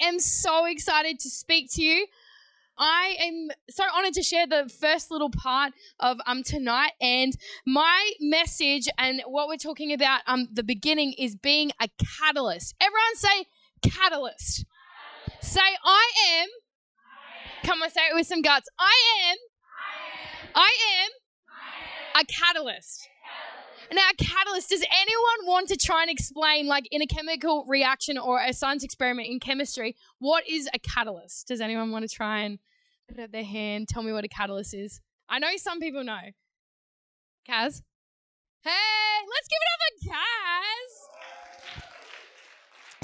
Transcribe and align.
I 0.00 0.06
am 0.06 0.18
so 0.18 0.66
excited 0.66 1.18
to 1.20 1.30
speak 1.30 1.70
to 1.72 1.82
you. 1.82 2.06
I 2.78 3.16
am 3.20 3.48
so 3.70 3.84
honored 3.94 4.12
to 4.14 4.22
share 4.22 4.46
the 4.46 4.70
first 4.80 5.10
little 5.10 5.30
part 5.30 5.72
of 5.98 6.18
um 6.26 6.42
tonight 6.42 6.92
and 7.00 7.34
my 7.66 8.12
message 8.20 8.86
and 8.98 9.22
what 9.26 9.48
we're 9.48 9.56
talking 9.56 9.92
about 9.92 10.20
um 10.26 10.48
the 10.52 10.62
beginning 10.62 11.14
is 11.18 11.36
being 11.36 11.70
a 11.80 11.88
catalyst. 12.20 12.74
Everyone 12.80 13.16
say 13.16 13.46
catalyst. 13.82 14.66
Say 15.40 15.60
I 15.84 16.10
am. 16.38 16.48
Come 17.64 17.82
on, 17.82 17.90
say 17.90 18.02
it 18.10 18.14
with 18.14 18.26
some 18.26 18.42
guts. 18.42 18.68
I 18.78 19.30
am. 19.30 19.36
I 20.54 20.72
am 21.04 22.22
a 22.22 22.24
catalyst. 22.26 23.08
Now, 23.92 24.08
catalyst, 24.18 24.70
does 24.70 24.82
anyone 24.82 25.46
want 25.46 25.68
to 25.68 25.76
try 25.76 26.02
and 26.02 26.10
explain, 26.10 26.66
like 26.66 26.88
in 26.90 27.02
a 27.02 27.06
chemical 27.06 27.64
reaction 27.68 28.18
or 28.18 28.40
a 28.40 28.52
science 28.52 28.82
experiment 28.84 29.28
in 29.28 29.38
chemistry, 29.40 29.96
what 30.18 30.48
is 30.48 30.68
a 30.74 30.78
catalyst? 30.78 31.48
Does 31.48 31.60
anyone 31.60 31.90
want 31.90 32.08
to 32.08 32.14
try 32.14 32.40
and 32.40 32.58
put 33.08 33.20
up 33.20 33.30
their 33.32 33.44
hand, 33.44 33.88
tell 33.88 34.02
me 34.02 34.12
what 34.12 34.24
a 34.24 34.28
catalyst 34.28 34.74
is? 34.74 35.00
I 35.28 35.38
know 35.38 35.56
some 35.56 35.80
people 35.80 36.04
know. 36.04 36.18
Kaz? 37.48 37.82
Hey, 38.62 39.24
let's 39.30 39.48
give 39.48 39.60
it 39.62 39.68
up 39.72 39.80
for 39.86 40.08
Kaz. 40.10 40.92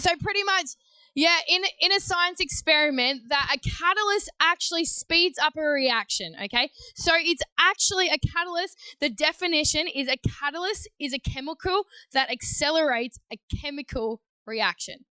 So, 0.03 0.11
pretty 0.21 0.43
much, 0.43 0.71
yeah, 1.15 1.39
in 1.49 1.63
in 1.81 1.93
a 1.93 2.01
science 2.01 2.41
experiment, 2.41 3.23
that 3.29 3.55
a 3.55 3.59
catalyst 3.59 4.31
actually 4.41 4.85
speeds 4.85 5.39
up 5.39 5.55
a 5.57 5.63
reaction. 5.63 6.35
Okay, 6.45 6.71
so 6.95 7.13
it's 7.17 7.43
actually 7.59 8.09
a 8.09 8.19
catalyst. 8.19 8.79
The 9.01 9.11
definition 9.11 9.87
is 9.89 10.09
a 10.09 10.17
catalyst 10.17 10.89
is 10.99 11.13
a 11.13 11.19
chemical 11.19 11.85
that 12.13 12.31
accelerates 12.31 13.19
a 13.33 13.37
chemical 13.55 14.21
reaction. 14.47 15.05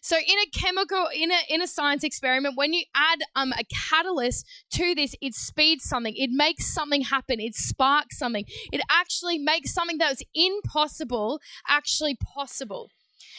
So 0.00 0.16
in 0.16 0.38
a 0.38 0.46
chemical, 0.58 1.06
in 1.14 1.30
a 1.30 1.38
in 1.48 1.60
a 1.60 1.66
science 1.66 2.02
experiment, 2.02 2.56
when 2.56 2.72
you 2.72 2.84
add 2.94 3.20
um, 3.36 3.52
a 3.52 3.64
catalyst 3.90 4.46
to 4.72 4.94
this, 4.94 5.14
it 5.20 5.34
speeds 5.34 5.84
something. 5.84 6.14
It 6.16 6.30
makes 6.32 6.72
something 6.72 7.02
happen. 7.02 7.40
It 7.40 7.54
sparks 7.54 8.18
something. 8.18 8.44
It 8.72 8.80
actually 8.90 9.38
makes 9.38 9.72
something 9.72 9.98
that 9.98 10.10
was 10.10 10.22
impossible 10.34 11.40
actually 11.68 12.16
possible. 12.16 12.90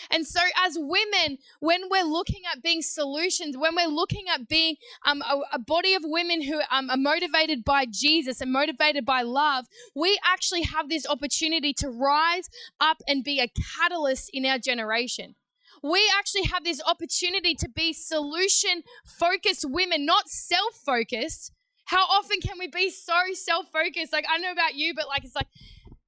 And 0.09 0.25
so, 0.25 0.39
as 0.57 0.77
women, 0.77 1.37
when 1.59 1.89
we're 1.89 2.05
looking 2.05 2.41
at 2.51 2.61
being 2.61 2.81
solutions, 2.81 3.57
when 3.57 3.75
we're 3.75 3.87
looking 3.87 4.25
at 4.33 4.47
being 4.47 4.75
um, 5.05 5.21
a, 5.21 5.41
a, 5.53 5.59
body 5.59 5.93
of 5.93 6.03
women 6.05 6.41
who 6.41 6.61
um, 6.71 6.89
are 6.89 6.97
motivated 6.97 7.63
by 7.63 7.85
Jesus 7.85 8.41
and 8.41 8.51
motivated 8.51 9.05
by 9.05 9.21
love, 9.21 9.65
we 9.95 10.19
actually 10.25 10.63
have 10.63 10.89
this 10.89 11.07
opportunity 11.07 11.73
to 11.73 11.89
rise 11.89 12.49
up 12.79 13.01
and 13.07 13.23
be 13.23 13.39
a 13.39 13.51
catalyst 13.77 14.29
in 14.33 14.45
our 14.45 14.59
generation 14.59 15.35
we 15.83 16.09
actually 16.17 16.43
have 16.43 16.63
this 16.63 16.81
opportunity 16.87 17.53
to 17.55 17.69
be 17.69 17.91
solution 17.93 18.83
focused 19.05 19.65
women, 19.67 20.05
not 20.05 20.29
self 20.29 20.73
focused. 20.85 21.51
How 21.85 22.05
often 22.05 22.39
can 22.39 22.57
we 22.57 22.67
be 22.67 22.89
so 22.89 23.13
self 23.33 23.67
focused? 23.71 24.13
Like, 24.13 24.25
I 24.27 24.37
don't 24.37 24.43
know 24.43 24.51
about 24.53 24.75
you, 24.75 24.93
but 24.95 25.07
like, 25.07 25.25
it's 25.25 25.35
like, 25.35 25.47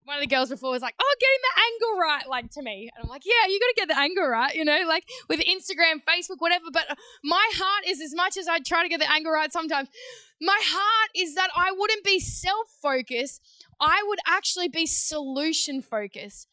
one 0.05 0.17
of 0.17 0.21
the 0.21 0.33
girls 0.33 0.49
before 0.49 0.71
was 0.71 0.81
like, 0.81 0.95
"Oh, 0.99 1.15
getting 1.19 1.41
the 1.41 1.61
angle 1.61 1.99
right," 1.99 2.27
like 2.27 2.51
to 2.51 2.61
me, 2.61 2.89
and 2.95 3.03
I'm 3.03 3.09
like, 3.09 3.23
"Yeah, 3.25 3.47
you 3.47 3.59
got 3.59 3.67
to 3.67 3.73
get 3.75 3.87
the 3.89 3.99
angle 3.99 4.27
right," 4.27 4.55
you 4.55 4.63
know, 4.63 4.79
like 4.87 5.05
with 5.29 5.39
Instagram, 5.41 6.01
Facebook, 6.07 6.37
whatever. 6.39 6.65
But 6.71 6.97
my 7.23 7.49
heart 7.55 7.85
is 7.87 8.01
as 8.01 8.13
much 8.15 8.37
as 8.37 8.47
I 8.47 8.59
try 8.59 8.83
to 8.83 8.89
get 8.89 8.99
the 8.99 9.11
angle 9.11 9.31
right 9.31 9.51
sometimes. 9.51 9.89
My 10.41 10.59
heart 10.61 11.09
is 11.15 11.35
that 11.35 11.49
I 11.55 11.71
wouldn't 11.71 12.03
be 12.03 12.19
self 12.19 12.67
focused. 12.81 13.41
I 13.79 14.03
would 14.07 14.19
actually 14.27 14.67
be 14.67 14.85
solution 14.85 15.81
focused. 15.81 16.47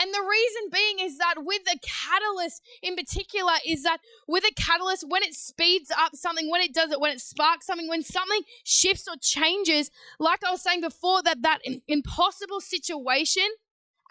And 0.00 0.12
the 0.12 0.22
reason 0.22 0.70
being 0.72 1.06
is 1.06 1.18
that 1.18 1.34
with 1.38 1.64
the 1.64 1.78
catalyst 1.82 2.62
in 2.82 2.96
particular, 2.96 3.52
is 3.66 3.82
that 3.82 3.98
with 4.26 4.44
a 4.44 4.54
catalyst, 4.54 5.04
when 5.08 5.22
it 5.22 5.34
speeds 5.34 5.90
up 5.90 6.14
something, 6.14 6.50
when 6.50 6.62
it 6.62 6.74
does 6.74 6.90
it, 6.90 7.00
when 7.00 7.12
it 7.12 7.20
sparks 7.20 7.66
something, 7.66 7.88
when 7.88 8.02
something 8.02 8.42
shifts 8.64 9.06
or 9.08 9.16
changes, 9.20 9.90
like 10.18 10.44
I 10.44 10.50
was 10.50 10.62
saying 10.62 10.80
before, 10.80 11.22
that 11.22 11.42
that 11.42 11.58
impossible 11.88 12.60
situation 12.60 13.48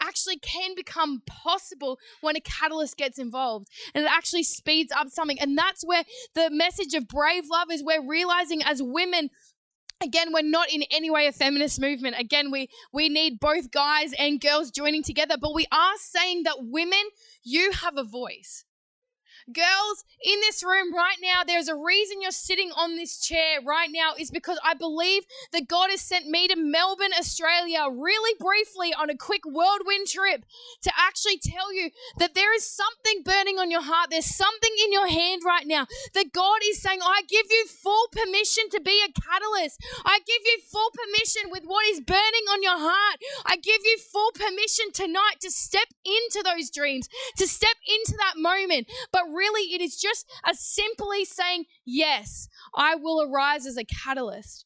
actually 0.02 0.38
can 0.38 0.74
become 0.74 1.22
possible 1.26 1.98
when 2.20 2.36
a 2.36 2.40
catalyst 2.40 2.96
gets 2.96 3.18
involved 3.18 3.68
and 3.94 4.04
it 4.04 4.10
actually 4.10 4.42
speeds 4.42 4.92
up 4.92 5.08
something. 5.08 5.40
And 5.40 5.56
that's 5.56 5.84
where 5.84 6.04
the 6.34 6.50
message 6.50 6.94
of 6.94 7.08
brave 7.08 7.44
love 7.50 7.68
is 7.70 7.82
we're 7.82 8.06
realizing 8.06 8.62
as 8.62 8.82
women 8.82 9.30
again 10.02 10.32
we're 10.32 10.42
not 10.42 10.70
in 10.70 10.82
any 10.90 11.10
way 11.10 11.26
a 11.26 11.32
feminist 11.32 11.80
movement. 11.80 12.16
Again 12.18 12.50
we 12.50 12.68
we 12.92 13.08
need 13.08 13.40
both 13.40 13.70
guys 13.70 14.12
and 14.18 14.40
girls 14.40 14.70
joining 14.70 15.02
together 15.02 15.36
but 15.40 15.54
we 15.54 15.66
are 15.72 15.94
saying 15.98 16.42
that 16.44 16.56
women 16.60 17.02
you 17.42 17.72
have 17.72 17.96
a 17.96 18.04
voice 18.04 18.64
Girls 19.52 20.04
in 20.24 20.40
this 20.40 20.64
room 20.64 20.92
right 20.92 21.18
now, 21.22 21.42
there's 21.46 21.68
a 21.68 21.76
reason 21.76 22.20
you're 22.20 22.32
sitting 22.32 22.72
on 22.76 22.96
this 22.96 23.20
chair 23.20 23.60
right 23.64 23.90
now, 23.92 24.12
is 24.18 24.30
because 24.30 24.58
I 24.64 24.74
believe 24.74 25.22
that 25.52 25.68
God 25.68 25.90
has 25.90 26.00
sent 26.00 26.26
me 26.26 26.48
to 26.48 26.56
Melbourne, 26.56 27.14
Australia, 27.16 27.86
really 27.88 28.34
briefly 28.40 28.92
on 28.92 29.08
a 29.08 29.16
quick 29.16 29.42
whirlwind 29.44 30.08
trip 30.08 30.44
to 30.82 30.90
actually 30.98 31.38
tell 31.38 31.72
you 31.72 31.90
that 32.18 32.34
there 32.34 32.52
is 32.56 32.66
something 32.66 33.22
burning 33.22 33.58
on 33.58 33.70
your 33.70 33.82
heart. 33.82 34.10
There's 34.10 34.34
something 34.34 34.72
in 34.84 34.90
your 34.90 35.06
hand 35.06 35.42
right 35.46 35.66
now 35.66 35.86
that 36.14 36.32
God 36.32 36.58
is 36.64 36.82
saying, 36.82 36.98
I 37.02 37.22
give 37.28 37.46
you 37.48 37.66
full 37.66 38.08
permission 38.10 38.68
to 38.72 38.80
be 38.80 39.00
a 39.06 39.12
catalyst. 39.12 39.80
I 40.04 40.18
give 40.26 40.42
you 40.44 40.58
full 40.72 40.90
permission 40.90 41.52
with 41.52 41.64
what 41.66 41.86
is 41.86 42.00
burning 42.00 42.50
on 42.50 42.64
your 42.64 42.78
heart. 42.78 43.20
I 43.44 43.56
give 43.56 43.82
you 43.84 43.96
full 44.12 44.32
permission 44.32 44.90
tonight 44.92 45.38
to 45.42 45.52
step 45.52 45.86
into 46.04 46.42
those 46.42 46.68
dreams, 46.70 47.08
to 47.36 47.46
step 47.46 47.76
into 47.86 48.16
that 48.18 48.34
moment. 48.36 48.90
But 49.12 49.35
really, 49.36 49.74
it 49.74 49.80
is 49.80 49.96
just 49.96 50.26
as 50.44 50.60
simply 50.60 51.24
saying, 51.24 51.64
Yes, 51.84 52.48
I 52.74 52.94
will 52.94 53.22
arise 53.22 53.66
as 53.66 53.76
a 53.76 53.84
catalyst. 53.84 54.64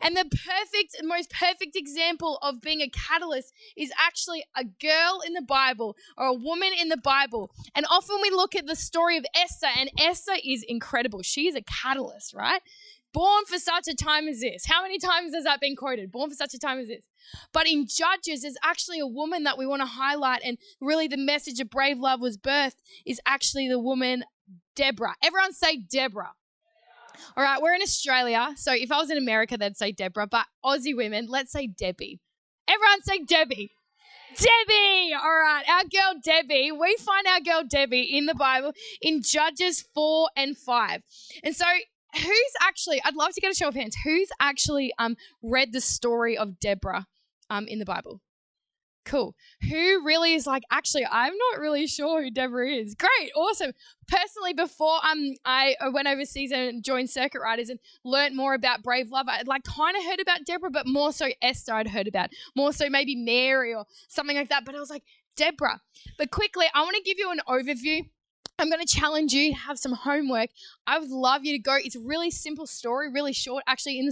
And 0.00 0.16
the 0.16 0.24
perfect, 0.24 0.96
most 1.02 1.30
perfect 1.30 1.76
example 1.76 2.38
of 2.42 2.60
being 2.60 2.80
a 2.80 2.88
catalyst 2.88 3.52
is 3.76 3.92
actually 3.98 4.44
a 4.56 4.64
girl 4.64 5.20
in 5.26 5.34
the 5.34 5.42
Bible 5.42 5.96
or 6.16 6.26
a 6.26 6.34
woman 6.34 6.70
in 6.78 6.88
the 6.88 6.96
Bible. 6.96 7.50
And 7.74 7.86
often 7.90 8.16
we 8.22 8.30
look 8.30 8.54
at 8.54 8.66
the 8.66 8.76
story 8.76 9.16
of 9.16 9.26
Esther, 9.34 9.68
and 9.76 9.90
Esther 10.00 10.36
is 10.44 10.64
incredible. 10.66 11.22
She 11.22 11.48
is 11.48 11.54
a 11.54 11.62
catalyst, 11.62 12.34
right? 12.34 12.62
Born 13.12 13.44
for 13.46 13.58
such 13.58 13.88
a 13.88 13.94
time 13.94 14.26
as 14.26 14.40
this. 14.40 14.64
How 14.66 14.82
many 14.82 14.98
times 14.98 15.34
has 15.34 15.44
that 15.44 15.60
been 15.60 15.76
quoted? 15.76 16.10
Born 16.10 16.30
for 16.30 16.36
such 16.36 16.54
a 16.54 16.58
time 16.58 16.78
as 16.78 16.88
this. 16.88 17.02
But 17.52 17.68
in 17.68 17.86
Judges, 17.86 18.42
there's 18.42 18.56
actually 18.64 19.00
a 19.00 19.06
woman 19.06 19.44
that 19.44 19.58
we 19.58 19.66
want 19.66 19.82
to 19.82 19.86
highlight, 19.86 20.40
and 20.44 20.58
really 20.80 21.08
the 21.08 21.18
message 21.18 21.60
of 21.60 21.70
brave 21.70 21.98
love 21.98 22.20
was 22.20 22.38
birthed 22.38 22.76
is 23.04 23.20
actually 23.26 23.68
the 23.68 23.78
woman 23.78 24.24
Deborah. 24.74 25.14
Everyone 25.22 25.52
say 25.52 25.76
Deborah. 25.76 26.32
All 27.36 27.44
right, 27.44 27.60
we're 27.60 27.74
in 27.74 27.82
Australia, 27.82 28.54
so 28.56 28.72
if 28.72 28.90
I 28.90 28.98
was 28.98 29.10
in 29.10 29.18
America, 29.18 29.56
they'd 29.56 29.76
say 29.76 29.92
Deborah, 29.92 30.26
but 30.26 30.46
Aussie 30.64 30.96
women, 30.96 31.26
let's 31.28 31.52
say 31.52 31.66
Debbie. 31.66 32.18
Everyone 32.66 33.02
say 33.02 33.18
Debbie. 33.24 33.72
Debbie! 34.36 35.12
All 35.14 35.40
right, 35.40 35.64
our 35.68 35.82
girl 35.82 36.20
Debbie. 36.24 36.72
We 36.72 36.96
find 36.96 37.26
our 37.26 37.40
girl 37.40 37.64
Debbie 37.68 38.16
in 38.16 38.26
the 38.26 38.34
Bible 38.34 38.72
in 39.02 39.22
Judges 39.22 39.84
4 39.94 40.30
and 40.36 40.56
5. 40.56 41.02
And 41.44 41.54
so 41.54 41.66
who's 42.14 42.52
actually 42.60 43.00
i'd 43.04 43.16
love 43.16 43.32
to 43.32 43.40
get 43.40 43.50
a 43.50 43.54
show 43.54 43.68
of 43.68 43.74
hands. 43.74 43.96
Who's 44.04 44.30
actually 44.40 44.92
um 44.98 45.16
read 45.42 45.72
the 45.72 45.80
story 45.80 46.36
of 46.36 46.58
deborah 46.60 47.06
um 47.50 47.66
in 47.66 47.78
the 47.78 47.84
bible? 47.84 48.20
Cool. 49.04 49.34
Who 49.68 50.04
really 50.04 50.34
is 50.34 50.46
like 50.46 50.62
actually 50.70 51.04
i'm 51.10 51.32
not 51.36 51.60
really 51.60 51.86
sure 51.86 52.22
who 52.22 52.30
deborah 52.30 52.68
is. 52.70 52.94
Great 52.94 53.32
awesome. 53.34 53.72
Personally 54.06 54.52
before 54.52 55.04
um 55.04 55.32
i 55.44 55.74
went 55.92 56.06
overseas 56.06 56.52
and 56.52 56.84
joined 56.84 57.10
circuit 57.10 57.40
riders 57.40 57.68
and 57.68 57.80
learned 58.04 58.36
more 58.36 58.54
about 58.54 58.82
brave 58.82 59.10
love 59.10 59.26
i'd 59.28 59.48
like 59.48 59.64
kind 59.64 59.96
of 59.96 60.04
heard 60.04 60.20
about 60.20 60.44
deborah 60.44 60.70
but 60.70 60.86
more 60.86 61.12
so 61.12 61.28
esther 61.40 61.74
i'd 61.74 61.88
heard 61.88 62.06
about. 62.06 62.30
More 62.54 62.72
so 62.72 62.88
maybe 62.88 63.16
mary 63.16 63.74
or 63.74 63.86
something 64.08 64.36
like 64.36 64.50
that. 64.50 64.64
But 64.64 64.74
i 64.74 64.80
was 64.80 64.90
like 64.90 65.04
deborah. 65.36 65.80
But 66.16 66.30
quickly 66.30 66.66
i 66.74 66.82
want 66.82 66.94
to 66.96 67.02
give 67.02 67.18
you 67.18 67.30
an 67.32 67.40
overview 67.48 68.08
I'm 68.62 68.70
going 68.70 68.78
to 68.78 68.86
challenge 68.86 69.32
you 69.32 69.50
to 69.50 69.58
have 69.58 69.76
some 69.76 69.92
homework. 69.92 70.50
I 70.86 71.00
would 71.00 71.10
love 71.10 71.44
you 71.44 71.52
to 71.52 71.58
go. 71.58 71.74
It's 71.74 71.96
a 71.96 72.00
really 72.00 72.30
simple 72.30 72.64
story, 72.64 73.10
really 73.10 73.32
short. 73.32 73.64
Actually, 73.66 73.98
in 73.98 74.08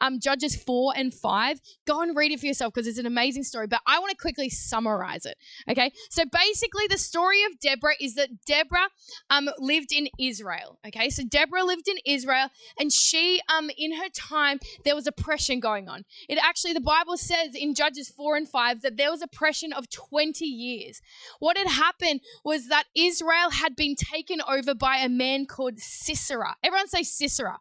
um, 0.00 0.18
Judges 0.18 0.56
4 0.56 0.94
and 0.96 1.14
5, 1.14 1.60
go 1.86 2.02
and 2.02 2.16
read 2.16 2.32
it 2.32 2.40
for 2.40 2.46
yourself 2.46 2.74
because 2.74 2.88
it's 2.88 2.98
an 2.98 3.06
amazing 3.06 3.44
story. 3.44 3.68
But 3.68 3.80
I 3.86 4.00
want 4.00 4.10
to 4.10 4.16
quickly 4.16 4.48
summarize 4.48 5.24
it. 5.24 5.36
Okay. 5.70 5.92
So 6.10 6.24
basically, 6.24 6.88
the 6.88 6.98
story 6.98 7.44
of 7.44 7.60
Deborah 7.60 7.94
is 8.00 8.16
that 8.16 8.44
Deborah 8.44 8.88
um, 9.30 9.48
lived 9.60 9.92
in 9.92 10.08
Israel. 10.18 10.80
Okay. 10.84 11.08
So 11.08 11.22
Deborah 11.22 11.62
lived 11.62 11.86
in 11.86 11.98
Israel 12.04 12.48
and 12.80 12.92
she, 12.92 13.40
um, 13.56 13.70
in 13.78 13.94
her 13.94 14.08
time, 14.08 14.58
there 14.84 14.96
was 14.96 15.06
oppression 15.06 15.60
going 15.60 15.88
on. 15.88 16.04
It 16.28 16.38
actually, 16.42 16.72
the 16.72 16.80
Bible 16.80 17.16
says 17.16 17.54
in 17.54 17.72
Judges 17.72 18.08
4 18.08 18.36
and 18.36 18.48
5 18.48 18.82
that 18.82 18.96
there 18.96 19.12
was 19.12 19.22
oppression 19.22 19.72
of 19.72 19.88
20 19.90 20.44
years. 20.44 21.00
What 21.38 21.56
had 21.56 21.68
happened 21.68 22.20
was 22.44 22.66
that 22.66 22.86
Israel 22.96 23.50
had 23.50 23.76
been 23.76 23.91
taken 23.94 24.40
over 24.48 24.74
by 24.74 24.96
a 24.98 25.08
man 25.08 25.46
called 25.46 25.78
Sisera. 25.78 26.56
Everyone 26.62 26.88
say 26.88 27.02
Sisera. 27.02 27.58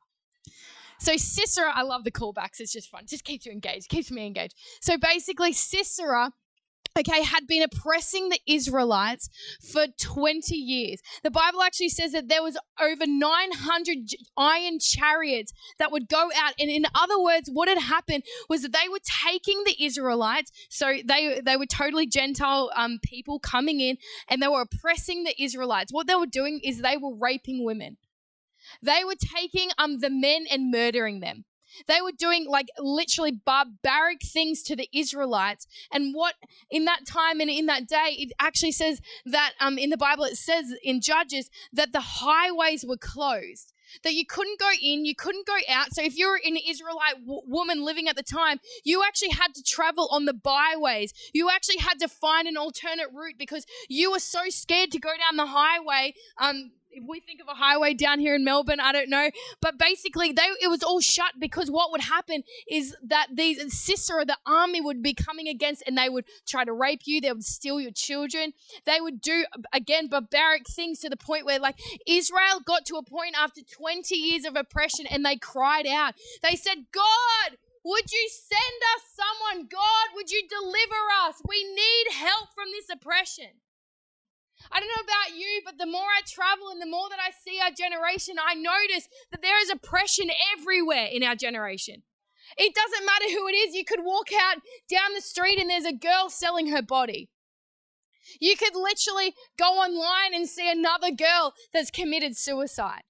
So 1.00 1.18
Sisera, 1.18 1.72
I 1.74 1.81
love 1.81 2.04
the 2.04 2.12
callbacks. 2.12 2.60
It's 2.60 2.72
just 2.72 2.89
fun. 2.89 3.06
Just 3.07 3.24
keeps 3.24 3.45
you 3.45 3.51
engaged, 3.51 3.89
keeps 3.89 4.12
me 4.12 4.28
engaged. 4.28 4.56
So 4.81 4.98
basically, 4.98 5.51
Sisera 5.51 6.31
okay, 6.98 7.24
had 7.24 7.48
been 7.48 7.64
oppressing 7.64 8.30
the 8.30 8.40
Israelites 8.46 9.30
for 9.62 9.86
20 10.00 10.56
years. 10.56 11.02
The 11.24 11.32
Bible 11.32 11.62
actually 11.62 11.90
says 11.90 12.12
that 12.12 12.28
there 12.28 12.44
was 12.44 12.58
over 12.80 13.06
900 13.08 13.98
iron 14.38 14.80
chariots 14.80 15.54
that 15.80 15.92
would 15.92 16.08
go 16.08 16.30
out. 16.36 16.54
And 16.60 16.70
in 16.70 16.86
other 16.94 17.22
words, 17.22 17.50
what 17.52 17.68
had 17.68 17.80
happened 17.80 18.24
was 18.50 18.62
that 18.64 18.74
they 18.74 18.90
were 18.90 19.00
taking 19.24 19.64
the 19.66 19.84
Israelites. 19.84 20.52
So 20.70 20.98
they, 21.06 21.42
they 21.44 21.58
were 21.58 21.66
totally 21.66 22.08
Gentile 22.08 22.72
um, 22.76 23.00
people 23.04 23.40
coming 23.40 23.80
in 23.80 23.98
and 24.30 24.42
they 24.42 24.48
were 24.48 24.62
oppressing 24.62 25.24
the 25.24 25.42
Israelites. 25.42 25.92
What 25.92 26.08
they 26.08 26.16
were 26.16 26.26
doing 26.26 26.60
is 26.64 26.82
they 26.82 26.98
were 26.98 27.16
raping 27.16 27.64
women. 27.64 27.98
They 28.82 29.04
were 29.06 29.16
taking 29.16 29.70
um, 29.78 30.00
the 30.00 30.10
men 30.10 30.46
and 30.52 30.72
murdering 30.72 31.20
them. 31.20 31.46
They 31.88 32.02
were 32.02 32.12
doing 32.12 32.48
like 32.48 32.70
literally 32.80 33.32
barbaric 33.32 34.22
things 34.24 34.64
to 34.64 34.76
the 34.76 34.90
Israelites. 34.94 35.68
And 35.92 36.14
what 36.14 36.36
in 36.70 36.86
that 36.86 37.06
time 37.06 37.40
and 37.40 37.50
in 37.50 37.66
that 37.68 37.88
day, 37.88 38.16
it 38.18 38.32
actually 38.40 38.72
says 38.72 39.02
that 39.26 39.54
um, 39.60 39.78
in 39.78 39.90
the 39.90 39.98
Bible, 39.98 40.24
it 40.24 40.38
says 40.38 40.74
in 40.84 41.02
Judges 41.02 41.50
that 41.74 41.94
the 41.94 42.02
highways 42.02 42.86
were 42.88 42.98
closed. 42.98 43.74
That 44.04 44.14
you 44.14 44.26
couldn't 44.26 44.58
go 44.58 44.70
in, 44.82 45.04
you 45.04 45.14
couldn't 45.14 45.46
go 45.46 45.58
out. 45.68 45.94
So, 45.94 46.02
if 46.02 46.18
you 46.18 46.30
were 46.30 46.40
an 46.46 46.56
Israelite 46.56 47.26
w- 47.26 47.42
woman 47.46 47.84
living 47.84 48.08
at 48.08 48.16
the 48.16 48.24
time, 48.24 48.62
you 48.86 49.04
actually 49.04 49.32
had 49.32 49.54
to 49.54 49.64
travel 49.64 50.08
on 50.12 50.24
the 50.24 50.34
byways. 50.34 51.14
You 51.34 51.50
actually 51.50 51.80
had 51.80 52.00
to 52.00 52.08
find 52.08 52.48
an 52.48 52.56
alternate 52.56 53.10
route 53.14 53.36
because 53.38 53.66
you 53.90 54.12
were 54.12 54.20
so 54.20 54.44
scared 54.48 54.92
to 54.92 55.00
go 55.00 55.10
down 55.18 55.36
the 55.36 55.48
highway 55.48 56.14
um, 56.38 56.72
if 56.92 57.04
we 57.08 57.20
think 57.20 57.42
of 57.42 57.48
a 57.48 57.54
highway 57.54 57.94
down 57.94 58.20
here 58.20 58.36
in 58.36 58.44
Melbourne, 58.44 58.80
I 58.80 58.92
don't 58.92 59.10
know. 59.10 59.30
But 59.62 59.78
basically, 59.78 60.32
they 60.32 60.48
it 60.62 60.70
was 60.70 60.84
all 60.84 61.02
shut 61.02 61.34
because 61.40 61.70
what 61.70 61.92
would 61.92 62.02
happen 62.02 62.44
is 62.70 62.96
that 63.04 63.28
these 63.34 63.74
Sisera, 63.74 64.26
the 64.26 64.38
army, 64.46 64.82
would 64.82 65.02
be 65.02 65.14
coming 65.14 65.48
against, 65.48 65.84
and 65.86 65.98
they 65.98 66.10
would 66.10 66.26
try 66.48 66.64
to 66.64 66.74
rape 66.74 67.02
you. 67.06 67.22
They 67.22 67.32
would 67.32 67.44
steal 67.44 67.80
your 67.80 67.92
children. 67.92 68.54
They 68.86 69.00
would 69.00 69.22
do 69.22 69.46
again 69.74 70.08
barbaric 70.08 70.68
things 70.68 71.00
to 71.00 71.10
the 71.10 71.18
point 71.18 71.46
where, 71.46 71.60
like, 71.60 71.80
Israel 72.06 72.62
got 72.66 72.86
to 72.88 72.96
a 72.96 73.04
point 73.04 73.36
after 73.38 73.62
20 73.62 74.16
years 74.16 74.46
of 74.46 74.56
oppression, 74.56 75.06
and 75.08 75.26
they 75.26 75.38
cried 75.38 75.88
out. 75.88 76.16
They 76.42 76.56
said, 76.56 76.88
"God." 76.92 77.58
Would 77.84 78.12
you 78.12 78.30
send 78.30 78.80
us 78.96 79.04
someone? 79.10 79.68
God, 79.68 80.14
would 80.14 80.30
you 80.30 80.48
deliver 80.48 81.02
us? 81.26 81.42
We 81.48 81.64
need 81.64 82.14
help 82.14 82.54
from 82.54 82.70
this 82.72 82.86
oppression. 82.92 83.60
I 84.72 84.80
don't 84.80 84.90
know 84.90 85.04
about 85.04 85.38
you, 85.38 85.62
but 85.66 85.78
the 85.78 85.86
more 85.86 86.02
I 86.02 86.22
travel 86.26 86.70
and 86.72 86.82
the 86.82 86.86
more 86.86 87.10
that 87.10 87.20
I 87.20 87.32
see 87.32 87.60
our 87.60 87.72
generation, 87.72 88.36
I 88.42 88.54
notice 88.54 89.10
that 89.32 89.42
there 89.42 89.62
is 89.62 89.70
oppression 89.70 90.30
everywhere 90.58 91.08
in 91.12 91.24
our 91.24 91.36
generation. 91.36 92.04
It 92.58 92.74
doesn't 92.74 93.06
matter 93.06 93.26
who 93.32 93.48
it 93.48 93.54
is. 93.54 93.76
You 93.76 93.86
could 93.86 94.04
walk 94.04 94.30
out 94.34 94.58
down 94.90 95.14
the 95.14 95.22
street 95.22 95.60
and 95.60 95.70
there's 95.70 95.86
a 95.86 95.94
girl 95.94 96.30
selling 96.30 96.68
her 96.68 96.82
body. 96.82 97.30
You 98.40 98.56
could 98.56 98.76
literally 98.76 99.34
go 99.58 99.66
online 99.66 100.34
and 100.34 100.48
see 100.48 100.72
another 100.72 101.12
girl 101.12 101.54
that's 101.74 101.92
committed 101.92 102.38
suicide. 102.38 103.04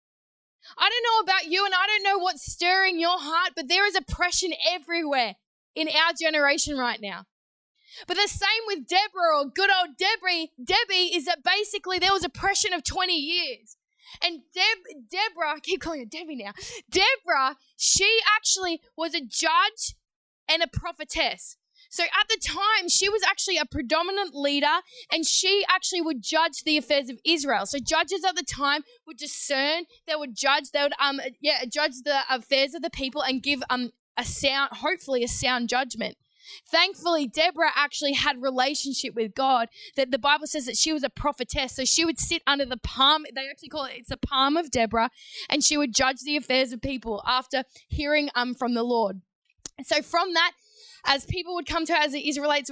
I 0.77 0.89
don't 0.89 1.03
know 1.03 1.31
about 1.31 1.51
you 1.51 1.65
and 1.65 1.73
I 1.73 1.87
don't 1.87 2.03
know 2.03 2.17
what's 2.17 2.51
stirring 2.51 2.99
your 2.99 3.19
heart, 3.19 3.51
but 3.55 3.67
there 3.67 3.85
is 3.85 3.95
oppression 3.95 4.51
everywhere 4.69 5.35
in 5.75 5.87
our 5.87 6.13
generation 6.19 6.77
right 6.77 6.99
now. 7.01 7.25
But 8.07 8.15
the 8.15 8.27
same 8.27 8.63
with 8.67 8.87
Deborah 8.87 9.39
or 9.39 9.45
good 9.45 9.69
old 9.69 9.97
Debbie, 9.97 10.51
Debbie 10.63 11.15
is 11.15 11.25
that 11.25 11.43
basically 11.43 11.99
there 11.99 12.13
was 12.13 12.23
oppression 12.23 12.73
of 12.73 12.83
20 12.83 13.13
years. 13.13 13.77
And 14.23 14.41
Deb, 14.53 15.09
Deborah, 15.09 15.55
I 15.55 15.59
keep 15.61 15.81
calling 15.81 16.01
her 16.01 16.05
Debbie 16.05 16.35
now. 16.35 16.51
Deborah, 16.89 17.55
she 17.77 18.19
actually 18.35 18.81
was 18.97 19.13
a 19.15 19.21
judge 19.21 19.95
and 20.49 20.61
a 20.61 20.67
prophetess. 20.67 21.57
So 21.89 22.03
at 22.03 22.27
the 22.29 22.39
time, 22.41 22.87
she 22.87 23.09
was 23.09 23.21
actually 23.27 23.57
a 23.57 23.65
predominant 23.65 24.33
leader 24.33 24.79
and 25.11 25.25
she 25.25 25.65
actually 25.69 26.01
would 26.01 26.21
judge 26.21 26.63
the 26.63 26.77
affairs 26.77 27.09
of 27.09 27.19
Israel. 27.25 27.65
So 27.65 27.79
judges 27.79 28.23
at 28.23 28.35
the 28.35 28.43
time 28.43 28.83
would 29.05 29.17
discern, 29.17 29.83
they 30.07 30.15
would 30.15 30.35
judge, 30.35 30.71
they 30.71 30.83
would 30.83 30.93
um 31.01 31.19
yeah, 31.41 31.65
judge 31.65 32.03
the 32.03 32.21
affairs 32.29 32.73
of 32.73 32.81
the 32.81 32.89
people 32.89 33.21
and 33.21 33.43
give 33.43 33.61
um 33.69 33.91
a 34.17 34.23
sound, 34.23 34.71
hopefully 34.77 35.23
a 35.23 35.27
sound 35.27 35.67
judgment. 35.67 36.15
Thankfully, 36.69 37.27
Deborah 37.27 37.71
actually 37.75 38.13
had 38.13 38.41
relationship 38.41 39.15
with 39.15 39.35
God. 39.35 39.69
That 39.95 40.11
the 40.11 40.19
Bible 40.19 40.47
says 40.47 40.65
that 40.65 40.77
she 40.77 40.93
was 40.93 41.03
a 41.03 41.09
prophetess, 41.09 41.75
so 41.75 41.85
she 41.85 42.05
would 42.05 42.19
sit 42.19 42.41
under 42.47 42.65
the 42.65 42.77
palm. 42.77 43.25
They 43.33 43.49
actually 43.49 43.69
call 43.69 43.85
it 43.85 43.93
it's 43.97 44.09
the 44.09 44.17
palm 44.17 44.57
of 44.57 44.71
Deborah, 44.71 45.09
and 45.49 45.63
she 45.63 45.77
would 45.77 45.93
judge 45.93 46.21
the 46.21 46.37
affairs 46.37 46.71
of 46.71 46.81
people 46.81 47.21
after 47.25 47.63
hearing 47.87 48.29
um 48.35 48.55
from 48.55 48.73
the 48.73 48.83
Lord. 48.83 49.21
So 49.83 50.01
from 50.01 50.33
that, 50.33 50.51
as 51.05 51.25
people 51.25 51.55
would 51.55 51.65
come 51.65 51.85
to 51.85 51.93
her, 51.93 51.99
as 51.99 52.11
the 52.11 52.27
Israelites 52.27 52.71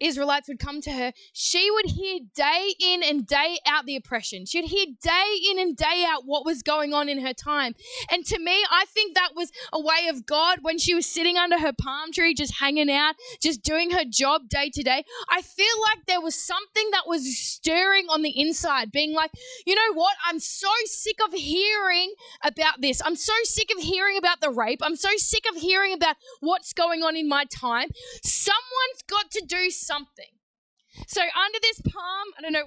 Israelites 0.00 0.48
would 0.48 0.58
come 0.58 0.80
to 0.82 0.92
her, 0.92 1.12
she 1.32 1.70
would 1.70 1.86
hear 1.86 2.20
day 2.34 2.74
in 2.80 3.02
and 3.02 3.26
day 3.26 3.58
out 3.66 3.86
the 3.86 3.96
oppression. 3.96 4.46
She'd 4.46 4.66
hear 4.66 4.86
day 5.00 5.38
in 5.50 5.58
and 5.58 5.76
day 5.76 6.04
out 6.06 6.22
what 6.24 6.44
was 6.44 6.62
going 6.62 6.92
on 6.94 7.08
in 7.08 7.20
her 7.24 7.32
time. 7.32 7.74
And 8.10 8.24
to 8.26 8.38
me, 8.38 8.64
I 8.70 8.84
think 8.86 9.14
that 9.14 9.30
was 9.34 9.50
a 9.72 9.80
way 9.80 10.08
of 10.08 10.26
God 10.26 10.58
when 10.62 10.78
she 10.78 10.94
was 10.94 11.06
sitting 11.06 11.36
under 11.36 11.58
her 11.58 11.72
palm 11.72 12.12
tree, 12.12 12.34
just 12.34 12.56
hanging 12.56 12.90
out, 12.90 13.14
just 13.40 13.62
doing 13.62 13.90
her 13.90 14.04
job 14.04 14.48
day 14.48 14.70
to 14.70 14.82
day. 14.82 15.04
I 15.30 15.42
feel 15.42 15.66
like 15.82 16.06
there 16.06 16.20
was 16.20 16.34
something 16.34 16.90
that 16.92 17.04
was 17.06 17.36
stirring 17.36 18.06
on 18.08 18.22
the 18.22 18.38
inside, 18.40 18.92
being 18.92 19.12
like, 19.12 19.30
you 19.66 19.74
know 19.74 19.94
what? 19.94 20.16
I'm 20.26 20.38
so 20.38 20.68
sick 20.84 21.16
of 21.24 21.32
hearing 21.32 22.14
about 22.42 22.80
this. 22.80 23.02
I'm 23.04 23.16
so 23.16 23.32
sick 23.44 23.70
of 23.76 23.82
hearing 23.82 24.16
about 24.16 24.40
the 24.40 24.50
rape. 24.50 24.80
I'm 24.82 24.96
so 24.96 25.10
sick 25.16 25.44
of 25.50 25.60
hearing 25.60 25.92
about 25.92 26.16
what's 26.40 26.72
going 26.72 27.02
on 27.02 27.16
in 27.16 27.28
my 27.28 27.44
time, 27.60 27.88
someone's 28.22 29.02
got 29.08 29.30
to 29.32 29.44
do 29.46 29.70
something. 29.70 30.26
So 31.06 31.20
under 31.20 31.58
this 31.60 31.80
palm, 31.82 32.28
I 32.38 32.42
don't 32.42 32.52
know 32.52 32.64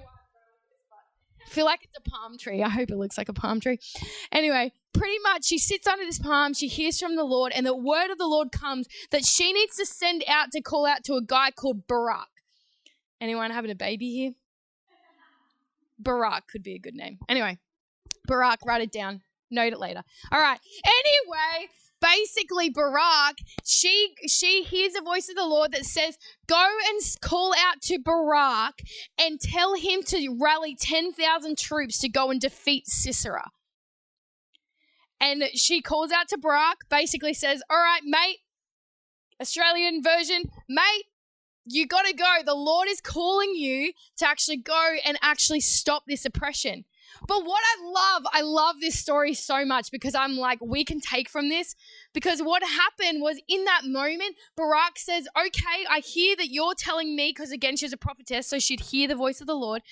I 1.44 1.48
feel 1.52 1.64
like 1.64 1.82
it's 1.82 1.96
a 1.98 2.08
palm 2.08 2.38
tree. 2.38 2.62
I 2.62 2.68
hope 2.68 2.90
it 2.90 2.96
looks 2.96 3.18
like 3.18 3.28
a 3.28 3.32
palm 3.32 3.60
tree. 3.60 3.80
Anyway, 4.30 4.72
pretty 4.92 5.18
much 5.22 5.46
she 5.46 5.58
sits 5.58 5.86
under 5.86 6.04
this 6.04 6.18
palm, 6.18 6.54
she 6.54 6.68
hears 6.68 7.00
from 7.00 7.16
the 7.16 7.24
Lord, 7.24 7.52
and 7.54 7.66
the 7.66 7.76
word 7.76 8.10
of 8.10 8.18
the 8.18 8.26
Lord 8.26 8.52
comes 8.52 8.86
that 9.10 9.24
she 9.24 9.52
needs 9.52 9.76
to 9.76 9.86
send 9.86 10.22
out 10.28 10.52
to 10.52 10.60
call 10.60 10.86
out 10.86 11.02
to 11.04 11.14
a 11.14 11.22
guy 11.22 11.50
called 11.50 11.86
Barak. 11.86 12.28
Anyone 13.20 13.50
having 13.50 13.70
a 13.70 13.74
baby 13.74 14.10
here? 14.10 14.32
Barak 15.98 16.46
could 16.48 16.62
be 16.62 16.74
a 16.74 16.78
good 16.78 16.94
name. 16.94 17.18
Anyway, 17.28 17.58
Barak, 18.26 18.60
write 18.64 18.82
it 18.82 18.92
down. 18.92 19.22
Note 19.50 19.72
it 19.72 19.80
later. 19.80 20.02
All 20.30 20.40
right. 20.40 20.60
Anyway, 20.84 21.68
basically 22.00 22.70
Barak, 22.70 23.38
she 23.64 24.14
she 24.26 24.62
hears 24.62 24.94
a 24.94 25.02
voice 25.02 25.28
of 25.28 25.36
the 25.36 25.46
Lord 25.46 25.72
that 25.72 25.84
says, 25.84 26.18
"Go 26.46 26.78
and 26.88 27.00
call 27.20 27.54
out 27.54 27.80
to 27.82 27.98
Barak 27.98 28.82
and 29.18 29.40
tell 29.40 29.74
him 29.74 30.02
to 30.04 30.36
rally 30.40 30.74
10,000 30.74 31.58
troops 31.58 31.98
to 31.98 32.08
go 32.08 32.30
and 32.30 32.40
defeat 32.40 32.86
Sisera." 32.86 33.50
And 35.20 35.44
she 35.54 35.82
calls 35.82 36.10
out 36.10 36.28
to 36.28 36.38
Barak, 36.38 36.88
basically 36.88 37.34
says, 37.34 37.62
"All 37.68 37.78
right, 37.78 38.02
mate, 38.04 38.38
Australian 39.40 40.02
version, 40.02 40.50
mate, 40.68 41.04
you 41.66 41.86
got 41.86 42.06
to 42.06 42.14
go. 42.14 42.38
The 42.44 42.54
Lord 42.54 42.88
is 42.88 43.00
calling 43.00 43.54
you 43.54 43.92
to 44.16 44.26
actually 44.26 44.56
go 44.56 44.96
and 45.04 45.18
actually 45.20 45.60
stop 45.60 46.04
this 46.06 46.24
oppression." 46.24 46.84
But 47.26 47.44
what 47.44 47.62
I 47.62 47.90
love, 47.90 48.22
I 48.32 48.42
love 48.42 48.76
this 48.80 48.98
story 48.98 49.34
so 49.34 49.64
much 49.64 49.90
because 49.90 50.14
I'm 50.14 50.36
like, 50.36 50.58
we 50.60 50.84
can 50.84 51.00
take 51.00 51.28
from 51.28 51.48
this. 51.48 51.74
Because 52.12 52.40
what 52.40 52.62
happened 52.62 53.22
was 53.22 53.40
in 53.48 53.64
that 53.64 53.82
moment, 53.84 54.36
Barak 54.56 54.98
says, 54.98 55.28
Okay, 55.36 55.86
I 55.88 56.00
hear 56.00 56.36
that 56.36 56.50
you're 56.50 56.74
telling 56.74 57.14
me, 57.16 57.32
because 57.34 57.52
again, 57.52 57.76
she's 57.76 57.92
a 57.92 57.96
prophetess, 57.96 58.46
so 58.46 58.58
she'd 58.58 58.80
hear 58.80 59.08
the 59.08 59.14
voice 59.14 59.40
of 59.40 59.46
the 59.46 59.54
Lord, 59.54 59.82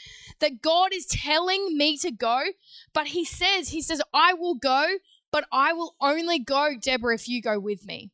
that 0.41 0.63
God 0.63 0.93
is 0.93 1.07
telling 1.07 1.77
me 1.77 1.97
to 1.99 2.11
go. 2.11 2.45
But 2.93 3.09
he 3.09 3.25
says, 3.25 3.69
He 3.69 3.83
says, 3.83 4.03
I 4.13 4.35
will 4.35 4.55
go, 4.55 4.99
but 5.31 5.47
I 5.53 5.73
will 5.73 5.95
only 6.01 6.39
go, 6.39 6.75
Deborah, 6.81 7.15
if 7.15 7.29
you 7.29 7.43
go 7.43 7.59
with 7.59 7.87
me. 7.87 8.11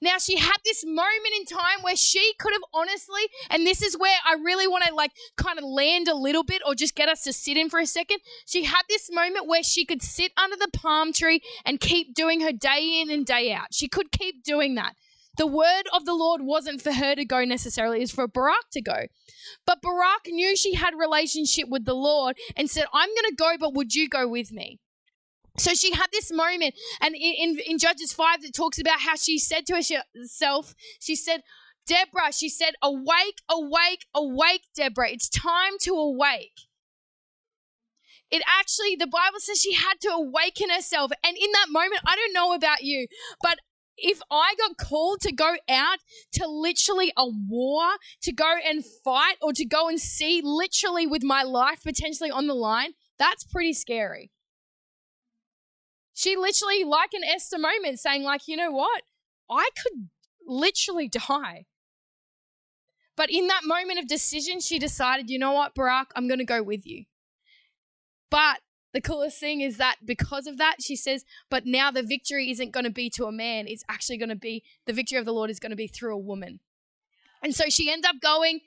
Now 0.00 0.18
she 0.18 0.36
had 0.36 0.56
this 0.64 0.84
moment 0.84 1.34
in 1.36 1.44
time 1.44 1.82
where 1.82 1.96
she 1.96 2.34
could 2.38 2.52
have 2.52 2.62
honestly, 2.74 3.22
and 3.50 3.66
this 3.66 3.82
is 3.82 3.96
where 3.96 4.18
I 4.26 4.34
really 4.34 4.66
want 4.66 4.84
to 4.84 4.94
like 4.94 5.12
kind 5.36 5.58
of 5.58 5.64
land 5.64 6.08
a 6.08 6.14
little 6.14 6.44
bit 6.44 6.62
or 6.66 6.74
just 6.74 6.94
get 6.94 7.08
us 7.08 7.22
to 7.24 7.32
sit 7.32 7.56
in 7.56 7.70
for 7.70 7.80
a 7.80 7.86
second. 7.86 8.18
She 8.46 8.64
had 8.64 8.82
this 8.88 9.10
moment 9.12 9.46
where 9.46 9.62
she 9.62 9.84
could 9.84 10.02
sit 10.02 10.32
under 10.36 10.56
the 10.56 10.70
palm 10.72 11.12
tree 11.12 11.40
and 11.64 11.80
keep 11.80 12.14
doing 12.14 12.40
her 12.40 12.52
day 12.52 13.00
in 13.00 13.10
and 13.10 13.24
day 13.24 13.52
out. 13.52 13.72
She 13.72 13.88
could 13.88 14.12
keep 14.12 14.42
doing 14.42 14.74
that. 14.76 14.94
The 15.36 15.46
word 15.46 15.84
of 15.92 16.06
the 16.06 16.14
Lord 16.14 16.40
wasn't 16.42 16.80
for 16.80 16.92
her 16.92 17.14
to 17.14 17.24
go 17.24 17.44
necessarily, 17.44 18.02
it's 18.02 18.10
for 18.12 18.26
Barak 18.26 18.70
to 18.72 18.80
go. 18.80 19.06
But 19.66 19.82
Barak 19.82 20.26
knew 20.28 20.56
she 20.56 20.74
had 20.74 20.94
relationship 20.98 21.68
with 21.68 21.84
the 21.84 21.94
Lord 21.94 22.36
and 22.56 22.70
said, 22.70 22.86
I'm 22.94 23.10
to 23.10 23.34
go, 23.36 23.56
but 23.60 23.74
would 23.74 23.94
you 23.94 24.08
go 24.08 24.26
with 24.26 24.50
me? 24.50 24.78
So 25.58 25.74
she 25.74 25.92
had 25.92 26.08
this 26.12 26.30
moment, 26.32 26.74
and 27.00 27.14
in, 27.14 27.58
in 27.66 27.78
Judges 27.78 28.12
5, 28.12 28.44
it 28.44 28.54
talks 28.54 28.78
about 28.78 29.00
how 29.00 29.16
she 29.16 29.38
said 29.38 29.66
to 29.66 29.74
herself, 29.74 30.74
she 31.00 31.16
said, 31.16 31.42
Deborah, 31.86 32.32
she 32.32 32.48
said, 32.48 32.74
awake, 32.82 33.40
awake, 33.48 34.06
awake, 34.14 34.62
Deborah. 34.74 35.10
It's 35.10 35.28
time 35.28 35.74
to 35.82 35.92
awake. 35.92 36.66
It 38.30 38.42
actually, 38.46 38.96
the 38.96 39.06
Bible 39.06 39.38
says 39.38 39.60
she 39.60 39.74
had 39.74 40.00
to 40.00 40.08
awaken 40.08 40.68
herself. 40.70 41.12
And 41.24 41.36
in 41.36 41.50
that 41.52 41.66
moment, 41.70 42.02
I 42.04 42.16
don't 42.16 42.32
know 42.32 42.54
about 42.54 42.82
you, 42.82 43.06
but 43.40 43.58
if 43.96 44.20
I 44.30 44.54
got 44.58 44.76
called 44.76 45.20
to 45.22 45.32
go 45.32 45.54
out 45.68 45.98
to 46.32 46.46
literally 46.46 47.12
a 47.16 47.26
war, 47.26 47.84
to 48.22 48.32
go 48.32 48.54
and 48.68 48.84
fight, 49.04 49.36
or 49.40 49.52
to 49.52 49.64
go 49.64 49.88
and 49.88 50.00
see 50.00 50.40
literally 50.44 51.06
with 51.06 51.22
my 51.22 51.44
life 51.44 51.82
potentially 51.84 52.30
on 52.30 52.46
the 52.46 52.54
line, 52.54 52.92
that's 53.18 53.44
pretty 53.44 53.72
scary. 53.72 54.30
She 56.16 56.34
literally, 56.34 56.82
like 56.82 57.12
an 57.12 57.22
Esther 57.22 57.58
moment, 57.58 58.00
saying, 58.00 58.22
like, 58.22 58.48
you 58.48 58.56
know 58.56 58.70
what? 58.70 59.02
I 59.50 59.68
could 59.82 60.08
literally 60.46 61.08
die. 61.08 61.66
But 63.18 63.30
in 63.30 63.48
that 63.48 63.64
moment 63.64 63.98
of 63.98 64.08
decision, 64.08 64.60
she 64.60 64.78
decided, 64.78 65.28
you 65.28 65.38
know 65.38 65.52
what, 65.52 65.74
Barak, 65.74 66.12
I'm 66.16 66.26
going 66.26 66.38
to 66.38 66.46
go 66.46 66.62
with 66.62 66.86
you. 66.86 67.04
But 68.30 68.60
the 68.94 69.02
coolest 69.02 69.38
thing 69.38 69.60
is 69.60 69.76
that 69.76 69.96
because 70.06 70.46
of 70.46 70.56
that, 70.56 70.76
she 70.80 70.96
says, 70.96 71.26
but 71.50 71.66
now 71.66 71.90
the 71.90 72.02
victory 72.02 72.50
isn't 72.50 72.72
going 72.72 72.84
to 72.84 72.90
be 72.90 73.10
to 73.10 73.26
a 73.26 73.32
man. 73.32 73.66
It's 73.68 73.84
actually 73.86 74.16
going 74.16 74.30
to 74.30 74.36
be, 74.36 74.64
the 74.86 74.94
victory 74.94 75.18
of 75.18 75.26
the 75.26 75.34
Lord 75.34 75.50
is 75.50 75.60
going 75.60 75.70
to 75.70 75.76
be 75.76 75.86
through 75.86 76.14
a 76.14 76.18
woman. 76.18 76.60
And 77.42 77.54
so 77.54 77.64
she 77.68 77.92
ends 77.92 78.06
up 78.06 78.16
going, 78.22 78.60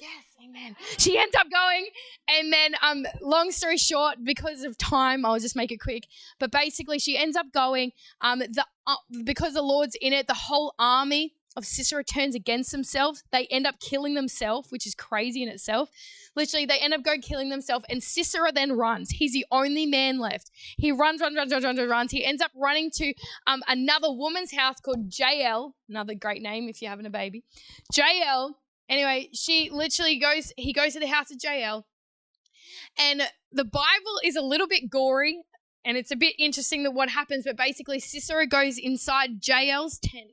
yes, 0.00 0.24
amen. 0.42 0.76
She 0.98 1.18
ends 1.18 1.34
up 1.36 1.46
going, 1.50 1.86
and 2.28 2.52
then, 2.52 2.74
um, 2.82 3.04
long 3.20 3.50
story 3.50 3.76
short, 3.76 4.16
because 4.22 4.62
of 4.62 4.76
time, 4.78 5.24
I'll 5.24 5.38
just 5.38 5.56
make 5.56 5.72
it 5.72 5.78
quick. 5.78 6.06
But 6.38 6.50
basically, 6.50 6.98
she 6.98 7.16
ends 7.16 7.36
up 7.36 7.46
going, 7.52 7.92
um, 8.20 8.40
the 8.40 8.64
uh, 8.86 8.96
because 9.24 9.54
the 9.54 9.62
Lord's 9.62 9.96
in 10.00 10.12
it, 10.12 10.26
the 10.26 10.34
whole 10.34 10.74
army 10.78 11.34
of 11.56 11.64
Sisera 11.64 12.04
turns 12.04 12.34
against 12.34 12.70
themselves. 12.70 13.24
They 13.32 13.46
end 13.46 13.66
up 13.66 13.80
killing 13.80 14.14
themselves, 14.14 14.70
which 14.70 14.86
is 14.86 14.94
crazy 14.94 15.42
in 15.42 15.48
itself. 15.48 15.90
Literally, 16.36 16.64
they 16.64 16.78
end 16.78 16.94
up 16.94 17.02
going 17.02 17.22
killing 17.22 17.48
themselves, 17.48 17.84
and 17.88 18.02
Sisera 18.02 18.52
then 18.52 18.72
runs. 18.72 19.10
He's 19.10 19.32
the 19.32 19.46
only 19.50 19.86
man 19.86 20.18
left. 20.18 20.50
He 20.76 20.92
runs, 20.92 21.20
runs, 21.20 21.36
runs, 21.36 21.52
runs, 21.52 21.64
runs, 21.64 21.80
runs. 21.80 22.12
He 22.12 22.24
ends 22.24 22.40
up 22.40 22.52
running 22.54 22.90
to 22.92 23.12
um, 23.46 23.62
another 23.68 24.12
woman's 24.12 24.52
house 24.52 24.80
called 24.80 25.12
Jael, 25.16 25.74
another 25.88 26.14
great 26.14 26.42
name 26.42 26.68
if 26.68 26.80
you're 26.80 26.90
having 26.90 27.06
a 27.06 27.10
baby. 27.10 27.44
Jael. 27.94 28.56
Anyway, 28.90 29.30
she 29.32 29.70
literally 29.72 30.18
goes. 30.18 30.52
He 30.58 30.74
goes 30.74 30.92
to 30.92 31.00
the 31.00 31.06
house 31.06 31.30
of 31.30 31.38
Jael, 31.42 31.86
and 32.98 33.22
the 33.50 33.64
Bible 33.64 34.20
is 34.22 34.36
a 34.36 34.42
little 34.42 34.68
bit 34.68 34.90
gory, 34.90 35.40
and 35.84 35.96
it's 35.96 36.10
a 36.10 36.16
bit 36.16 36.34
interesting 36.38 36.82
that 36.82 36.90
what 36.90 37.08
happens. 37.08 37.44
But 37.44 37.56
basically, 37.56 38.00
Sisera 38.00 38.46
goes 38.46 38.76
inside 38.76 39.40
Jael's 39.40 39.98
tent 39.98 40.32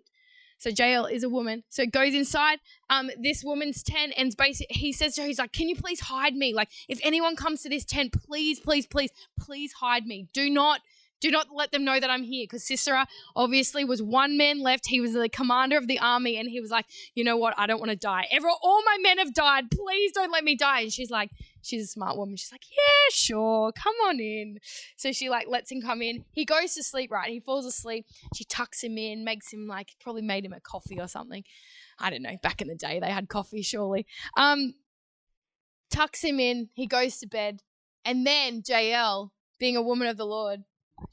so 0.58 0.72
Jael 0.76 1.06
is 1.06 1.24
a 1.24 1.30
woman. 1.30 1.64
So 1.70 1.84
it 1.84 1.92
goes 1.92 2.14
inside 2.14 2.60
um, 2.90 3.12
this 3.22 3.44
woman's 3.44 3.84
tent 3.84 4.14
and 4.18 4.36
basically 4.36 4.76
he 4.76 4.92
says 4.92 5.16
to 5.16 5.22
her, 5.22 5.28
he's 5.28 5.40
like, 5.40 5.54
Can 5.54 5.70
you 5.70 5.76
please 5.76 6.02
hide 6.02 6.36
me? 6.36 6.54
Like, 6.54 6.70
if 6.88 7.00
anyone 7.04 7.36
comes 7.36 7.62
to 7.62 7.70
this 7.70 7.86
tent, 7.86 8.14
please, 8.14 8.60
please, 8.60 8.88
please, 8.88 9.12
please 9.40 9.74
hide 9.74 10.06
me. 10.06 10.28
Do 10.34 10.50
not 10.50 10.82
do 11.20 11.32
not 11.32 11.48
let 11.54 11.72
them 11.72 11.84
know 11.84 12.00
that 12.00 12.10
I'm 12.10 12.24
here 12.24 12.44
because 12.44 12.64
Sisera 12.64 13.08
obviously 13.36 13.84
was 13.84 14.02
one 14.02 14.38
man 14.38 14.62
left. 14.62 14.88
He 14.88 15.02
was 15.02 15.14
the 15.14 15.30
commander 15.30 15.78
of 15.78 15.88
the 15.88 16.00
army 16.00 16.38
and 16.38 16.50
he 16.50 16.62
was 16.62 16.70
like, 16.70 16.86
you 17.16 17.24
know 17.24 17.38
what? 17.38 17.54
I 17.58 17.66
don't 17.66 17.80
want 17.80 17.92
to 17.92 17.98
die. 17.98 18.28
Everyone, 18.32 18.58
all 18.62 18.84
my 18.86 18.98
men 19.02 19.18
have 19.18 19.34
died. 19.34 19.72
Please 19.72 20.12
don't 20.12 20.32
let 20.32 20.44
me 20.44 20.56
die. 20.56 20.82
And 20.82 20.94
she's 20.94 21.10
like, 21.10 21.32
she's 21.62 21.84
a 21.84 21.88
smart 21.88 22.18
woman. 22.18 22.36
She's 22.36 22.52
like, 22.52 22.66
yeah, 22.70 23.12
sure. 23.12 23.72
Come 23.72 23.96
on 24.08 24.20
in. 24.20 24.60
So 24.96 25.12
she 25.12 25.30
like 25.30 25.48
lets 25.48 25.72
him 25.72 25.82
come 25.82 26.02
in. 26.02 26.26
He 26.34 26.46
goes 26.46 26.76
to 26.76 26.84
sleep, 26.84 27.12
right? 27.12 27.30
He 27.30 27.40
falls 27.40 27.66
asleep. 27.66 28.06
She 28.36 28.44
tucks 28.44 28.84
him 28.84 28.98
in, 28.98 29.24
makes 29.24 29.52
him 29.52 29.68
like, 29.68 29.96
probably 30.00 30.22
made 30.22 30.46
him 30.46 30.54
a 30.54 30.60
coffee 30.60 31.00
or 31.00 31.08
something. 31.08 31.44
I 32.00 32.10
don't 32.10 32.22
know. 32.22 32.38
Back 32.44 32.62
in 32.62 32.68
the 32.68 32.76
day, 32.76 33.00
they 33.00 33.10
had 33.10 33.28
coffee, 33.28 33.64
surely. 33.64 34.06
Um, 34.38 34.76
tucks 35.90 36.24
him 36.24 36.40
in. 36.40 36.70
He 36.74 36.86
goes 36.86 37.18
to 37.20 37.28
bed. 37.28 37.62
And 38.06 38.26
then 38.26 38.62
Jael, 38.66 39.34
being 39.60 39.76
a 39.76 39.82
woman 39.82 40.08
of 40.08 40.18
the 40.18 40.26
Lord, 40.26 40.62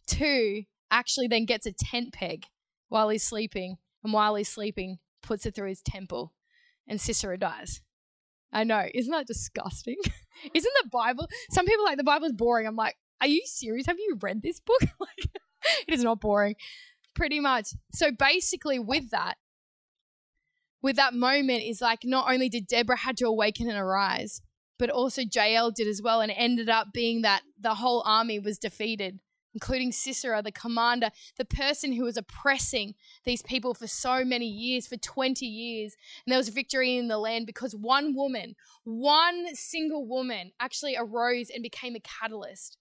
two 0.06 0.64
actually 0.90 1.26
then 1.26 1.44
gets 1.44 1.66
a 1.66 1.72
tent 1.72 2.12
peg 2.12 2.46
while 2.88 3.08
he's 3.08 3.22
sleeping. 3.22 3.76
And 4.02 4.12
while 4.12 4.34
he's 4.34 4.48
sleeping, 4.48 4.98
puts 5.22 5.46
it 5.46 5.54
through 5.54 5.70
his 5.70 5.82
temple. 5.82 6.34
And 6.86 7.00
Sisera 7.00 7.38
dies. 7.38 7.80
I 8.52 8.64
know. 8.64 8.86
Isn't 8.94 9.10
that 9.10 9.26
disgusting? 9.26 9.96
Isn't 10.54 10.72
the 10.82 10.88
Bible? 10.90 11.28
Some 11.50 11.66
people 11.66 11.84
like 11.84 11.96
the 11.96 12.04
Bible's 12.04 12.32
boring. 12.32 12.66
I'm 12.66 12.76
like, 12.76 12.96
are 13.20 13.26
you 13.26 13.42
serious? 13.46 13.86
Have 13.86 13.98
you 13.98 14.18
read 14.20 14.42
this 14.42 14.60
book? 14.60 14.80
like, 15.00 15.30
it 15.88 15.94
is 15.94 16.04
not 16.04 16.20
boring. 16.20 16.56
Pretty 17.14 17.40
much. 17.40 17.68
So 17.92 18.10
basically, 18.12 18.78
with 18.78 19.10
that, 19.10 19.36
with 20.82 20.96
that 20.96 21.14
moment, 21.14 21.62
is 21.62 21.80
like 21.80 22.00
not 22.04 22.30
only 22.30 22.48
did 22.48 22.66
Deborah 22.66 22.98
had 22.98 23.16
to 23.16 23.26
awaken 23.26 23.68
and 23.68 23.78
arise, 23.78 24.42
but 24.78 24.90
also 24.90 25.22
Jael 25.22 25.70
did 25.70 25.88
as 25.88 26.02
well, 26.02 26.20
and 26.20 26.30
ended 26.30 26.68
up 26.68 26.88
being 26.92 27.22
that 27.22 27.42
the 27.58 27.76
whole 27.76 28.02
army 28.04 28.38
was 28.38 28.58
defeated 28.58 29.20
including 29.54 29.92
Sisera, 29.92 30.42
the 30.42 30.52
commander, 30.52 31.10
the 31.38 31.44
person 31.44 31.92
who 31.92 32.04
was 32.04 32.16
oppressing 32.16 32.94
these 33.24 33.40
people 33.42 33.72
for 33.72 33.86
so 33.86 34.24
many 34.24 34.46
years, 34.46 34.86
for 34.86 34.96
20 34.96 35.46
years. 35.46 35.96
And 36.26 36.32
there 36.32 36.38
was 36.38 36.48
victory 36.48 36.96
in 36.96 37.08
the 37.08 37.18
land 37.18 37.46
because 37.46 37.74
one 37.74 38.14
woman, 38.14 38.56
one 38.82 39.54
single 39.54 40.06
woman, 40.06 40.52
actually 40.60 40.96
arose 40.96 41.48
and 41.50 41.62
became 41.62 41.94
a 41.94 42.00
catalyst. 42.00 42.76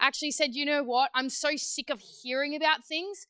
Actually 0.00 0.30
said, 0.30 0.54
you 0.54 0.64
know 0.64 0.84
what? 0.84 1.10
I'm 1.14 1.28
so 1.28 1.56
sick 1.56 1.90
of 1.90 2.00
hearing 2.00 2.54
about 2.54 2.84
things. 2.84 3.26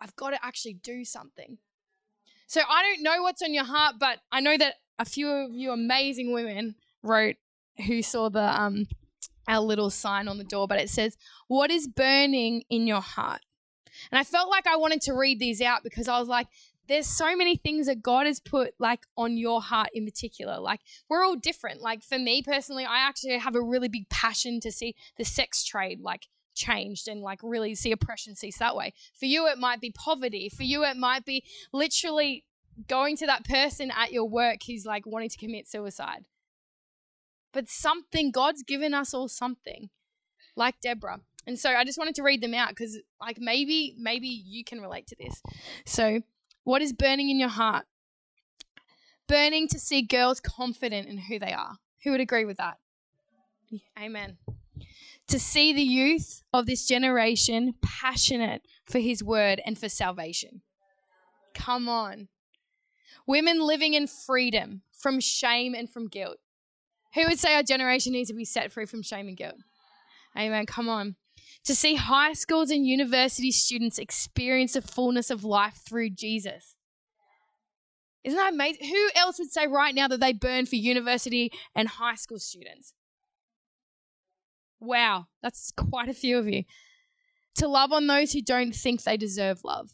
I've 0.00 0.14
got 0.14 0.30
to 0.30 0.44
actually 0.44 0.74
do 0.74 1.04
something. 1.04 1.58
So 2.46 2.60
I 2.68 2.82
don't 2.82 3.02
know 3.02 3.22
what's 3.22 3.42
on 3.42 3.52
your 3.52 3.64
heart, 3.64 3.96
but 3.98 4.20
I 4.30 4.40
know 4.40 4.56
that 4.56 4.74
a 4.98 5.04
few 5.04 5.28
of 5.28 5.52
you 5.52 5.72
amazing 5.72 6.32
women 6.32 6.76
wrote 7.02 7.36
who 7.86 8.02
saw 8.02 8.28
the 8.28 8.60
um 8.60 8.86
our 9.48 9.60
little 9.60 9.90
sign 9.90 10.28
on 10.28 10.38
the 10.38 10.44
door, 10.44 10.66
but 10.66 10.78
it 10.78 10.90
says, 10.90 11.16
What 11.48 11.70
is 11.70 11.86
burning 11.86 12.64
in 12.70 12.86
your 12.86 13.00
heart? 13.00 13.40
And 14.10 14.18
I 14.18 14.24
felt 14.24 14.50
like 14.50 14.66
I 14.66 14.76
wanted 14.76 15.00
to 15.02 15.14
read 15.14 15.38
these 15.38 15.60
out 15.60 15.82
because 15.82 16.08
I 16.08 16.18
was 16.18 16.28
like, 16.28 16.48
there's 16.88 17.06
so 17.06 17.36
many 17.36 17.56
things 17.56 17.86
that 17.86 18.02
God 18.02 18.26
has 18.26 18.40
put 18.40 18.74
like 18.78 19.06
on 19.16 19.36
your 19.36 19.60
heart 19.60 19.88
in 19.92 20.04
particular. 20.04 20.58
Like 20.58 20.80
we're 21.08 21.24
all 21.24 21.36
different. 21.36 21.80
Like 21.80 22.02
for 22.02 22.18
me 22.18 22.42
personally, 22.42 22.84
I 22.84 23.00
actually 23.00 23.38
have 23.38 23.54
a 23.56 23.62
really 23.62 23.88
big 23.88 24.08
passion 24.08 24.60
to 24.60 24.70
see 24.70 24.94
the 25.16 25.24
sex 25.24 25.64
trade 25.64 26.00
like 26.00 26.28
changed 26.54 27.08
and 27.08 27.20
like 27.20 27.40
really 27.42 27.74
see 27.74 27.92
oppression 27.92 28.34
cease 28.34 28.58
that 28.58 28.76
way. 28.76 28.94
For 29.18 29.26
you, 29.26 29.46
it 29.48 29.58
might 29.58 29.80
be 29.80 29.90
poverty. 29.90 30.48
For 30.48 30.62
you, 30.62 30.84
it 30.84 30.96
might 30.96 31.24
be 31.24 31.44
literally 31.72 32.44
going 32.88 33.16
to 33.16 33.26
that 33.26 33.44
person 33.44 33.90
at 33.90 34.12
your 34.12 34.28
work 34.28 34.58
who's 34.66 34.86
like 34.86 35.06
wanting 35.06 35.30
to 35.30 35.38
commit 35.38 35.66
suicide 35.66 36.24
but 37.56 37.70
something, 37.70 38.30
God's 38.30 38.62
given 38.62 38.92
us 38.92 39.14
all 39.14 39.28
something, 39.28 39.88
like 40.56 40.78
Deborah. 40.82 41.20
And 41.46 41.58
so 41.58 41.70
I 41.70 41.84
just 41.84 41.96
wanted 41.96 42.14
to 42.16 42.22
read 42.22 42.42
them 42.42 42.52
out 42.52 42.68
because, 42.68 42.98
like, 43.18 43.38
maybe, 43.40 43.94
maybe 43.98 44.28
you 44.28 44.62
can 44.62 44.78
relate 44.78 45.06
to 45.06 45.16
this. 45.18 45.40
So, 45.86 46.20
what 46.64 46.82
is 46.82 46.92
burning 46.92 47.30
in 47.30 47.38
your 47.40 47.48
heart? 47.48 47.86
Burning 49.26 49.68
to 49.68 49.78
see 49.78 50.02
girls 50.02 50.38
confident 50.38 51.08
in 51.08 51.16
who 51.16 51.38
they 51.38 51.52
are. 51.54 51.76
Who 52.04 52.10
would 52.10 52.20
agree 52.20 52.44
with 52.44 52.58
that? 52.58 52.76
Amen. 53.98 54.36
To 55.28 55.38
see 55.40 55.72
the 55.72 55.80
youth 55.80 56.42
of 56.52 56.66
this 56.66 56.86
generation 56.86 57.72
passionate 57.80 58.66
for 58.84 58.98
his 58.98 59.24
word 59.24 59.62
and 59.64 59.78
for 59.78 59.88
salvation. 59.88 60.60
Come 61.54 61.88
on. 61.88 62.28
Women 63.26 63.62
living 63.62 63.94
in 63.94 64.08
freedom 64.08 64.82
from 64.92 65.20
shame 65.20 65.74
and 65.74 65.88
from 65.88 66.08
guilt. 66.08 66.36
Who 67.16 67.24
would 67.24 67.38
say 67.38 67.54
our 67.54 67.62
generation 67.62 68.12
needs 68.12 68.28
to 68.28 68.36
be 68.36 68.44
set 68.44 68.70
free 68.70 68.84
from 68.84 69.02
shame 69.02 69.26
and 69.26 69.36
guilt? 69.36 69.56
Amen. 70.38 70.66
Come 70.66 70.90
on. 70.90 71.16
To 71.64 71.74
see 71.74 71.94
high 71.94 72.34
schools 72.34 72.70
and 72.70 72.86
university 72.86 73.50
students 73.50 73.98
experience 73.98 74.74
the 74.74 74.82
fullness 74.82 75.30
of 75.30 75.42
life 75.42 75.80
through 75.88 76.10
Jesus. 76.10 76.76
Isn't 78.22 78.36
that 78.36 78.52
amazing? 78.52 78.88
Who 78.88 79.08
else 79.14 79.38
would 79.38 79.50
say 79.50 79.66
right 79.66 79.94
now 79.94 80.08
that 80.08 80.20
they 80.20 80.34
burn 80.34 80.66
for 80.66 80.76
university 80.76 81.50
and 81.74 81.88
high 81.88 82.16
school 82.16 82.38
students? 82.38 82.92
Wow, 84.78 85.28
that's 85.42 85.72
quite 85.74 86.10
a 86.10 86.14
few 86.14 86.36
of 86.36 86.46
you. 86.46 86.64
To 87.56 87.66
love 87.66 87.92
on 87.92 88.08
those 88.08 88.32
who 88.32 88.42
don't 88.42 88.74
think 88.74 89.02
they 89.02 89.16
deserve 89.16 89.64
love. 89.64 89.92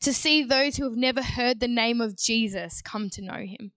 To 0.00 0.12
see 0.12 0.44
those 0.44 0.76
who 0.76 0.84
have 0.84 0.96
never 0.96 1.22
heard 1.22 1.58
the 1.58 1.66
name 1.66 2.00
of 2.00 2.16
Jesus 2.16 2.80
come 2.80 3.10
to 3.10 3.22
know 3.22 3.44
him. 3.44 3.72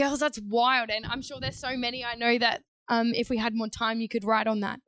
Girls, 0.00 0.20
that's 0.20 0.40
wild. 0.40 0.88
And 0.88 1.04
I'm 1.04 1.20
sure 1.20 1.38
there's 1.40 1.58
so 1.58 1.76
many. 1.76 2.02
I 2.02 2.14
know 2.14 2.38
that 2.38 2.62
um, 2.88 3.12
if 3.14 3.28
we 3.28 3.36
had 3.36 3.54
more 3.54 3.68
time, 3.68 4.00
you 4.00 4.08
could 4.08 4.24
write 4.24 4.46
on 4.46 4.60
that. 4.60 4.80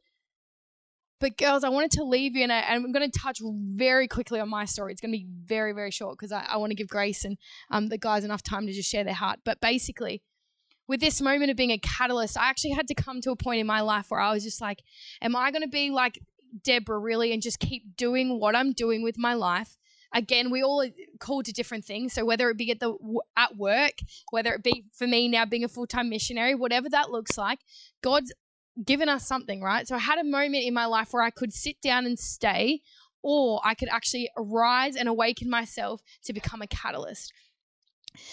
But 1.20 1.36
girls, 1.36 1.64
I 1.64 1.68
wanted 1.68 1.90
to 1.92 2.02
leave 2.02 2.34
you, 2.34 2.42
and, 2.42 2.52
I, 2.52 2.60
am 2.74 2.90
going 2.92 3.08
to 3.08 3.18
touch 3.18 3.38
very 3.44 4.08
quickly 4.08 4.40
on 4.40 4.48
my 4.48 4.64
story. 4.64 4.90
It's 4.90 5.02
going 5.02 5.12
to 5.12 5.18
be 5.18 5.26
very, 5.44 5.72
very 5.72 5.90
short 5.90 6.18
because 6.18 6.32
I, 6.32 6.46
I 6.48 6.56
want 6.56 6.70
to 6.70 6.74
give 6.74 6.88
Grace 6.88 7.26
and 7.26 7.36
um, 7.70 7.90
the 7.90 7.98
guys 7.98 8.24
enough 8.24 8.42
time 8.42 8.66
to 8.66 8.72
just 8.72 8.90
share 8.90 9.04
their 9.04 9.12
heart. 9.12 9.40
But 9.44 9.60
basically, 9.60 10.22
with 10.88 11.00
this 11.00 11.20
moment 11.20 11.50
of 11.50 11.58
being 11.58 11.70
a 11.72 11.78
catalyst, 11.78 12.38
I 12.38 12.48
actually 12.48 12.70
had 12.70 12.88
to 12.88 12.94
come 12.94 13.20
to 13.20 13.32
a 13.32 13.36
point 13.36 13.60
in 13.60 13.66
my 13.66 13.82
life 13.82 14.06
where 14.08 14.18
I 14.18 14.32
was 14.32 14.42
just 14.42 14.62
like, 14.62 14.82
am 15.20 15.36
I 15.36 15.50
going 15.50 15.62
to 15.62 15.68
be 15.68 15.90
like 15.90 16.18
Deborah 16.64 16.98
really 16.98 17.32
and 17.32 17.42
just 17.42 17.60
keep 17.60 17.96
doing 17.96 18.40
what 18.40 18.56
I'm 18.56 18.72
doing 18.72 19.02
with 19.02 19.18
my 19.18 19.34
life? 19.34 19.76
Again, 20.12 20.50
we 20.50 20.62
all 20.62 20.82
are 20.82 20.90
called 21.18 21.44
to 21.46 21.52
different 21.52 21.84
things. 21.84 22.12
So 22.12 22.24
whether 22.24 22.50
it 22.50 22.58
be 22.58 22.70
at 22.70 22.80
the 22.80 22.96
at 23.36 23.56
work, 23.56 23.94
whether 24.30 24.52
it 24.52 24.62
be 24.62 24.84
for 24.92 25.06
me 25.06 25.28
now 25.28 25.44
being 25.44 25.64
a 25.64 25.68
full 25.68 25.86
time 25.86 26.08
missionary, 26.08 26.54
whatever 26.54 26.88
that 26.90 27.10
looks 27.10 27.38
like, 27.38 27.60
God's 28.02 28.32
given 28.82 29.08
us 29.08 29.26
something, 29.26 29.62
right? 29.62 29.86
So 29.86 29.96
I 29.96 30.00
had 30.00 30.18
a 30.18 30.24
moment 30.24 30.64
in 30.64 30.74
my 30.74 30.86
life 30.86 31.12
where 31.12 31.22
I 31.22 31.30
could 31.30 31.52
sit 31.52 31.80
down 31.80 32.06
and 32.06 32.18
stay 32.18 32.80
or 33.22 33.60
I 33.64 33.74
could 33.74 33.88
actually 33.88 34.30
arise 34.36 34.96
and 34.96 35.08
awaken 35.08 35.48
myself 35.48 36.02
to 36.24 36.32
become 36.32 36.62
a 36.62 36.66
catalyst. 36.66 37.32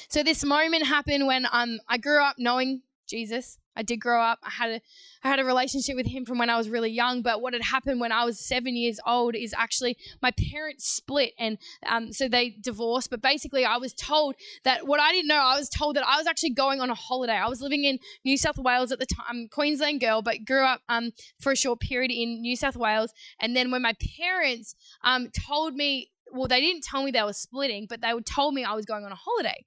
So 0.09 0.24
this 0.24 0.43
moment 0.43 0.88
happened 0.88 1.27
when 1.27 1.48
um, 1.51 1.79
I 1.88 1.98
grew 1.98 2.21
up 2.24 2.36
knowing 2.38 2.81
Jesus. 3.07 3.57
I 3.79 3.81
did 3.81 4.01
grow 4.01 4.21
up. 4.21 4.39
I 4.43 4.50
had 4.50 4.69
a 4.71 4.81
I 5.24 5.29
had 5.29 5.39
a 5.39 5.45
relationship 5.45 5.95
with 5.95 6.05
him 6.05 6.25
from 6.25 6.38
when 6.38 6.50
I 6.50 6.57
was 6.57 6.69
really 6.69 6.91
young. 6.91 7.21
But 7.21 7.41
what 7.41 7.53
had 7.53 7.62
happened 7.62 8.01
when 8.01 8.12
I 8.12 8.25
was 8.25 8.38
seven 8.39 8.75
years 8.75 9.00
old 9.07 9.36
is 9.36 9.53
actually 9.57 9.98
my 10.21 10.31
parents 10.31 10.86
split, 10.86 11.31
and 11.39 11.57
um, 11.86 12.12
so 12.12 12.27
they 12.27 12.50
divorced. 12.62 13.09
But 13.09 13.21
basically, 13.21 13.63
I 13.63 13.77
was 13.77 13.93
told 13.93 14.36
that 14.65 14.86
what 14.86 15.00
I 15.00 15.13
didn't 15.13 15.29
know, 15.29 15.38
I 15.38 15.57
was 15.57 15.69
told 15.69 15.95
that 15.95 16.05
I 16.05 16.17
was 16.17 16.27
actually 16.27 16.51
going 16.51 16.81
on 16.81 16.89
a 16.89 16.95
holiday. 16.95 17.38
I 17.38 17.48
was 17.48 17.62
living 17.62 17.86
in 17.86 18.00
New 18.25 18.38
South 18.38 18.57
Wales 18.57 18.91
at 18.91 19.00
the 19.00 19.05
time, 19.05 19.48
Queensland 19.50 20.01
girl, 20.01 20.21
but 20.21 20.43
grew 20.45 20.65
up 20.65 20.81
um, 20.89 21.12
for 21.39 21.53
a 21.53 21.55
short 21.55 21.79
period 21.79 22.12
in 22.12 22.41
New 22.41 22.57
South 22.57 22.75
Wales. 22.75 23.13
And 23.39 23.55
then 23.55 23.71
when 23.71 23.81
my 23.81 23.93
parents 24.19 24.75
um, 25.05 25.29
told 25.48 25.74
me, 25.75 26.12
well, 26.33 26.50
they 26.50 26.59
didn't 26.59 26.83
tell 26.83 27.03
me 27.03 27.12
they 27.12 27.24
were 27.24 27.33
splitting, 27.33 27.88
but 27.89 28.01
they 28.01 28.12
told 28.25 28.53
me 28.53 28.65
I 28.65 28.74
was 28.74 28.86
going 28.86 29.05
on 29.05 29.12
a 29.13 29.15
holiday. 29.15 29.65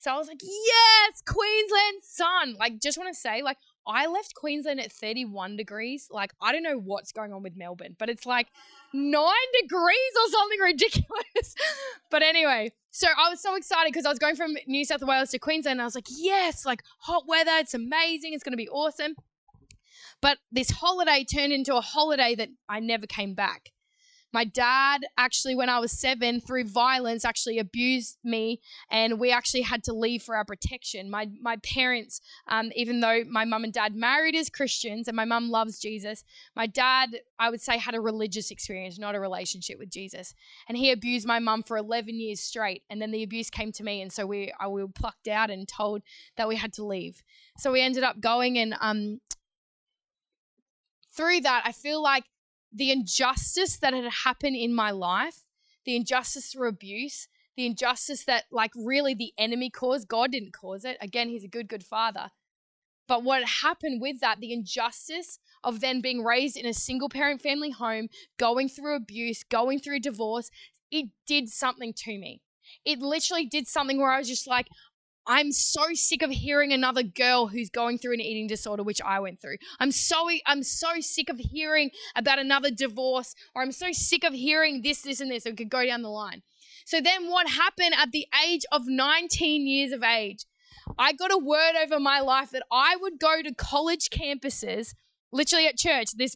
So 0.00 0.10
I 0.10 0.16
was 0.16 0.28
like, 0.28 0.40
yes, 0.42 1.22
Queensland 1.28 2.02
sun. 2.02 2.56
Like, 2.58 2.80
just 2.80 2.96
want 2.96 3.12
to 3.12 3.20
say, 3.20 3.42
like, 3.42 3.58
I 3.86 4.06
left 4.06 4.34
Queensland 4.34 4.80
at 4.80 4.90
31 4.90 5.58
degrees. 5.58 6.08
Like, 6.10 6.32
I 6.40 6.52
don't 6.52 6.62
know 6.62 6.78
what's 6.78 7.12
going 7.12 7.34
on 7.34 7.42
with 7.42 7.54
Melbourne, 7.54 7.96
but 7.98 8.08
it's 8.08 8.24
like 8.24 8.48
nine 8.94 9.34
degrees 9.60 10.12
or 10.16 10.30
something 10.30 10.58
ridiculous. 10.64 11.54
but 12.10 12.22
anyway, 12.22 12.72
so 12.90 13.08
I 13.08 13.28
was 13.28 13.42
so 13.42 13.56
excited 13.56 13.92
because 13.92 14.06
I 14.06 14.08
was 14.08 14.18
going 14.18 14.36
from 14.36 14.56
New 14.66 14.86
South 14.86 15.02
Wales 15.02 15.30
to 15.30 15.38
Queensland. 15.38 15.74
And 15.74 15.82
I 15.82 15.84
was 15.84 15.94
like, 15.94 16.08
yes, 16.08 16.64
like 16.64 16.82
hot 17.00 17.24
weather. 17.28 17.52
It's 17.56 17.74
amazing. 17.74 18.32
It's 18.32 18.42
going 18.42 18.54
to 18.54 18.56
be 18.56 18.70
awesome. 18.70 19.16
But 20.22 20.38
this 20.50 20.70
holiday 20.70 21.24
turned 21.30 21.52
into 21.52 21.76
a 21.76 21.82
holiday 21.82 22.34
that 22.36 22.48
I 22.70 22.80
never 22.80 23.06
came 23.06 23.34
back. 23.34 23.70
My 24.32 24.44
dad 24.44 25.04
actually, 25.16 25.54
when 25.54 25.68
I 25.68 25.78
was 25.80 25.92
seven, 25.92 26.40
through 26.40 26.64
violence, 26.64 27.24
actually 27.24 27.58
abused 27.58 28.18
me, 28.22 28.60
and 28.90 29.18
we 29.18 29.32
actually 29.32 29.62
had 29.62 29.82
to 29.84 29.92
leave 29.92 30.22
for 30.22 30.36
our 30.36 30.44
protection. 30.44 31.10
My 31.10 31.28
my 31.40 31.56
parents, 31.56 32.20
um, 32.46 32.70
even 32.76 33.00
though 33.00 33.24
my 33.28 33.44
mum 33.44 33.64
and 33.64 33.72
dad 33.72 33.94
married 33.94 34.36
as 34.36 34.48
Christians, 34.48 35.08
and 35.08 35.16
my 35.16 35.24
mum 35.24 35.50
loves 35.50 35.80
Jesus, 35.80 36.24
my 36.54 36.66
dad, 36.66 37.20
I 37.38 37.50
would 37.50 37.60
say, 37.60 37.78
had 37.78 37.94
a 37.94 38.00
religious 38.00 38.50
experience, 38.50 38.98
not 38.98 39.14
a 39.14 39.20
relationship 39.20 39.78
with 39.78 39.90
Jesus, 39.90 40.34
and 40.68 40.78
he 40.78 40.92
abused 40.92 41.26
my 41.26 41.40
mum 41.40 41.62
for 41.62 41.76
eleven 41.76 42.20
years 42.20 42.40
straight. 42.40 42.82
And 42.88 43.02
then 43.02 43.10
the 43.10 43.22
abuse 43.22 43.50
came 43.50 43.72
to 43.72 43.82
me, 43.82 44.00
and 44.00 44.12
so 44.12 44.26
we 44.26 44.52
I, 44.60 44.68
we 44.68 44.82
were 44.82 44.88
plucked 44.88 45.28
out 45.28 45.50
and 45.50 45.66
told 45.66 46.02
that 46.36 46.48
we 46.48 46.56
had 46.56 46.72
to 46.74 46.84
leave. 46.84 47.22
So 47.58 47.72
we 47.72 47.82
ended 47.82 48.04
up 48.04 48.20
going, 48.20 48.58
and 48.58 48.74
um, 48.80 49.20
through 51.12 51.40
that, 51.40 51.62
I 51.66 51.72
feel 51.72 52.00
like 52.00 52.24
the 52.72 52.90
injustice 52.90 53.76
that 53.78 53.94
had 53.94 54.10
happened 54.24 54.56
in 54.56 54.74
my 54.74 54.90
life, 54.90 55.46
the 55.84 55.96
injustice 55.96 56.52
through 56.52 56.68
abuse, 56.68 57.28
the 57.56 57.66
injustice 57.66 58.24
that, 58.24 58.44
like, 58.50 58.72
really 58.76 59.14
the 59.14 59.32
enemy 59.36 59.70
caused. 59.70 60.08
God 60.08 60.32
didn't 60.32 60.52
cause 60.52 60.84
it. 60.84 60.96
Again, 61.00 61.28
He's 61.28 61.44
a 61.44 61.48
good, 61.48 61.68
good 61.68 61.84
father. 61.84 62.30
But 63.08 63.24
what 63.24 63.42
happened 63.44 64.00
with 64.00 64.20
that, 64.20 64.38
the 64.40 64.52
injustice 64.52 65.40
of 65.64 65.80
then 65.80 66.00
being 66.00 66.22
raised 66.22 66.56
in 66.56 66.64
a 66.64 66.72
single 66.72 67.08
parent 67.08 67.40
family 67.40 67.70
home, 67.70 68.08
going 68.38 68.68
through 68.68 68.94
abuse, 68.94 69.42
going 69.42 69.80
through 69.80 70.00
divorce, 70.00 70.50
it 70.92 71.06
did 71.26 71.48
something 71.48 71.92
to 71.94 72.18
me. 72.18 72.40
It 72.84 73.00
literally 73.00 73.46
did 73.46 73.66
something 73.66 73.98
where 73.98 74.12
I 74.12 74.18
was 74.18 74.28
just 74.28 74.46
like, 74.46 74.68
I'm 75.30 75.52
so 75.52 75.94
sick 75.94 76.22
of 76.22 76.30
hearing 76.30 76.72
another 76.72 77.04
girl 77.04 77.46
who's 77.46 77.70
going 77.70 77.98
through 77.98 78.14
an 78.14 78.20
eating 78.20 78.48
disorder, 78.48 78.82
which 78.82 79.00
I 79.00 79.20
went 79.20 79.40
through. 79.40 79.58
I'm 79.78 79.92
so 79.92 80.28
I'm 80.44 80.64
so 80.64 80.98
sick 80.98 81.28
of 81.28 81.38
hearing 81.38 81.92
about 82.16 82.40
another 82.40 82.72
divorce, 82.72 83.36
or 83.54 83.62
I'm 83.62 83.70
so 83.70 83.92
sick 83.92 84.24
of 84.24 84.32
hearing 84.32 84.82
this, 84.82 85.02
this, 85.02 85.20
and 85.20 85.30
this. 85.30 85.44
We 85.44 85.52
could 85.52 85.70
go 85.70 85.86
down 85.86 86.02
the 86.02 86.08
line. 86.08 86.42
So 86.84 87.00
then, 87.00 87.30
what 87.30 87.48
happened 87.48 87.92
at 87.96 88.10
the 88.10 88.26
age 88.44 88.62
of 88.72 88.88
19 88.88 89.68
years 89.68 89.92
of 89.92 90.02
age? 90.02 90.46
I 90.98 91.12
got 91.12 91.32
a 91.32 91.38
word 91.38 91.74
over 91.80 92.00
my 92.00 92.18
life 92.18 92.50
that 92.50 92.64
I 92.72 92.96
would 93.00 93.20
go 93.20 93.40
to 93.40 93.54
college 93.54 94.08
campuses, 94.10 94.94
literally 95.30 95.68
at 95.68 95.78
church. 95.78 96.08
This 96.16 96.34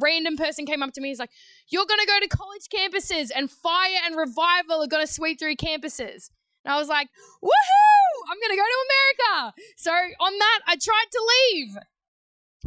random 0.00 0.36
person 0.36 0.66
came 0.66 0.84
up 0.84 0.92
to 0.92 1.00
me. 1.00 1.08
He's 1.08 1.18
like, 1.18 1.32
"You're 1.68 1.84
to 1.84 2.06
go 2.06 2.20
to 2.20 2.28
college 2.28 2.68
campuses, 2.72 3.32
and 3.34 3.50
fire 3.50 3.98
and 4.04 4.14
revival 4.14 4.84
are 4.84 4.86
to 4.86 5.08
sweep 5.08 5.40
through 5.40 5.56
campuses." 5.56 6.30
And 6.66 6.74
I 6.74 6.78
was 6.78 6.88
like, 6.88 7.06
woohoo, 7.42 8.30
I'm 8.30 8.38
going 8.40 8.50
to 8.50 8.56
go 8.56 8.64
to 8.64 8.84
America. 8.90 9.54
So 9.76 9.92
on 9.92 10.32
that, 10.36 10.60
I 10.66 10.74
tried 10.74 11.06
to 11.12 11.30
leave. 11.32 11.76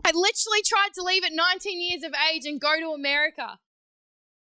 I 0.05 0.11
literally 0.13 0.63
tried 0.65 0.93
to 0.95 1.03
leave 1.03 1.25
at 1.25 1.33
19 1.33 1.81
years 1.81 2.03
of 2.03 2.13
age 2.33 2.45
and 2.45 2.61
go 2.61 2.79
to 2.79 2.91
America. 2.91 3.59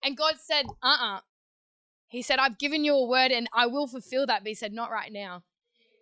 And 0.04 0.14
God 0.14 0.34
said, 0.44 0.66
uh 0.82 0.88
uh-uh. 0.88 1.16
uh 1.16 1.20
He 2.08 2.20
said, 2.20 2.38
I've 2.38 2.58
given 2.58 2.84
you 2.84 2.94
a 2.96 3.08
word 3.08 3.32
and 3.32 3.48
I 3.50 3.66
will 3.66 3.86
fulfill 3.86 4.26
that. 4.26 4.42
But 4.42 4.48
He 4.48 4.54
said, 4.54 4.74
not 4.74 4.90
right 4.90 5.10
now. 5.10 5.42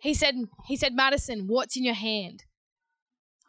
He 0.01 0.13
said, 0.13 0.35
He 0.67 0.75
said, 0.75 0.93
Madison, 0.93 1.47
what's 1.47 1.77
in 1.77 1.85
your 1.85 1.95
hand? 1.95 2.43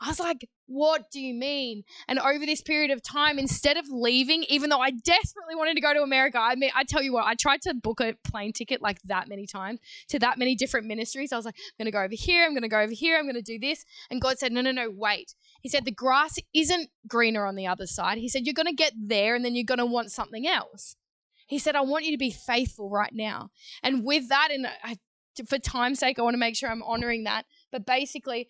I 0.00 0.08
was 0.08 0.20
like, 0.20 0.48
what 0.66 1.10
do 1.10 1.20
you 1.20 1.34
mean? 1.34 1.84
And 2.08 2.18
over 2.18 2.44
this 2.44 2.60
period 2.60 2.90
of 2.90 3.02
time, 3.02 3.38
instead 3.38 3.76
of 3.76 3.86
leaving, 3.88 4.44
even 4.48 4.70
though 4.70 4.80
I 4.80 4.90
desperately 4.90 5.54
wanted 5.54 5.74
to 5.74 5.80
go 5.80 5.94
to 5.94 6.02
America, 6.02 6.38
I 6.40 6.54
mean, 6.56 6.70
I 6.74 6.84
tell 6.84 7.02
you 7.02 7.12
what, 7.12 7.26
I 7.26 7.34
tried 7.34 7.62
to 7.62 7.74
book 7.74 8.00
a 8.00 8.14
plane 8.24 8.52
ticket 8.52 8.82
like 8.82 9.00
that 9.02 9.28
many 9.28 9.46
times 9.46 9.80
to 10.08 10.18
that 10.18 10.38
many 10.38 10.54
different 10.54 10.86
ministries. 10.86 11.32
I 11.32 11.36
was 11.36 11.44
like, 11.44 11.56
I'm 11.56 11.84
going 11.84 11.92
to 11.92 11.96
go 11.96 12.02
over 12.02 12.14
here, 12.14 12.44
I'm 12.44 12.52
going 12.52 12.62
to 12.62 12.68
go 12.68 12.80
over 12.80 12.92
here, 12.92 13.16
I'm 13.16 13.24
going 13.24 13.34
to 13.34 13.42
do 13.42 13.58
this. 13.58 13.84
And 14.10 14.20
God 14.20 14.38
said, 14.38 14.52
no, 14.52 14.60
no, 14.60 14.72
no, 14.72 14.90
wait. 14.90 15.34
He 15.60 15.68
said, 15.68 15.84
the 15.84 15.92
grass 15.92 16.38
isn't 16.54 16.90
greener 17.08 17.46
on 17.46 17.56
the 17.56 17.66
other 17.66 17.86
side. 17.86 18.18
He 18.18 18.28
said, 18.28 18.44
you're 18.44 18.54
going 18.54 18.66
to 18.66 18.74
get 18.74 18.92
there 18.96 19.34
and 19.34 19.44
then 19.44 19.54
you're 19.54 19.64
going 19.64 19.78
to 19.78 19.86
want 19.86 20.10
something 20.10 20.46
else. 20.46 20.96
He 21.46 21.58
said, 21.58 21.76
I 21.76 21.80
want 21.82 22.04
you 22.04 22.10
to 22.10 22.18
be 22.18 22.30
faithful 22.30 22.90
right 22.90 23.12
now. 23.12 23.50
And 23.82 24.04
with 24.04 24.28
that, 24.28 24.48
and 24.50 24.66
I, 24.82 24.96
for 25.48 25.58
time's 25.58 26.00
sake, 26.00 26.18
I 26.18 26.22
want 26.22 26.34
to 26.34 26.38
make 26.38 26.56
sure 26.56 26.70
I'm 26.70 26.82
honoring 26.82 27.24
that. 27.24 27.44
But 27.70 27.86
basically, 27.86 28.48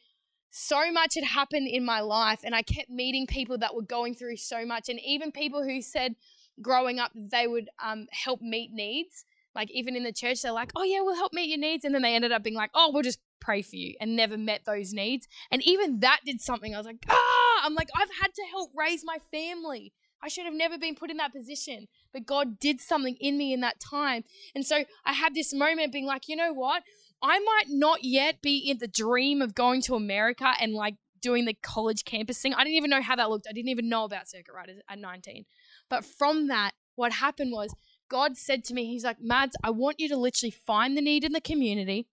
so 0.51 0.91
much 0.93 1.15
had 1.15 1.25
happened 1.25 1.69
in 1.69 1.85
my 1.85 2.01
life, 2.01 2.41
and 2.45 2.55
I 2.55 2.63
kept 2.63 2.91
meeting 2.91 3.27
people 3.27 3.59
that 3.59 3.75
were 3.75 3.83
going 3.83 4.15
through 4.15 4.37
so 4.37 4.65
much, 4.65 4.89
and 4.89 5.01
even 5.05 5.33
people 5.33 5.63
who 5.63 5.83
said 5.83 6.15
growing 6.63 6.99
up 6.99 7.13
they 7.15 7.47
would 7.47 7.69
um, 7.85 8.07
help 8.11 8.41
meet 8.41 8.73
needs. 8.73 9.25
Like 9.55 9.71
even 9.71 9.97
in 9.97 10.05
the 10.05 10.13
church, 10.13 10.43
they're 10.43 10.53
like, 10.53 10.71
"Oh 10.77 10.85
yeah, 10.85 11.01
we'll 11.03 11.17
help 11.17 11.33
meet 11.33 11.49
your 11.49 11.59
needs," 11.59 11.85
and 11.85 11.95
then 11.95 12.03
they 12.03 12.15
ended 12.15 12.33
up 12.33 12.43
being 12.43 12.57
like, 12.57 12.71
"Oh, 12.75 12.91
we'll 12.93 13.03
just 13.03 13.21
pray 13.41 13.63
for 13.63 13.77
you," 13.77 13.95
and 14.01 14.15
never 14.15 14.37
met 14.37 14.63
those 14.67 14.93
needs. 14.93 15.27
And 15.51 15.63
even 15.67 16.01
that 16.01 16.21
did 16.25 16.41
something. 16.41 16.75
I 16.75 16.79
was 16.79 16.87
like, 16.87 17.05
"Ah!" 17.09 17.37
I'm 17.63 17.75
like, 17.75 17.89
I've 17.95 18.11
had 18.21 18.35
to 18.35 18.43
help 18.51 18.71
raise 18.77 19.05
my 19.05 19.19
family. 19.31 19.93
I 20.23 20.29
should 20.29 20.45
have 20.45 20.55
never 20.55 20.79
been 20.79 20.95
put 20.95 21.11
in 21.11 21.19
that 21.19 21.33
position. 21.33 21.89
But 22.13 22.27
God 22.27 22.59
did 22.59 22.81
something 22.81 23.17
in 23.21 23.37
me 23.37 23.53
in 23.53 23.61
that 23.61 23.81
time. 23.81 24.25
And 24.55 24.65
so 24.65 24.85
I 25.05 25.13
had 25.13 25.35
this 25.35 25.53
moment 25.53 25.93
being 25.93 26.07
like, 26.07 26.29
you 26.29 26.37
know 26.37 26.53
what? 26.53 26.83
I 27.23 27.39
might 27.39 27.67
not 27.69 28.05
yet 28.05 28.43
be 28.43 28.59
in 28.59 28.79
the 28.79 28.89
dream 28.89 29.41
of 29.43 29.55
going 29.55 29.81
to 29.83 29.95
America 29.95 30.53
and 30.61 30.75
like 30.75 30.97
doing 31.21 31.45
the 31.45 31.55
college 31.55 32.05
campus 32.05 32.41
thing. 32.41 32.55
I 32.55 32.63
didn't 32.63 32.77
even 32.77 32.91
know 32.91 33.03
how 33.03 33.17
that 33.17 33.31
looked. 33.31 33.47
I 33.49 33.53
didn't 33.53 33.71
even 33.71 33.89
know 33.89 34.05
about 34.05 34.29
circuit 34.29 34.55
riders 34.55 34.81
at 34.89 34.99
19. 34.99 35.45
But 35.89 36.05
from 36.05 36.49
that, 36.49 36.73
what 36.95 37.13
happened 37.13 37.53
was 37.53 37.75
God 38.09 38.37
said 38.37 38.65
to 38.65 38.75
me, 38.75 38.87
He's 38.87 39.05
like, 39.05 39.21
Mads, 39.21 39.57
I 39.65 39.71
want 39.71 39.99
you 39.99 40.09
to 40.09 40.17
literally 40.17 40.51
find 40.51 40.97
the 40.97 41.01
need 41.01 41.25
in 41.25 41.33
the 41.33 41.41
community. 41.41 42.07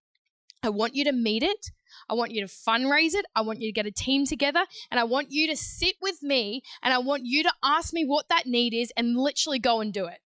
I 0.64 0.70
want 0.70 0.96
you 0.96 1.04
to 1.04 1.12
meet 1.12 1.44
it. 1.44 1.72
I 2.10 2.14
want 2.14 2.32
you 2.32 2.42
to 2.42 2.52
fundraise 2.52 3.14
it. 3.14 3.26
I 3.36 3.42
want 3.42 3.60
you 3.60 3.68
to 3.68 3.74
get 3.74 3.86
a 3.86 3.92
team 3.92 4.26
together 4.26 4.66
and 4.90 5.00
I 5.00 5.04
want 5.04 5.28
you 5.30 5.48
to 5.48 5.58
sit 5.58 5.96
with 6.02 6.24
me 6.24 6.64
and 6.82 6.94
I 6.94 6.98
want 6.98 7.24
you 7.26 7.44
to 7.44 7.52
ask 7.64 7.94
me 7.94 8.06
what 8.06 8.30
that 8.30 8.46
need 8.46 8.74
is 8.74 8.92
and 8.96 9.18
literally 9.18 9.60
go 9.60 9.82
and 9.82 9.94
do 9.94 10.06
it. 10.06 10.20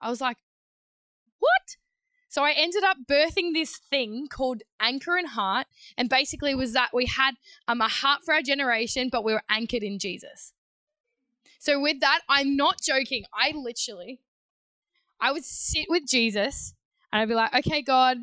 I 0.00 0.08
was 0.08 0.20
like, 0.20 0.38
what? 1.38 1.76
So 2.32 2.44
I 2.44 2.52
ended 2.52 2.82
up 2.82 2.96
birthing 3.06 3.52
this 3.52 3.76
thing 3.76 4.26
called 4.26 4.62
Anchor 4.80 5.18
and 5.18 5.28
Heart. 5.28 5.66
And 5.98 6.08
basically 6.08 6.54
was 6.54 6.72
that 6.72 6.88
we 6.94 7.04
had 7.04 7.34
um, 7.68 7.82
a 7.82 7.88
heart 7.88 8.22
for 8.24 8.32
our 8.32 8.40
generation, 8.40 9.10
but 9.12 9.22
we 9.22 9.34
were 9.34 9.42
anchored 9.50 9.82
in 9.82 9.98
Jesus. 9.98 10.54
So 11.58 11.78
with 11.78 12.00
that, 12.00 12.20
I'm 12.30 12.56
not 12.56 12.80
joking. 12.80 13.24
I 13.34 13.52
literally, 13.54 14.20
I 15.20 15.30
would 15.30 15.44
sit 15.44 15.84
with 15.90 16.06
Jesus 16.06 16.72
and 17.12 17.20
I'd 17.20 17.28
be 17.28 17.34
like, 17.34 17.54
okay, 17.54 17.82
God, 17.82 18.16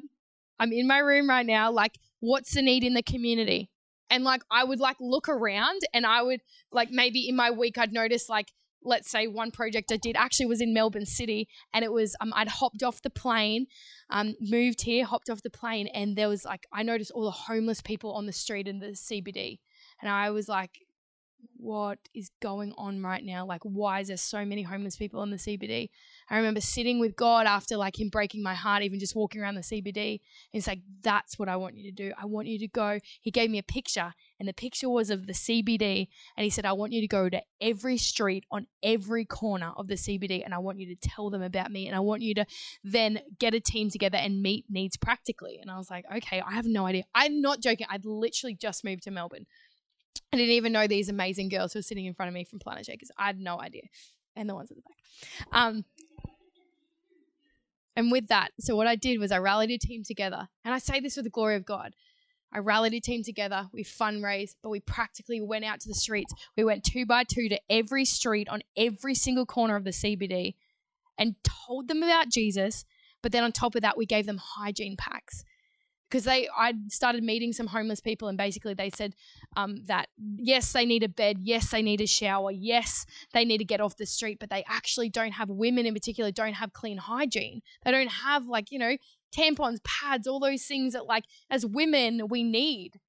I'm 0.60 0.74
in 0.74 0.88
my 0.88 0.98
room 0.98 1.30
right 1.30 1.46
now. 1.46 1.70
Like, 1.70 2.00
what's 2.20 2.56
the 2.56 2.64
need 2.64 2.84
in 2.84 2.96
the 2.96 3.04
community? 3.04 3.70
And 4.10 4.24
like, 4.24 4.42
I 4.50 4.64
would 4.64 4.80
like 4.80 4.98
look 5.00 5.30
around 5.30 5.82
and 5.94 6.08
I 6.08 6.24
would 6.24 6.42
like 6.72 6.90
maybe 6.90 7.30
in 7.30 7.36
my 7.36 7.52
week, 7.52 7.78
I'd 7.78 7.94
notice 7.94 8.28
like 8.28 8.54
let's 8.84 9.10
say 9.10 9.28
one 9.28 9.52
project 9.52 9.92
I 9.92 9.98
did 9.98 10.16
actually 10.16 10.46
was 10.48 10.62
in 10.62 10.74
Melbourne 10.74 11.06
City, 11.06 11.48
and 11.74 11.84
it 11.84 11.92
was 11.92 12.16
um, 12.22 12.34
I'd 12.36 12.48
hopped 12.48 12.84
off 12.84 13.02
the 13.02 13.10
plane, 13.10 13.68
um, 14.10 14.36
moved 14.40 14.82
here, 14.82 15.06
hopped 15.06 15.30
off 15.30 15.42
the 15.42 15.50
plane, 15.50 15.88
and 15.88 16.16
there 16.16 16.30
was 16.30 16.46
like 16.46 16.66
I 16.72 16.84
noticed 16.84 17.12
all 17.12 17.26
the 17.26 17.32
homeless 17.32 17.82
people 17.82 18.14
on 18.14 18.26
the 18.26 18.34
street 18.34 18.68
in 18.68 18.80
the 18.80 18.88
CBD, 18.88 19.60
and 20.02 20.10
I 20.10 20.30
was 20.32 20.48
like, 20.48 20.80
what 21.60 22.00
is 22.14 22.32
going 22.42 22.74
on 22.78 23.02
right 23.02 23.24
now? 23.24 23.46
Like, 23.46 23.62
why 23.64 24.00
is 24.00 24.08
there 24.08 24.18
so 24.18 24.46
many 24.46 24.64
homeless 24.64 24.96
people 24.96 25.22
in 25.24 25.30
the 25.30 25.38
CBD? 25.38 25.90
I 26.30 26.38
remember 26.38 26.62
sitting 26.62 27.00
with 27.00 27.16
God 27.16 27.46
after 27.46 27.76
like 27.76 28.00
him 28.00 28.10
breaking 28.10 28.42
my 28.42 28.54
heart, 28.54 28.82
even 28.84 29.00
just 29.00 29.16
walking 29.16 29.42
around 29.42 29.56
the 29.56 29.62
CBD. 29.62 30.22
He's 30.52 30.68
like, 30.68 30.82
that's 31.02 31.38
what 31.38 31.50
I 31.50 31.58
want 31.58 31.76
you 31.76 31.84
to 31.92 31.96
do. 31.96 32.14
I 32.20 32.26
want 32.26 32.48
you 32.48 32.60
to 32.60 32.68
go. 32.68 33.00
He 33.22 33.32
gave 33.32 33.50
me 33.50 33.58
a 33.58 33.64
picture, 33.64 34.14
and 34.40 34.48
the 34.48 34.54
picture 34.54 34.90
was 34.90 35.10
of 35.10 35.28
the 35.28 35.34
CBD. 35.34 36.08
And 36.38 36.44
he 36.44 36.50
said, 36.50 36.66
I 36.66 36.74
want 36.74 36.94
you 36.94 37.02
to 37.02 37.08
go 37.08 37.30
to 37.30 37.42
every 37.60 37.98
street 37.98 38.46
on 38.52 38.68
every 38.82 39.26
corner 39.26 39.74
of 39.76 39.88
the 39.88 39.96
CBD, 39.96 40.44
and 40.46 40.54
I 40.54 40.60
want 40.60 40.80
you 40.80 40.88
to 40.88 41.10
tell 41.10 41.30
them 41.30 41.42
about 41.42 41.72
me. 41.72 41.88
And 41.88 41.96
I 41.96 42.00
want 42.00 42.22
you 42.22 42.34
to 42.36 42.46
then 42.84 43.20
get 43.38 43.54
a 43.54 43.60
team 43.60 43.90
together 43.90 44.18
and 44.18 44.42
meet 44.42 44.66
needs 44.70 44.96
practically. 44.98 45.60
And 45.62 45.70
I 45.70 45.78
was 45.78 45.90
like, 45.90 46.06
okay, 46.16 46.42
I 46.42 46.54
have 46.54 46.66
no 46.66 46.86
idea. 46.86 47.04
I'm 47.14 47.42
not 47.42 47.60
joking. 47.60 47.88
I'd 47.90 48.06
literally 48.06 48.56
just 48.56 48.86
moved 48.86 49.04
to 49.04 49.12
Melbourne. 49.12 49.46
I 50.32 50.38
didn't 50.38 50.54
even 50.54 50.72
know 50.72 50.88
these 50.88 51.10
amazing 51.10 51.50
girls 51.50 51.74
who 51.74 51.80
were 51.80 51.84
sitting 51.84 52.06
in 52.06 52.14
front 52.14 52.28
of 52.28 52.34
me 52.34 52.44
from 52.44 52.60
Planetshakers. 52.60 53.10
I 53.18 53.28
had 53.28 53.40
no 53.40 53.60
idea. 53.60 53.84
And 54.36 54.48
the 54.50 54.56
ones 54.56 54.72
at 54.72 54.78
the 54.78 54.84
back. 54.84 55.60
Um, 55.60 55.86
and 57.96 58.12
with 58.12 58.28
that, 58.28 58.52
so 58.60 58.76
what 58.76 58.88
I 58.88 58.96
did 58.96 59.20
was 59.20 59.32
I 59.32 59.40
rallied 59.40 59.72
a 59.72 59.78
team 59.78 60.04
together. 60.04 60.48
And 60.64 60.74
I 60.74 60.78
say 60.78 61.00
this 61.00 61.16
with 61.16 61.26
the 61.26 61.32
glory 61.32 61.56
of 61.56 61.66
God. 61.66 61.96
I 62.54 62.60
rallied 62.60 62.94
a 62.94 63.00
team 63.00 63.24
together. 63.24 63.70
We 63.74 63.84
fundraised, 63.84 64.56
but 64.64 64.70
we 64.70 64.80
practically 64.80 65.42
went 65.42 65.66
out 65.66 65.80
to 65.82 65.88
the 65.88 65.96
streets. 65.96 66.34
We 66.56 66.64
went 66.64 66.84
two 66.84 67.06
by 67.06 67.24
two 67.24 67.50
to 67.50 67.60
every 67.70 68.06
street 68.06 68.48
on 68.50 68.62
every 68.78 69.16
single 69.16 69.46
corner 69.46 69.76
of 69.76 69.84
the 69.84 69.92
CBD 69.92 70.56
and 71.18 71.36
told 71.44 71.88
them 71.88 72.02
about 72.02 72.30
Jesus. 72.30 72.86
But 73.22 73.32
then 73.32 73.44
on 73.44 73.52
top 73.52 73.76
of 73.76 73.82
that, 73.82 73.98
we 73.98 74.06
gave 74.06 74.26
them 74.26 74.40
hygiene 74.42 74.96
packs 74.96 75.44
because 76.10 76.24
they 76.24 76.48
I 76.56 76.74
started 76.88 77.24
meeting 77.24 77.54
some 77.54 77.68
homeless 77.68 78.00
people 78.00 78.28
and 78.28 78.38
basically 78.38 78.74
they 78.74 78.90
said 78.90 79.16
um, 79.56 79.84
that 79.86 80.08
yes 80.18 80.74
they 80.74 80.86
need 80.86 81.04
a 81.04 81.10
bed. 81.10 81.38
Yes 81.40 81.70
they 81.72 81.82
need 81.82 82.02
a 82.02 82.08
shower. 82.08 82.52
Yes 82.52 83.06
they 83.34 83.46
need 83.46 83.60
to 83.60 83.66
get 83.66 83.82
off 83.82 83.98
the 83.98 84.06
street 84.06 84.40
but 84.40 84.50
they 84.50 84.64
actually 84.68 85.10
don't 85.10 85.34
have 85.34 85.50
women 85.50 85.86
in 85.86 85.94
particular 85.94 86.32
don't 86.32 86.54
have 86.54 86.74
clean 86.74 86.98
hygiene. 86.98 87.62
They 87.84 87.92
don't 87.92 88.08
have 88.08 88.48
like 88.48 88.72
you 88.72 88.80
know 88.80 88.98
tampons 89.36 89.84
pads 89.84 90.28
all 90.28 90.40
those 90.40 90.64
things 90.64 90.94
that 90.94 91.06
like 91.06 91.26
as 91.50 91.66
women 91.66 92.28
we 92.30 92.44
need. 92.44 93.00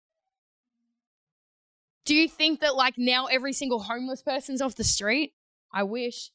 Do 2.04 2.14
you 2.14 2.28
think 2.28 2.60
that 2.60 2.74
like 2.76 2.94
now 2.98 3.26
every 3.26 3.52
single 3.52 3.80
homeless 3.80 4.22
person's 4.22 4.60
off 4.60 4.74
the 4.74 4.84
street? 4.84 5.34
I 5.72 5.84
wish. 5.84 6.30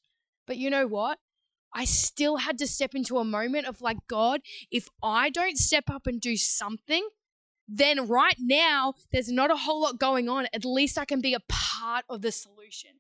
But 0.48 0.58
you 0.58 0.70
know 0.70 0.88
what 0.88 1.20
I 1.76 1.84
still 1.84 2.38
had 2.38 2.58
to 2.60 2.68
step 2.68 2.96
into 2.96 3.18
a 3.18 3.26
moment 3.26 3.68
of 3.68 3.82
like, 3.82 3.98
God, 4.08 4.40
if 4.72 4.88
I 5.04 5.30
don't 5.30 5.58
step 5.58 5.90
up 5.90 6.08
and 6.08 6.22
do 6.22 6.38
something, 6.38 7.10
then 7.68 8.08
right 8.08 8.38
now 8.40 8.94
there's 9.12 9.30
not 9.30 9.52
a 9.52 9.58
whole 9.58 9.82
lot 9.82 10.00
going 10.00 10.30
on. 10.30 10.48
At 10.54 10.64
least 10.64 10.98
I 10.98 11.04
can 11.04 11.20
be 11.20 11.34
a 11.34 11.42
part 11.50 12.06
of 12.10 12.22
the 12.22 12.32
solution. 12.32 12.92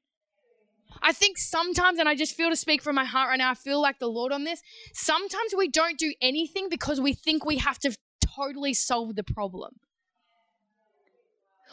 I 1.01 1.13
think 1.13 1.38
sometimes, 1.38 1.99
and 1.99 2.09
I 2.09 2.15
just 2.15 2.35
feel 2.35 2.49
to 2.49 2.55
speak 2.55 2.81
from 2.81 2.95
my 2.95 3.05
heart 3.05 3.29
right 3.29 3.38
now, 3.38 3.51
I 3.51 3.53
feel 3.53 3.81
like 3.81 3.99
the 3.99 4.07
Lord 4.07 4.33
on 4.33 4.43
this. 4.43 4.61
Sometimes 4.93 5.53
we 5.57 5.69
don't 5.69 5.97
do 5.97 6.13
anything 6.21 6.67
because 6.69 6.99
we 6.99 7.13
think 7.13 7.45
we 7.45 7.57
have 7.57 7.79
to 7.79 7.95
totally 8.19 8.73
solve 8.73 9.15
the 9.15 9.23
problem. 9.23 9.75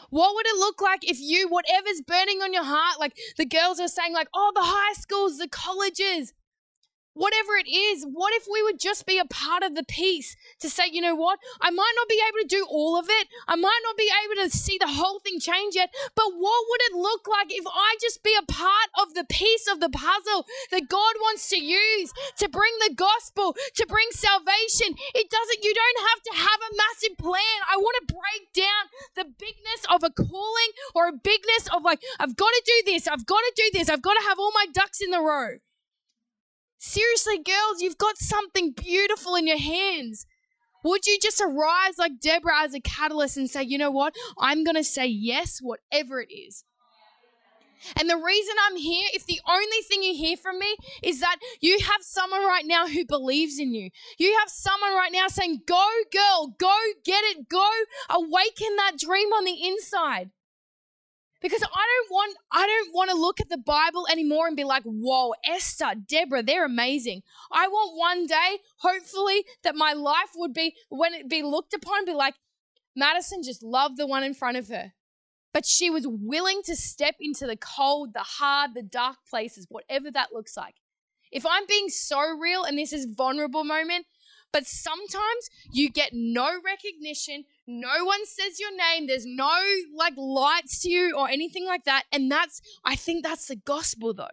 What 0.09 0.35
would 0.35 0.45
it 0.45 0.57
look 0.57 0.81
like 0.81 1.09
if 1.09 1.19
you, 1.19 1.49
whatever's 1.49 2.01
burning 2.05 2.41
on 2.41 2.53
your 2.53 2.63
heart, 2.63 2.99
like 2.99 3.17
the 3.37 3.45
girls 3.45 3.79
are 3.79 3.87
saying, 3.87 4.13
like, 4.13 4.27
oh, 4.33 4.51
the 4.53 4.61
high 4.61 4.93
schools, 4.93 5.37
the 5.37 5.47
colleges, 5.47 6.33
whatever 7.13 7.53
it 7.55 7.69
is, 7.69 8.05
what 8.05 8.33
if 8.33 8.45
we 8.51 8.61
would 8.63 8.79
just 8.79 9.05
be 9.05 9.17
a 9.17 9.25
part 9.25 9.63
of 9.63 9.75
the 9.75 9.83
piece 9.83 10.35
to 10.59 10.69
say, 10.69 10.83
you 10.91 11.01
know 11.01 11.15
what, 11.15 11.39
I 11.61 11.69
might 11.69 11.93
not 11.95 12.09
be 12.09 12.21
able 12.21 12.41
to 12.41 12.47
do 12.47 12.65
all 12.69 12.97
of 12.97 13.05
it, 13.09 13.27
I 13.47 13.55
might 13.55 13.81
not 13.83 13.97
be 13.97 14.09
able 14.09 14.43
to 14.43 14.55
see 14.55 14.77
the 14.79 14.87
whole 14.87 15.19
thing 15.19 15.39
change 15.39 15.75
yet, 15.75 15.89
but 16.15 16.33
what 16.33 16.65
would 16.69 16.81
it 16.81 16.95
look 16.97 17.27
like 17.27 17.47
if 17.49 17.65
I 17.67 17.95
just 18.01 18.23
be 18.23 18.35
a 18.37 18.51
part 18.51 18.89
of 18.99 19.13
the 19.13 19.25
piece 19.25 19.67
of 19.71 19.79
the 19.79 19.89
puzzle 19.89 20.45
that 20.71 20.89
God 20.89 21.13
wants 21.21 21.49
to 21.49 21.57
use 21.57 22.11
to 22.37 22.49
bring 22.49 22.73
the 22.87 22.93
gospel, 22.95 23.55
to 23.75 23.85
bring 23.85 24.07
salvation? 24.11 24.95
It 25.13 25.29
doesn't, 25.29 25.63
you 25.63 25.73
don't 25.73 26.01
have 26.09 26.21
to 26.23 26.33
have 26.37 26.59
a 26.61 26.75
massive 26.75 27.17
plan. 27.17 27.59
I 27.69 27.77
want 27.77 27.97
to 28.01 28.13
break 28.13 28.53
down 28.53 28.89
the 29.15 29.25
bigness 29.25 29.85
of 29.89 30.03
a 30.03 30.09
calling 30.09 30.71
or 30.95 31.07
a 31.07 31.13
bigness 31.13 31.69
of 31.73 31.83
like, 31.83 32.01
I've 32.19 32.35
got 32.35 32.49
to 32.49 32.63
do 32.65 32.91
this, 32.91 33.07
I've 33.07 33.25
got 33.25 33.39
to 33.39 33.53
do 33.55 33.69
this, 33.77 33.89
I've 33.89 34.01
got 34.01 34.13
to 34.13 34.25
have 34.27 34.39
all 34.39 34.51
my 34.53 34.65
ducks 34.73 35.01
in 35.01 35.11
the 35.11 35.21
row. 35.21 35.59
Seriously, 36.85 37.37
girls, 37.37 37.79
you've 37.81 37.97
got 37.97 38.17
something 38.17 38.73
beautiful 38.73 39.35
in 39.35 39.47
your 39.47 39.57
hands. 39.57 40.25
Would 40.83 41.07
you 41.07 41.17
just 41.17 41.39
arise 41.39 41.97
like 41.97 42.19
Deborah 42.21 42.61
as 42.61 42.73
a 42.73 42.81
catalyst 42.81 43.37
and 43.37 43.49
say, 43.49 43.63
you 43.63 43.77
know 43.77 43.89
what? 43.89 44.13
I'm 44.37 44.65
going 44.65 44.75
to 44.75 44.83
say 44.83 45.07
yes, 45.07 45.59
whatever 45.61 46.19
it 46.19 46.27
is. 46.29 46.65
And 47.97 48.09
the 48.09 48.17
reason 48.17 48.55
I'm 48.67 48.75
here, 48.75 49.07
if 49.13 49.25
the 49.25 49.39
only 49.47 49.77
thing 49.87 50.03
you 50.03 50.13
hear 50.13 50.35
from 50.35 50.59
me 50.59 50.75
is 51.01 51.21
that 51.21 51.37
you 51.61 51.79
have 51.79 52.01
someone 52.01 52.45
right 52.45 52.65
now 52.65 52.85
who 52.89 53.05
believes 53.05 53.59
in 53.59 53.73
you, 53.73 53.89
you 54.19 54.37
have 54.39 54.49
someone 54.49 54.93
right 54.93 55.11
now 55.13 55.29
saying, 55.29 55.61
Go, 55.65 55.87
girl, 56.11 56.53
go 56.59 56.77
get 57.05 57.23
it, 57.23 57.47
go 57.47 57.65
awaken 58.09 58.75
that 58.75 58.99
dream 58.99 59.29
on 59.29 59.45
the 59.45 59.65
inside 59.65 60.31
because 61.43 61.61
I 61.61 61.67
don't 61.67 62.11
want 62.11 62.37
I 62.51 62.65
don't 62.65 62.95
want 62.95 63.11
to 63.11 63.15
look 63.15 63.39
at 63.39 63.49
the 63.49 63.57
Bible 63.57 64.07
anymore 64.11 64.47
and 64.47 64.55
be 64.55 64.63
like, 64.63 64.83
"Whoa, 64.83 65.33
Esther, 65.45 65.93
Deborah, 66.07 66.41
they're 66.41 66.65
amazing." 66.65 67.21
I 67.51 67.67
want 67.67 67.97
one 67.97 68.25
day, 68.25 68.59
hopefully, 68.77 69.43
that 69.61 69.75
my 69.75 69.93
life 69.93 70.31
would 70.35 70.53
be 70.53 70.75
when 70.89 71.13
it 71.13 71.29
be 71.29 71.43
looked 71.43 71.73
upon, 71.75 72.05
be 72.05 72.13
like, 72.13 72.35
Madison 72.95 73.43
just 73.43 73.61
loved 73.61 73.97
the 73.97 74.07
one 74.07 74.23
in 74.23 74.33
front 74.33 74.57
of 74.57 74.69
her. 74.69 74.93
But 75.53 75.65
she 75.65 75.89
was 75.89 76.07
willing 76.07 76.61
to 76.63 76.75
step 76.75 77.15
into 77.19 77.45
the 77.45 77.57
cold, 77.57 78.13
the 78.13 78.21
hard, 78.21 78.73
the 78.73 78.81
dark 78.81 79.17
places, 79.29 79.67
whatever 79.69 80.09
that 80.11 80.33
looks 80.33 80.57
like. 80.57 80.75
If 81.31 81.45
I'm 81.45 81.65
being 81.67 81.89
so 81.89 82.19
real 82.37 82.63
and 82.63 82.77
this 82.77 82.93
is 82.93 83.05
vulnerable 83.05 83.63
moment, 83.63 84.05
but 84.51 84.67
sometimes 84.67 85.49
you 85.71 85.89
get 85.89 86.11
no 86.13 86.59
recognition, 86.63 87.45
no 87.67 88.05
one 88.05 88.25
says 88.25 88.59
your 88.59 88.75
name, 88.75 89.07
there's 89.07 89.25
no 89.25 89.59
like 89.95 90.13
lights 90.17 90.81
to 90.81 90.89
you 90.89 91.15
or 91.17 91.29
anything 91.29 91.65
like 91.65 91.85
that. 91.85 92.03
And 92.11 92.31
that's, 92.31 92.61
I 92.83 92.95
think 92.95 93.23
that's 93.23 93.47
the 93.47 93.55
gospel 93.55 94.13
though. 94.13 94.27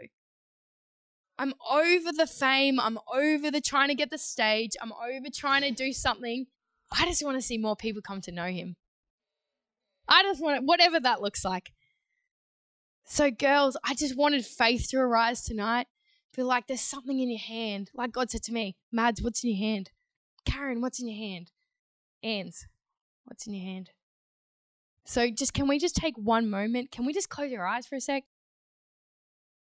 I'm 1.39 1.55
over 1.71 2.13
the 2.13 2.27
fame, 2.27 2.79
I'm 2.79 2.99
over 3.13 3.51
the 3.51 3.61
trying 3.61 3.89
to 3.89 3.95
get 3.95 4.11
the 4.11 4.19
stage, 4.19 4.73
I'm 4.81 4.93
over 4.93 5.29
trying 5.35 5.63
to 5.63 5.71
do 5.71 5.93
something. 5.93 6.47
I 6.93 7.07
just 7.07 7.25
want 7.25 7.37
to 7.37 7.43
see 7.43 7.57
more 7.57 7.77
people 7.77 8.03
come 8.03 8.21
to 8.23 8.33
know 8.33 8.47
him. 8.47 8.77
I 10.09 10.23
just 10.25 10.43
want 10.43 10.59
it, 10.59 10.65
whatever 10.65 10.99
that 11.01 11.23
looks 11.23 11.45
like. 11.45 11.71
So, 13.07 13.31
girls, 13.31 13.77
I 13.85 13.95
just 13.95 14.17
wanted 14.17 14.45
faith 14.45 14.89
to 14.91 14.99
arise 14.99 15.43
tonight. 15.43 15.87
Feel 16.33 16.47
like 16.47 16.67
there's 16.67 16.81
something 16.81 17.19
in 17.19 17.31
your 17.31 17.41
hand. 17.41 17.91
Like 17.95 18.13
God 18.13 18.31
said 18.31 18.43
to 18.45 18.53
me, 18.53 18.77
Mads, 18.93 19.23
what's 19.23 19.43
in 19.43 19.51
your 19.51 19.59
hand? 19.59 19.91
Karen, 20.45 20.81
what's 20.81 21.01
in 21.01 21.09
your 21.09 21.19
hand? 21.19 21.51
Anne's, 22.23 22.67
what's 23.31 23.47
in 23.47 23.55
your 23.55 23.65
hand? 23.65 23.91
So 25.07 25.31
just 25.31 25.55
can 25.55 25.69
we 25.69 25.79
just 25.79 25.97
take 25.97 26.15
one 26.19 26.51
moment? 26.51 26.91
Can 26.91 27.07
we 27.07 27.15
just 27.15 27.31
close 27.31 27.51
your 27.51 27.67
eyes 27.67 27.87
for 27.87 27.97
a 27.97 28.01
sec? 28.01 28.25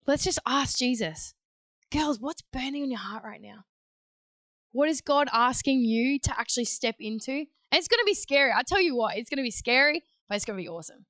Let's 0.08 0.24
just 0.24 0.40
ask 0.48 0.78
Jesus. 0.78 1.34
Girls, 1.92 2.20
what's 2.20 2.42
burning 2.54 2.84
on 2.84 2.90
your 2.90 3.00
heart 3.00 3.24
right 3.24 3.42
now? 3.42 3.66
What 4.72 4.90
is 4.90 5.02
God 5.02 5.28
asking 5.34 5.82
you 5.82 6.20
to 6.20 6.40
actually 6.40 6.66
step 6.66 6.96
into? 7.00 7.32
And 7.32 7.48
it's 7.78 7.88
going 7.88 8.00
to 8.00 8.06
be 8.06 8.14
scary. 8.14 8.52
I 8.56 8.64
tell 8.64 8.82
you 8.82 8.96
what, 8.96 9.18
it's 9.18 9.30
going 9.30 9.38
to 9.38 9.44
be 9.44 9.52
scary, 9.52 10.04
but 10.28 10.36
it's 10.36 10.46
going 10.46 10.58
to 10.58 10.64
be 10.64 10.70
awesome. 10.70 11.06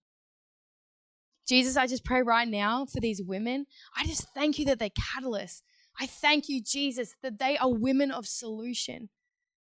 Jesus, 1.47 1.77
I 1.77 1.87
just 1.87 2.05
pray 2.05 2.21
right 2.21 2.47
now 2.47 2.85
for 2.85 2.99
these 2.99 3.21
women. 3.21 3.65
I 3.95 4.05
just 4.05 4.27
thank 4.33 4.59
you 4.59 4.65
that 4.65 4.79
they're 4.79 4.89
catalysts. 4.89 5.61
I 5.99 6.05
thank 6.05 6.47
you, 6.47 6.61
Jesus, 6.61 7.15
that 7.21 7.39
they 7.39 7.57
are 7.57 7.71
women 7.71 8.11
of 8.11 8.25
solution. 8.27 9.09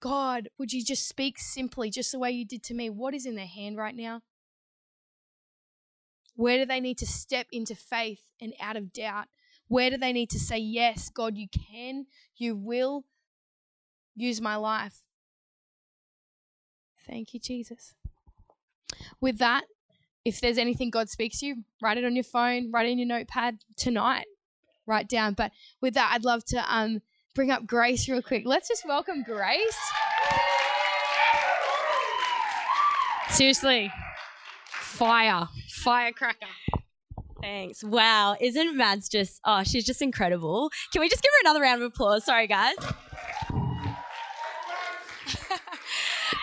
God, 0.01 0.49
would 0.57 0.71
you 0.71 0.83
just 0.83 1.07
speak 1.07 1.37
simply, 1.39 1.89
just 1.89 2.11
the 2.11 2.19
way 2.19 2.31
you 2.31 2.45
did 2.45 2.63
to 2.63 2.73
me? 2.73 2.89
What 2.89 3.13
is 3.13 3.25
in 3.25 3.35
their 3.35 3.45
hand 3.45 3.77
right 3.77 3.95
now? 3.95 4.21
Where 6.35 6.57
do 6.57 6.65
they 6.65 6.79
need 6.79 6.97
to 6.99 7.05
step 7.05 7.47
into 7.51 7.75
faith 7.75 8.21
and 8.39 8.53
out 8.61 8.77
of 8.77 8.93
doubt? 8.93 9.25
Where 9.67 9.89
do 9.89 9.97
they 9.97 10.13
need 10.13 10.29
to 10.29 10.39
say, 10.39 10.57
Yes, 10.57 11.09
God, 11.09 11.37
you 11.37 11.47
can, 11.49 12.05
you 12.37 12.55
will 12.55 13.03
use 14.15 14.39
my 14.39 14.55
life? 14.55 15.01
Thank 17.05 17.33
you, 17.33 17.39
Jesus. 17.39 17.93
With 19.19 19.37
that, 19.39 19.65
if 20.23 20.39
there's 20.39 20.57
anything 20.57 20.89
God 20.89 21.09
speaks 21.09 21.39
to 21.39 21.47
you, 21.47 21.63
write 21.81 21.97
it 21.97 22.05
on 22.05 22.15
your 22.15 22.23
phone, 22.23 22.71
write 22.71 22.85
it 22.85 22.91
in 22.91 22.99
your 22.99 23.07
notepad 23.07 23.59
tonight. 23.75 24.25
Write 24.85 25.07
down. 25.07 25.33
But 25.33 25.51
with 25.81 25.93
that, 25.95 26.11
I'd 26.13 26.25
love 26.25 26.43
to 26.45 26.73
um, 26.73 27.01
bring 27.35 27.51
up 27.51 27.65
Grace 27.65 28.09
real 28.09 28.21
quick. 28.21 28.43
Let's 28.45 28.67
just 28.67 28.85
welcome 28.87 29.23
Grace. 29.23 29.77
Seriously, 33.29 33.91
fire, 34.67 35.47
firecracker. 35.69 36.47
Thanks. 37.41 37.83
Wow. 37.83 38.35
Isn't 38.39 38.75
Mads 38.75 39.07
just, 39.07 39.39
oh, 39.45 39.63
she's 39.63 39.85
just 39.85 40.01
incredible. 40.01 40.71
Can 40.91 41.01
we 41.01 41.09
just 41.09 41.23
give 41.23 41.31
her 41.31 41.49
another 41.49 41.61
round 41.61 41.81
of 41.81 41.87
applause? 41.87 42.25
Sorry, 42.25 42.47
guys. 42.47 42.75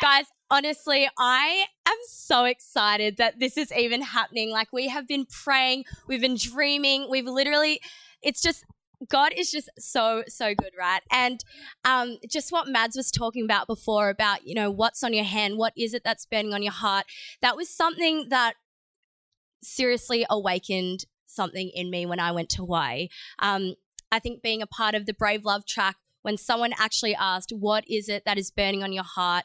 guys, 0.00 0.24
honestly, 0.50 1.08
I 1.18 1.66
am 1.86 1.96
so 2.08 2.44
excited 2.44 3.18
that 3.18 3.38
this 3.38 3.58
is 3.58 3.72
even 3.72 4.02
happening. 4.02 4.50
Like, 4.50 4.72
we 4.72 4.88
have 4.88 5.06
been 5.06 5.26
praying, 5.26 5.84
we've 6.08 6.20
been 6.20 6.36
dreaming, 6.36 7.08
we've 7.10 7.26
literally, 7.26 7.80
it's 8.22 8.40
just, 8.40 8.64
God 9.08 9.32
is 9.36 9.50
just 9.50 9.68
so, 9.78 10.24
so 10.26 10.54
good, 10.54 10.72
right? 10.78 11.02
And 11.10 11.40
um, 11.84 12.16
just 12.28 12.50
what 12.50 12.68
Mads 12.68 12.96
was 12.96 13.10
talking 13.10 13.44
about 13.44 13.66
before 13.66 14.08
about, 14.08 14.46
you 14.46 14.54
know, 14.54 14.70
what's 14.70 15.04
on 15.04 15.12
your 15.12 15.24
hand, 15.24 15.58
what 15.58 15.72
is 15.76 15.92
it 15.94 16.02
that's 16.04 16.26
burning 16.26 16.54
on 16.54 16.62
your 16.62 16.72
heart, 16.72 17.04
that 17.42 17.56
was 17.56 17.68
something 17.68 18.28
that 18.30 18.54
seriously 19.62 20.24
awakened 20.30 21.04
something 21.26 21.70
in 21.74 21.90
me 21.90 22.06
when 22.06 22.20
I 22.20 22.32
went 22.32 22.48
to 22.50 22.58
Hawaii. 22.58 23.08
Um, 23.38 23.74
I 24.10 24.18
think 24.18 24.42
being 24.42 24.62
a 24.62 24.66
part 24.66 24.94
of 24.94 25.06
the 25.06 25.14
Brave 25.14 25.44
Love 25.44 25.66
track, 25.66 25.96
when 26.22 26.36
someone 26.36 26.72
actually 26.78 27.14
asked, 27.14 27.52
What 27.52 27.84
is 27.88 28.08
it 28.08 28.24
that 28.24 28.38
is 28.38 28.50
burning 28.50 28.82
on 28.82 28.92
your 28.92 29.04
heart? 29.04 29.44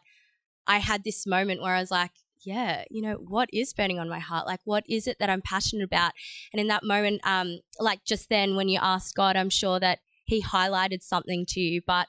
I 0.65 0.77
had 0.77 1.03
this 1.03 1.27
moment 1.27 1.61
where 1.61 1.75
I 1.75 1.79
was 1.79 1.91
like, 1.91 2.11
yeah, 2.43 2.83
you 2.89 3.01
know, 3.01 3.15
what 3.15 3.49
is 3.53 3.73
burning 3.73 3.99
on 3.99 4.09
my 4.09 4.19
heart? 4.19 4.47
Like, 4.47 4.61
what 4.63 4.83
is 4.89 5.07
it 5.07 5.17
that 5.19 5.29
I'm 5.29 5.41
passionate 5.41 5.83
about? 5.83 6.13
And 6.51 6.59
in 6.59 6.67
that 6.67 6.83
moment, 6.83 7.21
um, 7.23 7.59
like 7.79 8.03
just 8.05 8.29
then 8.29 8.55
when 8.55 8.69
you 8.69 8.79
asked 8.81 9.15
God, 9.15 9.35
I'm 9.35 9.49
sure 9.49 9.79
that 9.79 9.99
He 10.25 10.41
highlighted 10.41 11.01
something 11.01 11.45
to 11.49 11.59
you. 11.59 11.81
But 11.85 12.07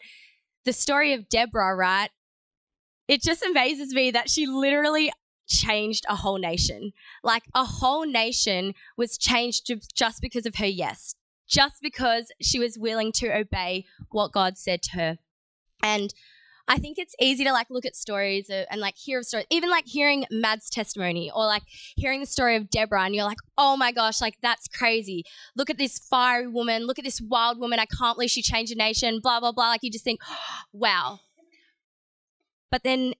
the 0.65 0.73
story 0.73 1.13
of 1.13 1.29
Deborah, 1.29 1.75
right? 1.75 2.11
It 3.09 3.23
just 3.23 3.43
amazes 3.43 3.93
me 3.93 4.11
that 4.13 4.31
she 4.31 4.47
literally 4.47 5.13
changed 5.49 6.05
a 6.09 6.17
whole 6.17 6.39
nation. 6.39 6.93
Like, 7.23 7.43
a 7.55 7.65
whole 7.65 8.07
nation 8.07 8.75
was 8.97 9.19
changed 9.19 9.71
just 9.95 10.23
because 10.23 10.47
of 10.47 10.57
her 10.57 10.67
yes, 10.67 11.15
just 11.49 11.77
because 11.83 12.33
she 12.41 12.59
was 12.59 12.79
willing 12.79 13.13
to 13.13 13.37
obey 13.37 13.85
what 14.11 14.33
God 14.33 14.57
said 14.57 14.83
to 14.83 14.91
her. 14.93 15.19
And 15.83 16.15
I 16.69 16.79
think 16.79 16.99
it's 16.99 17.15
easy 17.21 17.45
to 17.45 17.53
like 17.53 17.69
look 17.71 17.85
at 17.85 17.97
stories 17.97 18.49
and 18.49 18.81
like 18.81 18.97
hear 18.97 19.19
of 19.19 19.27
stories, 19.27 19.47
even 19.51 19.69
like 19.69 19.87
hearing 19.87 20.25
Mad's 20.31 20.71
testimony 20.71 21.31
or 21.35 21.45
like 21.45 21.65
hearing 21.97 22.21
the 22.21 22.27
story 22.27 22.57
of 22.57 22.71
Deborah, 22.71 23.05
and 23.05 23.15
you're 23.15 23.25
like, 23.25 23.39
oh 23.59 23.77
my 23.77 23.93
gosh, 23.93 24.21
like 24.21 24.37
that's 24.43 24.69
crazy. 24.69 25.25
Look 25.57 25.71
at 25.71 25.79
this 25.79 25.99
fiery 25.99 26.47
woman. 26.47 26.87
Look 26.87 26.99
at 26.99 27.05
this 27.05 27.21
wild 27.21 27.59
woman. 27.59 27.81
I 27.81 27.87
can't 27.87 28.17
believe 28.17 28.31
she 28.31 28.43
changed 28.43 28.73
a 28.73 28.77
nation. 28.77 29.21
Blah 29.21 29.41
blah 29.41 29.53
blah. 29.53 29.71
Like 29.71 29.83
you 29.83 29.91
just 29.91 30.05
think, 30.05 30.21
wow. 30.73 31.19
But 32.71 32.85
then 32.85 33.15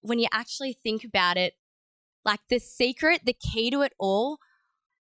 when 0.00 0.18
you 0.18 0.28
actually 0.32 0.78
think 0.82 1.02
about 1.04 1.36
it, 1.36 1.54
like 2.24 2.40
the 2.48 2.58
secret, 2.58 3.22
the 3.24 3.34
key 3.34 3.70
to 3.70 3.82
it 3.82 3.92
all, 3.98 4.38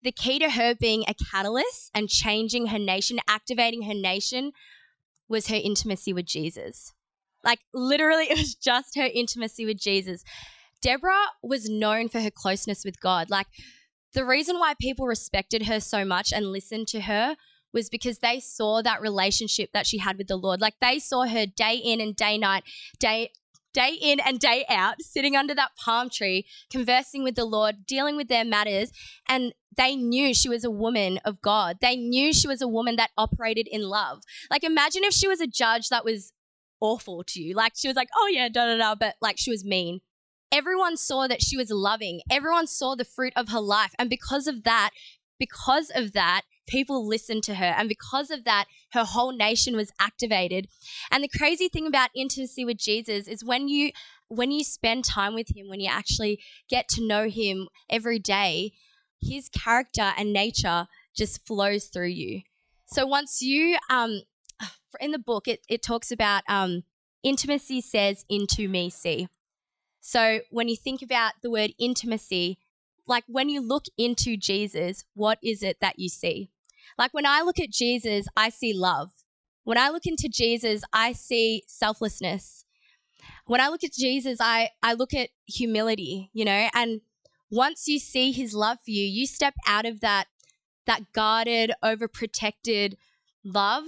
the 0.03 0.13
key 0.13 0.39
to 0.39 0.51
her 0.51 0.75
being 0.75 1.05
a 1.07 1.15
catalyst 1.15 1.91
and 1.95 2.09
changing 2.09 2.69
her 2.69 2.79
nation, 2.79 3.21
activating 3.29 3.83
her 3.83 3.95
nation, 3.95 4.53
was 5.29 5.49
her 5.49 5.61
intimacy 5.63 6.13
with 6.13 6.27
Jesus. 6.27 6.94
Like 7.45 7.61
literally, 7.73 8.25
it 8.31 8.39
was 8.39 8.55
just 8.55 8.97
her 8.97 9.09
intimacy 9.13 9.65
with 9.65 9.79
Jesus. 9.79 10.25
Deborah 10.81 11.27
was 11.43 11.69
known 11.69 12.09
for 12.09 12.21
her 12.21 12.31
closeness 12.31 12.85
with 12.85 13.01
God. 13.01 13.31
Like 13.31 13.47
the 14.13 14.25
reason 14.25 14.59
why 14.59 14.75
people 14.81 15.07
respected 15.07 15.65
her 15.67 15.81
so 15.81 16.05
much 16.05 16.33
and 16.33 16.53
listened 16.53 16.89
to 16.89 17.03
her 17.03 17.37
was 17.73 17.89
because 17.91 18.19
they 18.19 18.39
saw 18.39 18.81
that 18.83 19.01
relationship 19.01 19.71
that 19.73 19.87
she 19.87 19.99
had 19.99 20.17
with 20.17 20.29
the 20.29 20.37
Lord. 20.37 20.61
Like 20.61 20.75
they 20.81 20.99
saw 20.99 21.27
her 21.27 21.47
day 21.47 21.75
in 21.75 22.01
and 22.01 22.15
day 22.15 22.39
night, 22.39 22.63
day 22.99 23.31
day 23.75 23.99
in 24.01 24.21
and 24.21 24.39
day 24.39 24.65
out, 24.71 25.03
sitting 25.03 25.37
under 25.37 25.55
that 25.55 25.73
palm 25.77 26.09
tree, 26.09 26.47
conversing 26.71 27.25
with 27.25 27.35
the 27.35 27.45
Lord, 27.45 27.85
dealing 27.87 28.17
with 28.17 28.29
their 28.29 28.45
matters. 28.45 28.91
And 29.29 29.53
they 29.77 29.97
knew 29.97 30.33
she 30.33 30.49
was 30.49 30.65
a 30.65 30.71
woman 30.71 31.19
of 31.25 31.43
God. 31.43 31.79
They 31.81 31.97
knew 31.97 32.33
she 32.33 32.47
was 32.47 32.63
a 32.63 32.69
woman 32.69 32.97
that 32.97 33.11
operated 33.19 33.67
in 33.67 33.83
love. 33.83 34.23
Like, 34.51 34.63
imagine 34.63 35.03
if 35.03 35.13
she 35.13 35.27
was 35.27 35.41
a 35.41 35.49
judge 35.49 35.89
that 35.89 36.05
was 36.05 36.33
awful 36.85 37.25
to 37.25 37.41
you. 37.43 37.55
Like 37.55 37.73
she 37.75 37.89
was 37.89 37.97
like, 37.97 38.11
oh 38.15 38.29
yeah, 38.31 38.49
da 38.49 38.67
da 38.67 38.77
da, 38.77 38.95
but 38.95 39.17
like 39.21 39.39
she 39.39 39.51
was 39.51 39.65
mean. 39.65 40.01
Everyone 40.53 40.97
saw 40.97 41.27
that 41.27 41.43
she 41.43 41.57
was 41.57 41.71
loving. 41.71 42.21
Everyone 42.31 42.67
saw 42.67 42.95
the 42.95 43.05
fruit 43.05 43.33
of 43.35 43.49
her 43.49 43.61
life. 43.61 43.93
And 43.99 44.11
because 44.11 44.47
of 44.47 44.63
that, 44.65 44.91
because 45.39 45.91
of 45.95 46.13
that, 46.13 46.43
people 46.69 47.09
listened 47.09 47.43
to 47.45 47.55
her. 47.57 47.65
And 47.77 47.89
because 47.89 48.31
of 48.31 48.45
that, 48.45 48.67
her 48.93 49.05
whole 49.05 49.33
nation 49.33 49.75
was 49.75 49.91
activated. 49.99 50.69
And 51.11 51.25
the 51.25 51.29
crazy 51.29 51.69
thing 51.69 51.87
about 51.87 52.11
intimacy 52.15 52.65
with 52.65 52.77
Jesus 52.77 53.27
is 53.27 53.43
when 53.45 53.69
you 53.69 53.91
when 54.29 54.51
you 54.51 54.63
spend 54.65 55.05
time 55.05 55.35
with 55.35 55.57
him, 55.57 55.69
when 55.69 55.81
you 55.81 55.91
actually 55.91 56.41
get 56.69 56.89
to 56.89 57.07
know 57.07 57.29
him 57.29 57.69
every 57.91 58.19
day, 58.19 58.73
his 59.21 59.49
character 59.49 60.13
and 60.17 60.33
nature 60.33 60.87
just 61.17 61.47
flows 61.47 61.87
through 61.87 62.09
you. 62.09 62.43
So 62.87 63.07
once 63.07 63.41
you 63.41 63.79
um 63.91 64.21
in 65.01 65.13
the 65.13 65.19
book, 65.19 65.49
it, 65.49 65.61
it 65.69 65.83
talks 65.83 66.11
about 66.11 66.43
um, 66.49 66.85
intimacy 67.23 67.81
says 67.81 68.25
into 68.29 68.69
me 68.69 68.91
see. 68.91 69.29
So 70.01 70.41
when 70.51 70.69
you 70.69 70.77
think 70.77 71.03
about 71.03 71.33
the 71.43 71.51
word 71.51 71.73
intimacy, 71.79 72.59
like 73.07 73.25
when 73.27 73.49
you 73.49 73.61
look 73.61 73.85
into 73.97 74.37
Jesus, 74.37 75.05
what 75.15 75.39
is 75.43 75.63
it 75.63 75.79
that 75.81 75.99
you 75.99 76.09
see? 76.09 76.51
Like 76.99 77.15
when 77.15 77.27
I 77.27 77.41
look 77.43 77.59
at 77.59 77.71
Jesus, 77.71 78.27
I 78.37 78.51
see 78.51 78.75
love. 78.75 79.13
When 79.65 79.79
I 79.79 79.89
look 79.89 80.07
into 80.07 80.29
Jesus, 80.29 80.83
I 80.93 81.13
see 81.13 81.63
selflessness. 81.67 82.65
When 83.47 83.61
I 83.61 83.69
look 83.69 83.83
at 83.83 83.93
Jesus, 83.93 84.39
I, 84.41 84.71
I 84.83 84.93
look 84.93 85.15
at 85.15 85.31
humility, 85.47 86.31
you 86.33 86.45
know, 86.45 86.69
and 86.75 87.01
once 87.51 87.89
you 87.89 87.99
see 87.99 88.33
his 88.33 88.55
love 88.55 88.79
for 88.85 88.91
you, 88.91 89.05
you 89.05 89.27
step 89.27 89.55
out 89.67 89.87
of 89.87 90.01
that, 90.01 90.27
that 90.87 91.13
guarded, 91.13 91.73
overprotected 91.83 92.95
love 93.43 93.85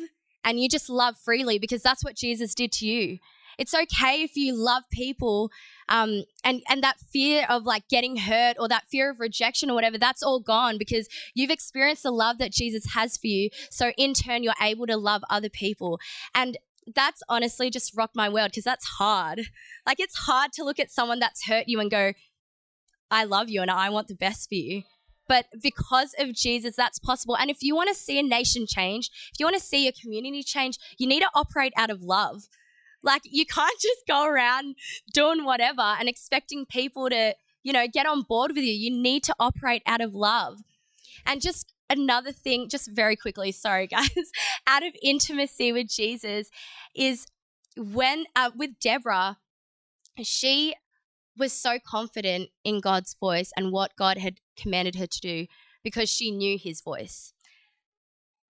and 0.47 0.61
you 0.61 0.69
just 0.69 0.89
love 0.89 1.17
freely 1.19 1.59
because 1.59 1.83
that's 1.83 2.05
what 2.05 2.15
Jesus 2.15 2.55
did 2.55 2.73
to 2.73 2.87
you. 2.87 3.19
It's 3.59 3.75
okay 3.75 4.23
if 4.23 4.37
you 4.37 4.55
love 4.55 4.85
people 4.93 5.51
um, 5.89 6.25
and, 6.45 6.63
and 6.69 6.83
that 6.83 7.01
fear 7.01 7.47
of 7.49 7.65
like 7.65 7.89
getting 7.89 8.17
hurt 8.17 8.57
or 8.61 8.69
that 8.69 8.87
fear 8.87 9.11
of 9.11 9.19
rejection 9.19 9.71
or 9.71 9.75
whatever, 9.75 9.99
that's 9.99 10.23
all 10.23 10.41
gone 10.41 10.79
because 10.79 11.09
you've 11.35 11.51
experienced 11.51 12.03
the 12.03 12.11
love 12.11 12.39
that 12.39 12.53
Jesus 12.53 12.93
has 12.95 13.17
for 13.17 13.27
you. 13.27 13.51
So 13.71 13.93
in 13.97 14.15
turn, 14.15 14.43
you're 14.43 14.55
able 14.63 14.87
to 14.87 14.97
love 14.97 15.23
other 15.29 15.49
people. 15.49 15.99
And 16.35 16.59
that's 16.95 17.23
honestly 17.29 17.71
just 17.71 17.97
rocked 17.97 18.15
my 18.15 18.29
world 18.29 18.51
because 18.51 18.65
that's 18.65 18.85
hard. 18.85 19.41
Like 19.85 19.99
it's 19.99 20.17
hard 20.17 20.53
to 20.53 20.65
look 20.65 20.79
at 20.79 20.91
someone 20.91 21.19
that's 21.19 21.47
hurt 21.47 21.65
you 21.67 21.81
and 21.81 21.91
go, 21.91 22.13
I 23.11 23.25
love 23.25 23.49
you 23.49 23.63
and 23.63 23.71
I 23.71 23.91
want 23.91 24.09
the 24.09 24.15
best 24.15 24.49
for 24.49 24.55
you. 24.55 24.83
But 25.29 25.47
because 25.61 26.15
of 26.19 26.35
Jesus, 26.35 26.77
that's 26.77 26.99
possible. 26.99 27.37
And 27.37 27.51
if 27.51 27.63
you 27.63 27.75
want 27.75 27.89
to 27.89 27.95
see 27.95 28.19
a 28.19 28.23
nation 28.23 28.67
change, 28.67 29.11
if 29.33 29.41
you 29.41 29.47
want 29.47 29.57
to 29.57 29.63
see 29.63 29.89
a 29.89 29.93
community 29.93 30.43
change, 30.43 30.79
you 30.99 31.07
need 31.07 31.21
to 31.21 31.31
operate 31.35 31.73
out 31.77 31.91
of 31.91 32.03
love. 32.03 32.45
Like 33.03 33.23
you 33.25 33.47
can't 33.47 33.79
just 33.81 34.07
go 34.07 34.27
around 34.27 34.77
doing 35.13 35.45
whatever 35.45 35.81
and 35.81 36.09
expecting 36.09 36.67
people 36.67 37.09
to, 37.11 37.35
you 37.63 37.73
know, 37.73 37.87
get 37.93 38.07
on 38.07 38.23
board 38.23 38.53
with 38.55 38.65
you. 38.65 38.73
You 38.73 38.91
need 38.91 39.25
to 39.25 39.35
operate 39.39 39.83
out 39.87 40.01
of 40.01 40.15
love. 40.15 40.59
And 41.25 41.41
just 41.41 41.73
another 41.91 42.33
thing, 42.33 42.69
just 42.69 42.91
very 42.91 43.17
quickly, 43.17 43.53
sorry 43.53 43.87
guys, 43.87 44.11
out 44.67 44.85
of 44.85 44.93
intimacy 45.03 45.73
with 45.73 45.89
Jesus 45.89 46.51
is 46.95 47.27
when 47.77 48.25
uh, 48.35 48.51
with 48.57 48.79
Deborah, 48.81 49.39
she 50.23 50.75
was 51.39 51.53
so 51.53 51.79
confident 51.79 52.51
in 52.65 52.81
God's 52.81 53.15
voice 53.19 53.51
and 53.57 53.73
what 53.73 53.97
God 53.97 54.19
had 54.19 54.41
commanded 54.57 54.97
her 54.97 55.07
to 55.07 55.21
do 55.21 55.47
because 55.83 56.09
she 56.09 56.31
knew 56.31 56.59
his 56.59 56.81
voice. 56.81 57.33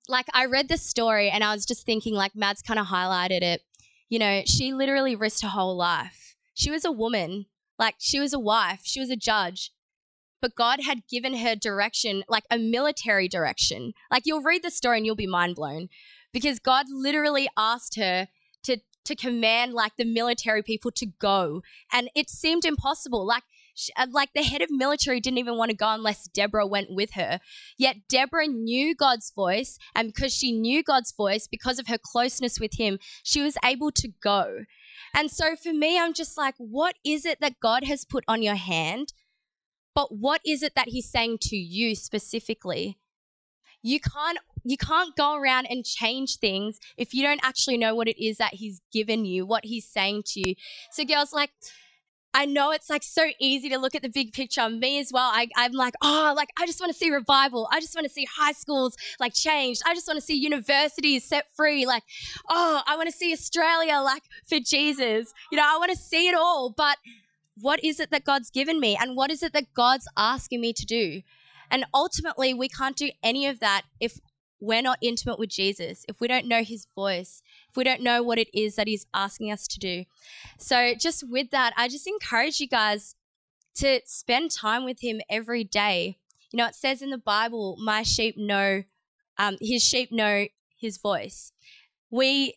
Like 0.09 0.27
I 0.33 0.47
read 0.47 0.69
the 0.69 0.79
story 0.79 1.29
and 1.29 1.43
I 1.43 1.53
was 1.53 1.67
just 1.67 1.85
thinking, 1.85 2.15
like 2.15 2.37
Mads 2.37 2.63
kind 2.63 2.79
of 2.79 2.87
highlighted 2.87 3.43
it. 3.43 3.63
You 4.09 4.19
know, 4.19 4.43
she 4.47 4.73
literally 4.73 5.17
risked 5.17 5.43
her 5.43 5.49
whole 5.49 5.77
life. 5.77 6.37
She 6.55 6.71
was 6.71 6.85
a 6.85 6.93
woman, 6.93 7.47
like 7.79 7.97
she 7.99 8.21
was 8.21 8.33
a 8.33 8.39
wife, 8.39 8.81
she 8.85 9.01
was 9.01 9.11
a 9.11 9.17
judge, 9.17 9.73
but 10.41 10.55
God 10.55 10.81
had 10.85 11.09
given 11.09 11.39
her 11.39 11.57
direction, 11.57 12.23
like 12.29 12.45
a 12.51 12.59
military 12.59 13.29
direction. 13.29 13.93
Like 14.11 14.23
you'll 14.25 14.43
read 14.43 14.63
the 14.63 14.71
story 14.71 14.99
and 14.99 15.07
you'll 15.07 15.17
be 15.17 15.27
mind 15.27 15.57
blown 15.57 15.89
because 16.33 16.59
God 16.59 16.87
literally 16.89 17.49
asked 17.57 17.97
her 17.97 18.29
to 19.07 19.17
command 19.17 19.73
like 19.73 19.97
the 19.97 20.05
military 20.05 20.63
people 20.63 20.91
to 20.93 21.07
go, 21.07 21.63
and 21.93 22.11
it 22.15 22.31
seemed 22.31 22.65
impossible. 22.65 23.27
Like 23.27 23.45
uh, 23.97 24.07
like 24.11 24.31
the 24.35 24.43
head 24.43 24.63
of 24.63 24.71
military 24.71 25.21
didn't 25.21 25.39
even 25.39 25.57
want 25.57 25.71
to 25.71 25.77
go 25.77 25.89
unless 25.89 26.29
Deborah 26.29 26.67
went 26.67 26.91
with 26.91 27.13
her. 27.13 27.41
Yet 27.77 28.09
Deborah 28.09 28.47
knew 28.47 28.95
God's 28.95 29.31
voice, 29.31 29.79
and 29.95 30.09
because 30.09 30.35
she 30.35 30.53
knew 30.53 30.83
God's 30.83 31.13
voice, 31.13 31.47
because 31.47 31.79
of 31.79 31.89
her 31.89 31.99
closeness 31.99 32.59
with 32.59 32.75
Him, 32.75 32.99
she 33.23 33.43
was 33.43 33.57
able 33.65 33.91
to 33.93 34.09
go. 34.23 34.65
And 35.15 35.31
so 35.31 35.57
for 35.57 35.73
me, 35.73 35.99
I'm 35.99 36.15
just 36.15 36.39
like, 36.39 36.55
what 36.59 36.95
is 37.05 37.25
it 37.27 37.41
that 37.41 37.61
God 37.61 37.85
has 37.85 38.05
put 38.05 38.25
on 38.27 38.43
your 38.43 38.55
hand? 38.55 39.13
But 39.95 40.15
what 40.15 40.41
is 40.47 40.63
it 40.63 40.75
that 40.75 40.89
He's 40.89 41.11
saying 41.11 41.39
to 41.43 41.57
you 41.57 41.95
specifically? 41.95 42.99
You 43.83 44.01
can't 44.01 44.39
you 44.67 44.77
can't 44.77 45.15
go 45.17 45.37
around 45.37 45.67
and 45.67 45.85
change 45.85 46.39
things 46.39 46.81
if 46.97 47.15
you 47.15 47.23
don't 47.23 47.41
actually 47.45 47.79
know 47.79 47.95
what 47.95 48.09
it 48.09 48.23
is 48.23 48.39
that 48.39 48.55
he's 48.55 48.81
given 48.93 49.25
you, 49.25 49.47
what 49.47 49.65
he's 49.65 49.87
saying 49.87 50.25
to 50.27 50.41
you. 50.41 50.55
So 50.91 51.05
girls 51.05 51.33
like 51.33 51.51
I 52.35 52.45
know 52.45 52.71
it's 52.71 52.91
like 52.91 53.03
so 53.03 53.29
easy 53.41 53.71
to 53.71 53.79
look 53.79 53.95
at 53.95 54.03
the 54.03 54.11
big 54.11 54.35
picture. 54.35 54.69
Me 54.69 54.99
as 54.99 55.11
well. 55.11 55.31
I, 55.33 55.49
I'm 55.57 55.73
like, 55.73 55.95
oh, 56.03 56.35
like 56.37 56.51
I 56.61 56.67
just 56.67 56.81
want 56.81 56.93
to 56.93 56.99
see 56.99 57.11
revival. 57.11 57.67
I 57.73 57.81
just 57.81 57.95
want 57.95 58.07
to 58.07 58.13
see 58.13 58.27
high 58.27 58.53
schools 58.53 58.95
like 59.19 59.33
changed. 59.33 59.81
I 59.87 59.95
just 59.95 60.07
want 60.07 60.19
to 60.19 60.25
see 60.25 60.37
universities 60.37 61.25
set 61.25 61.47
free. 61.57 61.87
Like, 61.87 62.03
oh, 62.51 62.83
I 62.87 62.97
want 62.97 63.09
to 63.09 63.17
see 63.17 63.33
Australia 63.33 64.01
like 64.01 64.25
for 64.47 64.59
Jesus. 64.59 65.33
You 65.51 65.57
know, 65.57 65.65
I 65.65 65.79
want 65.79 65.93
to 65.93 65.97
see 65.97 66.29
it 66.29 66.35
all. 66.35 66.75
But 66.77 66.99
what 67.59 67.83
is 67.83 68.01
it 68.01 68.11
that 68.11 68.25
God's 68.25 68.51
given 68.51 68.81
me 68.81 68.99
and 69.01 69.17
what 69.17 69.31
is 69.31 69.43
it 69.43 69.55
that 69.55 69.73
God's 69.73 70.07
asking 70.15 70.61
me 70.61 70.75
to 70.75 70.85
do? 70.85 71.23
And 71.71 71.85
ultimately, 71.95 72.53
we 72.53 72.69
can't 72.69 72.97
do 72.97 73.11
any 73.23 73.47
of 73.47 73.61
that 73.61 73.83
if 73.99 74.21
we're 74.61 74.83
not 74.83 74.99
intimate 75.03 75.39
with 75.39 75.51
Jesus, 75.51 76.05
if 76.09 76.21
we 76.21 76.29
don't 76.29 76.47
know 76.47 76.63
his 76.63 76.87
voice, 76.95 77.43
if 77.69 77.77
we 77.77 77.85
don't 77.85 78.03
know 78.03 78.23
what 78.23 78.39
it 78.39 78.49
is 78.55 78.77
that 78.77 78.89
he's 78.89 79.07
asking 79.13 79.53
us 79.53 79.67
to 79.69 79.79
do. 79.79 80.05
So, 80.59 80.95
just 80.99 81.29
with 81.29 81.51
that, 81.51 81.73
I 81.77 81.89
just 81.89 82.07
encourage 82.07 82.61
you 82.61 82.69
guys 82.69 83.15
to 83.77 84.01
spend 84.07 84.51
time 84.51 84.85
with 84.85 85.01
him 85.01 85.21
every 85.29 85.65
day. 85.65 86.19
You 86.53 86.59
know, 86.59 86.67
it 86.67 86.75
says 86.75 87.03
in 87.03 87.11
the 87.11 87.19
Bible, 87.19 87.77
my 87.79 88.03
sheep 88.03 88.37
know, 88.39 88.85
um, 89.39 89.57
his 89.61 89.83
sheep 89.83 90.11
know 90.11 90.47
his 90.79 90.97
voice. 90.97 91.53
We, 92.11 92.55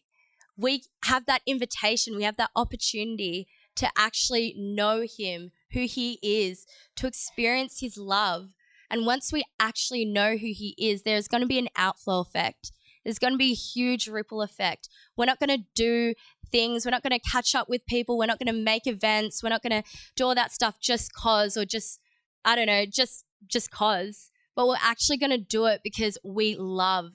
we 0.58 0.84
have 1.06 1.26
that 1.26 1.42
invitation, 1.46 2.16
we 2.16 2.24
have 2.24 2.38
that 2.38 2.52
opportunity 2.56 3.48
to 3.76 3.90
actually 3.98 4.56
know 4.58 5.06
him, 5.06 5.52
who 5.72 5.86
he 5.86 6.20
is, 6.22 6.66
to 6.98 7.08
experience 7.08 7.80
his 7.80 7.98
love. 7.98 8.50
And 8.90 9.06
once 9.06 9.32
we 9.32 9.44
actually 9.60 10.06
know 10.06 10.32
who 10.32 10.48
he 10.48 10.76
is, 10.78 11.04
there's 11.04 11.28
going 11.28 11.42
to 11.42 11.48
be 11.48 11.60
an 11.60 11.70
outflow 11.78 12.22
effect. 12.22 12.72
There's 13.04 13.20
going 13.20 13.34
to 13.34 13.38
be 13.38 13.52
a 13.52 13.56
huge 13.56 14.08
ripple 14.08 14.42
effect. 14.42 14.90
We're 15.16 15.26
not 15.26 15.40
going 15.40 15.58
to 15.58 15.64
do 15.76 16.14
things. 16.52 16.86
We're 16.86 16.92
not 16.92 17.04
going 17.04 17.18
to 17.18 17.30
catch 17.32 17.56
up 17.56 17.70
with 17.70 17.86
people. 17.86 18.18
We're 18.18 18.26
not 18.26 18.40
going 18.40 18.54
to 18.54 18.62
make 18.62 18.88
events. 18.88 19.42
We're 19.42 19.50
not 19.50 19.64
going 19.64 19.84
to 19.84 19.90
do 20.16 20.26
all 20.26 20.36
that 20.36 20.52
stuff 20.52 20.80
just 20.82 21.14
cause 21.14 21.56
or 21.56 21.66
just, 21.66 22.00
I 22.44 22.56
don't 22.56 22.68
know, 22.68 22.86
just, 22.86 23.26
just 23.48 23.72
cause. 23.72 24.32
But 24.56 24.68
we're 24.68 24.76
actually 24.82 25.18
going 25.18 25.32
to 25.32 25.38
do 25.38 25.66
it 25.66 25.82
because 25.84 26.18
we 26.24 26.56
love 26.56 27.12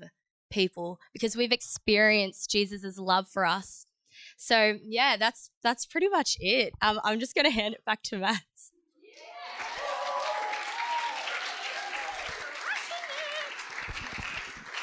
people, 0.51 0.99
because 1.13 1.37
we've 1.37 1.53
experienced 1.53 2.51
Jesus' 2.51 2.99
love 2.99 3.29
for 3.29 3.45
us. 3.45 3.87
So 4.37 4.79
yeah, 4.83 5.17
that's 5.17 5.51
that's 5.63 5.87
pretty 5.87 6.09
much 6.09 6.37
it. 6.41 6.73
Um, 6.81 7.01
I'm 7.05 7.21
just 7.21 7.35
going 7.35 7.45
to 7.51 7.51
hand 7.51 7.75
it 7.75 7.85
back 7.85 8.03
to 8.05 8.19
Matt. 8.19 8.43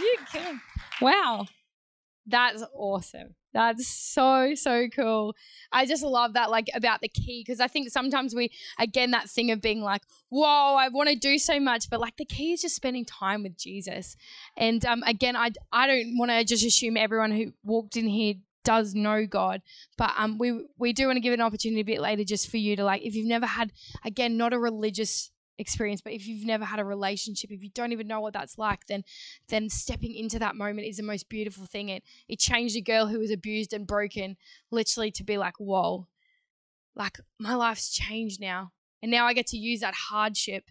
You. 0.01 0.59
Wow. 1.01 1.45
That's 2.27 2.63
awesome. 2.73 3.35
That's 3.53 3.87
so, 3.87 4.53
so 4.55 4.87
cool. 4.95 5.35
I 5.71 5.85
just 5.85 6.03
love 6.03 6.33
that, 6.33 6.49
like, 6.49 6.69
about 6.73 7.01
the 7.01 7.09
key, 7.09 7.43
because 7.45 7.59
I 7.59 7.67
think 7.67 7.89
sometimes 7.89 8.33
we, 8.33 8.51
again, 8.79 9.11
that 9.11 9.29
thing 9.29 9.51
of 9.51 9.59
being 9.59 9.81
like, 9.81 10.03
whoa, 10.29 10.75
I 10.75 10.87
want 10.87 11.09
to 11.09 11.15
do 11.15 11.37
so 11.37 11.59
much, 11.59 11.89
but 11.89 11.99
like 11.99 12.15
the 12.15 12.25
key 12.25 12.53
is 12.53 12.61
just 12.61 12.75
spending 12.75 13.03
time 13.03 13.43
with 13.43 13.57
Jesus. 13.57 14.15
And 14.55 14.85
um, 14.85 15.03
again, 15.05 15.35
I, 15.35 15.51
I 15.73 15.87
don't 15.87 16.17
want 16.17 16.31
to 16.31 16.45
just 16.45 16.63
assume 16.63 16.95
everyone 16.95 17.31
who 17.31 17.51
walked 17.63 17.97
in 17.97 18.07
here 18.07 18.35
does 18.63 18.93
know 18.93 19.25
God, 19.25 19.61
but 19.97 20.13
um, 20.17 20.37
we 20.37 20.67
we 20.77 20.93
do 20.93 21.07
want 21.07 21.17
to 21.17 21.21
give 21.21 21.33
an 21.33 21.41
opportunity 21.41 21.81
a 21.81 21.85
bit 21.85 21.99
later 21.99 22.23
just 22.23 22.49
for 22.49 22.57
you 22.57 22.75
to 22.75 22.83
like, 22.85 23.01
if 23.01 23.15
you've 23.15 23.27
never 23.27 23.47
had, 23.47 23.73
again, 24.05 24.37
not 24.37 24.53
a 24.53 24.59
religious 24.59 25.31
experience 25.57 26.01
but 26.01 26.13
if 26.13 26.27
you've 26.27 26.45
never 26.45 26.65
had 26.65 26.79
a 26.79 26.85
relationship 26.85 27.51
if 27.51 27.63
you 27.63 27.69
don't 27.69 27.91
even 27.91 28.07
know 28.07 28.19
what 28.19 28.33
that's 28.33 28.57
like 28.57 28.85
then 28.87 29.03
then 29.49 29.69
stepping 29.69 30.13
into 30.15 30.39
that 30.39 30.55
moment 30.55 30.87
is 30.87 30.97
the 30.97 31.03
most 31.03 31.29
beautiful 31.29 31.65
thing. 31.65 31.89
It 31.89 32.03
it 32.27 32.39
changed 32.39 32.75
a 32.75 32.81
girl 32.81 33.07
who 33.07 33.19
was 33.19 33.31
abused 33.31 33.73
and 33.73 33.87
broken 33.87 34.37
literally 34.69 35.11
to 35.11 35.23
be 35.23 35.37
like 35.37 35.55
whoa. 35.59 36.07
Like 36.95 37.19
my 37.39 37.55
life's 37.55 37.91
changed 37.91 38.39
now. 38.39 38.71
And 39.01 39.11
now 39.11 39.25
i 39.25 39.33
get 39.33 39.47
to 39.47 39.57
use 39.57 39.79
that 39.79 39.95
hardship 39.95 40.65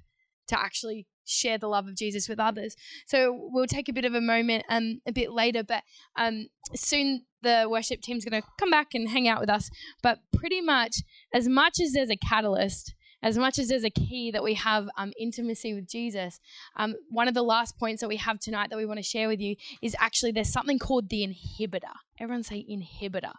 to 0.49 0.59
actually 0.59 1.07
share 1.25 1.59
the 1.59 1.69
love 1.69 1.87
of 1.87 1.97
jesus 1.97 2.29
with 2.29 2.41
others. 2.41 2.77
So 3.07 3.49
we'll 3.53 3.67
take 3.67 3.89
a 3.89 3.93
bit 3.93 4.05
of 4.05 4.15
a 4.15 4.21
moment 4.21 4.65
um 4.69 5.01
a 5.07 5.13
bit 5.13 5.33
later 5.33 5.63
but 5.63 5.83
um 6.17 6.49
soon 6.75 7.27
the 7.43 7.67
worship 7.71 8.03
team's 8.03 8.25
going 8.25 8.43
to 8.43 8.47
come 8.59 8.71
back 8.71 8.89
and 8.93 9.09
hang 9.09 9.27
out 9.27 9.41
with 9.41 9.49
us. 9.49 9.71
But 10.03 10.19
pretty 10.37 10.61
much 10.61 10.97
as 11.33 11.49
much 11.49 11.81
as 11.81 11.93
there's 11.93 12.11
a 12.11 12.17
catalyst 12.17 12.95
as 13.23 13.37
much 13.37 13.59
as 13.59 13.69
there's 13.69 13.85
a 13.85 13.91
key 13.91 14.31
that 14.31 14.43
we 14.43 14.55
have 14.55 14.89
um, 14.97 15.13
intimacy 15.19 15.75
with 15.75 15.89
Jesus, 15.89 16.41
um, 16.77 16.95
one 17.11 17.29
of 17.29 17.35
the 17.35 17.43
last 17.43 17.79
points 17.79 18.01
that 18.01 18.09
we 18.09 18.17
have 18.17 18.39
tonight 18.39 18.71
that 18.71 18.77
we 18.77 18.87
want 18.87 18.99
to 18.99 19.03
share 19.05 19.29
with 19.29 19.41
you 19.41 19.57
is 19.83 19.95
actually 19.99 20.33
there's 20.33 20.53
something 20.53 20.79
called 20.79 21.09
the 21.09 21.27
inhibitor. 21.27 21.95
Everyone 22.19 22.43
say 22.43 22.65
inhibitor. 22.69 23.35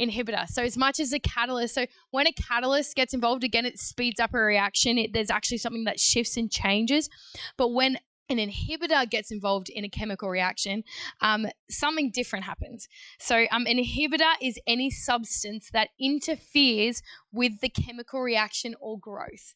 Inhibitor. 0.00 0.48
So, 0.48 0.62
as 0.62 0.78
much 0.78 0.98
as 0.98 1.12
a 1.12 1.18
catalyst, 1.18 1.74
so 1.74 1.86
when 2.10 2.26
a 2.26 2.32
catalyst 2.32 2.96
gets 2.96 3.12
involved, 3.12 3.44
again, 3.44 3.66
it 3.66 3.78
speeds 3.78 4.18
up 4.18 4.32
a 4.32 4.38
reaction. 4.38 4.96
It, 4.96 5.12
there's 5.12 5.30
actually 5.30 5.58
something 5.58 5.84
that 5.84 6.00
shifts 6.00 6.38
and 6.38 6.50
changes. 6.50 7.10
But 7.58 7.68
when 7.68 7.98
an 8.30 8.38
inhibitor 8.38 9.08
gets 9.10 9.30
involved 9.30 9.68
in 9.68 9.84
a 9.84 9.88
chemical 9.88 10.30
reaction, 10.30 10.84
um, 11.20 11.46
something 11.68 12.10
different 12.10 12.44
happens. 12.44 12.88
So, 13.18 13.46
um, 13.50 13.66
an 13.66 13.78
inhibitor 13.78 14.34
is 14.40 14.58
any 14.66 14.90
substance 14.90 15.70
that 15.72 15.90
interferes 16.00 17.02
with 17.32 17.60
the 17.60 17.68
chemical 17.68 18.20
reaction 18.20 18.74
or 18.80 18.98
growth. 18.98 19.54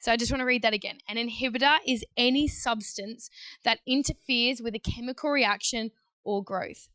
So, 0.00 0.10
I 0.10 0.16
just 0.16 0.32
want 0.32 0.40
to 0.40 0.46
read 0.46 0.62
that 0.62 0.72
again. 0.72 0.98
An 1.08 1.16
inhibitor 1.16 1.76
is 1.86 2.04
any 2.16 2.48
substance 2.48 3.28
that 3.64 3.80
interferes 3.86 4.62
with 4.62 4.74
a 4.74 4.78
chemical 4.78 5.30
reaction 5.30 5.90
or 6.24 6.42
growth. 6.42 6.88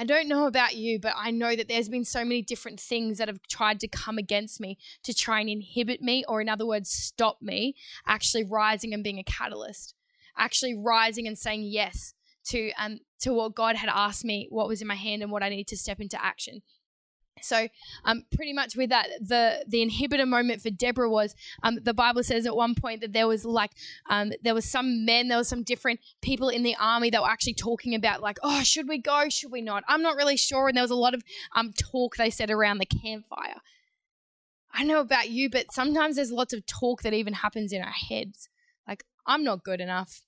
I 0.00 0.04
don't 0.04 0.28
know 0.28 0.46
about 0.46 0.76
you, 0.76 1.00
but 1.00 1.14
I 1.16 1.32
know 1.32 1.56
that 1.56 1.66
there's 1.66 1.88
been 1.88 2.04
so 2.04 2.20
many 2.20 2.40
different 2.40 2.78
things 2.78 3.18
that 3.18 3.26
have 3.26 3.42
tried 3.48 3.80
to 3.80 3.88
come 3.88 4.16
against 4.16 4.60
me 4.60 4.78
to 5.02 5.12
try 5.12 5.40
and 5.40 5.50
inhibit 5.50 6.00
me, 6.00 6.24
or 6.28 6.40
in 6.40 6.48
other 6.48 6.64
words, 6.64 6.88
stop 6.88 7.42
me 7.42 7.74
actually 8.06 8.44
rising 8.44 8.94
and 8.94 9.02
being 9.02 9.18
a 9.18 9.24
catalyst, 9.24 9.94
actually 10.36 10.76
rising 10.76 11.26
and 11.26 11.36
saying 11.36 11.64
yes 11.64 12.14
to 12.44 12.70
um 12.78 13.00
to 13.18 13.34
what 13.34 13.56
God 13.56 13.74
had 13.74 13.90
asked 13.92 14.24
me, 14.24 14.46
what 14.50 14.68
was 14.68 14.80
in 14.80 14.86
my 14.86 14.94
hand, 14.94 15.20
and 15.20 15.32
what 15.32 15.42
I 15.42 15.48
needed 15.48 15.66
to 15.66 15.76
step 15.76 15.98
into 15.98 16.24
action. 16.24 16.62
So, 17.44 17.68
um, 18.04 18.24
pretty 18.34 18.52
much 18.52 18.76
with 18.76 18.90
that, 18.90 19.08
the 19.20 19.64
the 19.66 19.78
inhibitor 19.78 20.26
moment 20.26 20.62
for 20.62 20.70
Deborah 20.70 21.10
was 21.10 21.34
um, 21.62 21.78
the 21.82 21.94
Bible 21.94 22.22
says 22.22 22.46
at 22.46 22.56
one 22.56 22.74
point 22.74 23.00
that 23.00 23.12
there 23.12 23.26
was 23.26 23.44
like 23.44 23.72
um, 24.08 24.32
there 24.42 24.54
was 24.54 24.64
some 24.64 25.04
men, 25.04 25.28
there 25.28 25.38
was 25.38 25.48
some 25.48 25.62
different 25.62 26.00
people 26.22 26.48
in 26.48 26.62
the 26.62 26.76
army 26.78 27.10
that 27.10 27.22
were 27.22 27.28
actually 27.28 27.54
talking 27.54 27.94
about 27.94 28.20
like, 28.20 28.38
oh, 28.42 28.62
should 28.62 28.88
we 28.88 28.98
go? 28.98 29.28
Should 29.28 29.52
we 29.52 29.60
not? 29.60 29.84
I'm 29.88 30.02
not 30.02 30.16
really 30.16 30.36
sure. 30.36 30.68
And 30.68 30.76
there 30.76 30.84
was 30.84 30.90
a 30.90 30.96
lot 30.96 31.14
of 31.14 31.22
um, 31.54 31.72
talk 31.72 32.16
they 32.16 32.30
said 32.30 32.50
around 32.50 32.78
the 32.78 32.86
campfire. 32.86 33.60
I 34.72 34.84
know 34.84 35.00
about 35.00 35.30
you, 35.30 35.50
but 35.50 35.72
sometimes 35.72 36.16
there's 36.16 36.30
lots 36.30 36.52
of 36.52 36.66
talk 36.66 37.02
that 37.02 37.14
even 37.14 37.32
happens 37.32 37.72
in 37.72 37.82
our 37.82 37.90
heads. 37.90 38.48
Like, 38.86 39.04
I'm 39.26 39.42
not 39.42 39.64
good 39.64 39.80
enough. 39.80 40.22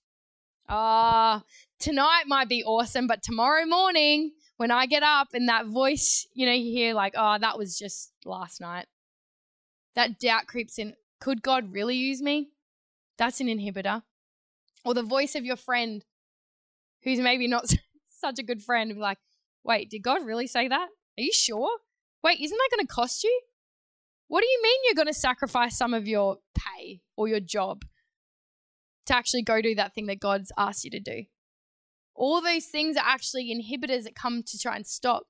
Ah, 0.68 1.38
uh, 1.38 1.40
tonight 1.79 2.25
might 2.27 2.49
be 2.49 2.62
awesome, 2.62 3.07
but 3.07 3.23
tomorrow 3.23 3.66
morning 3.66 4.33
when 4.61 4.70
I 4.70 4.85
get 4.85 5.03
up 5.03 5.29
and 5.33 5.49
that 5.49 5.68
voice, 5.68 6.27
you 6.35 6.44
know, 6.44 6.53
you 6.53 6.70
hear 6.70 6.92
like, 6.92 7.14
oh, 7.16 7.38
that 7.40 7.57
was 7.57 7.79
just 7.79 8.12
last 8.27 8.61
night. 8.61 8.85
That 9.94 10.20
doubt 10.20 10.49
creeps 10.49 10.79
in. 10.79 10.92
Could 11.18 11.40
God 11.40 11.73
really 11.73 11.96
use 11.96 12.20
me? 12.20 12.51
That's 13.16 13.40
an 13.40 13.46
inhibitor. 13.46 14.03
Or 14.85 14.92
the 14.92 15.03
voice 15.03 15.35
of 15.35 15.46
your 15.46 15.57
friend 15.57 16.05
who's 17.05 17.20
maybe 17.20 17.49
not 17.49 17.73
such 18.20 18.38
a 18.38 18.42
good 18.42 18.62
friend, 18.62 18.92
be 18.94 19.01
like, 19.01 19.16
wait, 19.64 19.88
did 19.88 20.03
God 20.03 20.27
really 20.27 20.46
say 20.46 20.68
that? 20.68 20.88
Are 20.88 21.23
you 21.23 21.33
sure? 21.33 21.70
Wait, 22.23 22.38
isn't 22.38 22.59
that 22.59 22.77
going 22.77 22.87
to 22.87 22.94
cost 22.94 23.25
you? 23.25 23.40
What 24.29 24.42
do 24.42 24.46
you 24.46 24.61
mean 24.62 24.81
you're 24.85 25.03
going 25.03 25.07
to 25.07 25.18
sacrifice 25.18 25.75
some 25.75 25.94
of 25.94 26.07
your 26.07 26.37
pay 26.55 27.01
or 27.16 27.29
your 27.29 27.40
job 27.40 27.87
to 29.07 29.16
actually 29.16 29.40
go 29.40 29.62
do 29.62 29.75
that 29.77 29.94
thing 29.94 30.05
that 30.09 30.20
God's 30.20 30.53
asked 30.59 30.85
you 30.85 30.90
to 30.90 31.01
do? 31.01 31.23
All 32.21 32.43
those 32.43 32.67
things 32.67 32.99
are 32.99 33.05
actually 33.07 33.49
inhibitors 33.49 34.05
that 34.05 34.15
come 34.15 34.43
to 34.43 34.59
try 34.59 34.77
and 34.77 34.87
stop. 34.87 35.25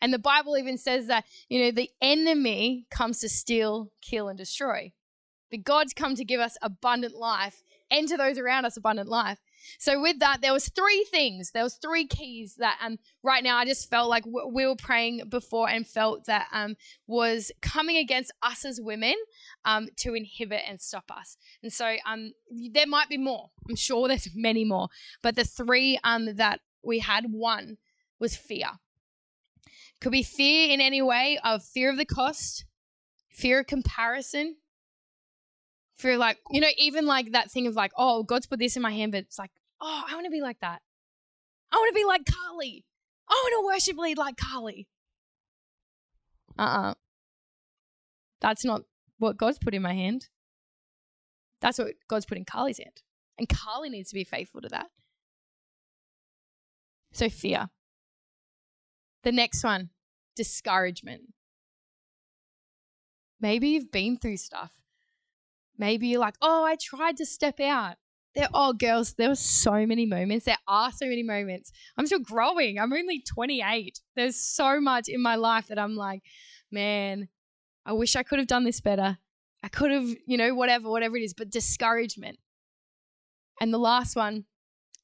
And 0.00 0.12
the 0.12 0.18
Bible 0.18 0.56
even 0.56 0.76
says 0.76 1.06
that, 1.06 1.24
you 1.48 1.60
know, 1.60 1.70
the 1.70 1.88
enemy 2.00 2.86
comes 2.90 3.20
to 3.20 3.28
steal, 3.28 3.92
kill, 4.00 4.28
and 4.28 4.36
destroy. 4.36 4.90
But 5.52 5.62
God's 5.62 5.94
come 5.94 6.16
to 6.16 6.24
give 6.24 6.40
us 6.40 6.56
abundant 6.60 7.14
life 7.14 7.62
and 7.92 8.08
to 8.08 8.16
those 8.16 8.38
around 8.38 8.64
us 8.64 8.76
abundant 8.76 9.08
life. 9.08 9.38
So 9.78 10.00
with 10.00 10.18
that, 10.20 10.40
there 10.40 10.52
was 10.52 10.68
three 10.68 11.06
things. 11.10 11.50
There 11.50 11.62
was 11.62 11.74
three 11.74 12.06
keys 12.06 12.56
that 12.58 12.78
um 12.82 12.98
right 13.22 13.42
now 13.42 13.56
I 13.56 13.64
just 13.64 13.88
felt 13.88 14.08
like 14.08 14.24
we 14.26 14.66
were 14.66 14.76
praying 14.76 15.22
before 15.28 15.68
and 15.68 15.86
felt 15.86 16.26
that 16.26 16.48
um 16.52 16.76
was 17.06 17.50
coming 17.60 17.96
against 17.96 18.32
us 18.42 18.64
as 18.64 18.80
women 18.80 19.14
um 19.64 19.88
to 19.98 20.14
inhibit 20.14 20.62
and 20.66 20.80
stop 20.80 21.10
us. 21.10 21.36
And 21.62 21.72
so 21.72 21.96
um 22.06 22.32
there 22.70 22.86
might 22.86 23.08
be 23.08 23.18
more. 23.18 23.50
I'm 23.68 23.76
sure 23.76 24.08
there's 24.08 24.28
many 24.34 24.64
more, 24.64 24.88
but 25.22 25.36
the 25.36 25.44
three 25.44 25.98
um 26.04 26.36
that 26.36 26.60
we 26.82 26.98
had 26.98 27.26
one 27.30 27.78
was 28.18 28.36
fear. 28.36 28.68
Could 30.00 30.12
be 30.12 30.22
fear 30.22 30.70
in 30.72 30.80
any 30.80 31.00
way 31.00 31.38
of 31.44 31.62
fear 31.64 31.90
of 31.90 31.96
the 31.96 32.04
cost, 32.04 32.64
fear 33.30 33.60
of 33.60 33.66
comparison, 33.68 34.56
for 36.02 36.16
like 36.16 36.38
you 36.50 36.60
know 36.60 36.68
even 36.76 37.06
like 37.06 37.32
that 37.32 37.50
thing 37.50 37.66
of 37.66 37.74
like 37.74 37.92
oh 37.96 38.22
god's 38.22 38.46
put 38.46 38.58
this 38.58 38.76
in 38.76 38.82
my 38.82 38.92
hand 38.92 39.12
but 39.12 39.18
it's 39.18 39.38
like 39.38 39.50
oh 39.80 40.02
i 40.08 40.14
want 40.14 40.26
to 40.26 40.30
be 40.30 40.42
like 40.42 40.60
that. 40.60 40.82
I 41.72 41.76
want 41.76 41.94
to 41.94 41.98
be 41.98 42.04
like 42.04 42.26
carly. 42.26 42.84
I 43.28 43.32
want 43.32 43.62
to 43.62 43.66
worship 43.66 43.96
lead 43.96 44.18
like 44.18 44.36
carly. 44.36 44.88
Uh-uh. 46.58 46.94
That's 48.42 48.64
not 48.64 48.82
what 49.18 49.38
god's 49.38 49.58
put 49.58 49.72
in 49.72 49.80
my 49.80 49.94
hand. 49.94 50.28
That's 51.62 51.78
what 51.78 51.94
god's 52.08 52.26
put 52.26 52.36
in 52.36 52.44
carly's 52.44 52.78
hand 52.78 53.02
and 53.38 53.48
carly 53.48 53.88
needs 53.88 54.10
to 54.10 54.14
be 54.14 54.24
faithful 54.24 54.60
to 54.60 54.68
that. 54.68 54.88
So 57.12 57.30
fear. 57.30 57.70
The 59.22 59.32
next 59.32 59.64
one 59.64 59.90
discouragement. 60.36 61.32
Maybe 63.40 63.68
you've 63.68 63.92
been 63.92 64.18
through 64.18 64.36
stuff. 64.36 64.72
Maybe 65.78 66.08
you're 66.08 66.20
like, 66.20 66.36
oh, 66.40 66.64
I 66.64 66.76
tried 66.76 67.16
to 67.18 67.26
step 67.26 67.60
out. 67.60 67.96
There, 68.34 68.48
oh, 68.54 68.72
girls, 68.72 69.14
there 69.14 69.28
were 69.28 69.34
so 69.34 69.86
many 69.86 70.06
moments. 70.06 70.46
There 70.46 70.56
are 70.66 70.90
so 70.90 71.06
many 71.06 71.22
moments. 71.22 71.70
I'm 71.98 72.06
still 72.06 72.20
growing. 72.20 72.78
I'm 72.78 72.92
only 72.92 73.22
28. 73.22 74.00
There's 74.16 74.36
so 74.36 74.80
much 74.80 75.08
in 75.08 75.20
my 75.20 75.34
life 75.34 75.68
that 75.68 75.78
I'm 75.78 75.96
like, 75.96 76.22
man, 76.70 77.28
I 77.84 77.92
wish 77.92 78.16
I 78.16 78.22
could 78.22 78.38
have 78.38 78.48
done 78.48 78.64
this 78.64 78.80
better. 78.80 79.18
I 79.62 79.68
could 79.68 79.90
have, 79.90 80.08
you 80.26 80.38
know, 80.38 80.54
whatever, 80.54 80.88
whatever 80.88 81.16
it 81.16 81.22
is, 81.22 81.34
but 81.34 81.50
discouragement. 81.50 82.38
And 83.60 83.72
the 83.72 83.78
last 83.78 84.16
one, 84.16 84.44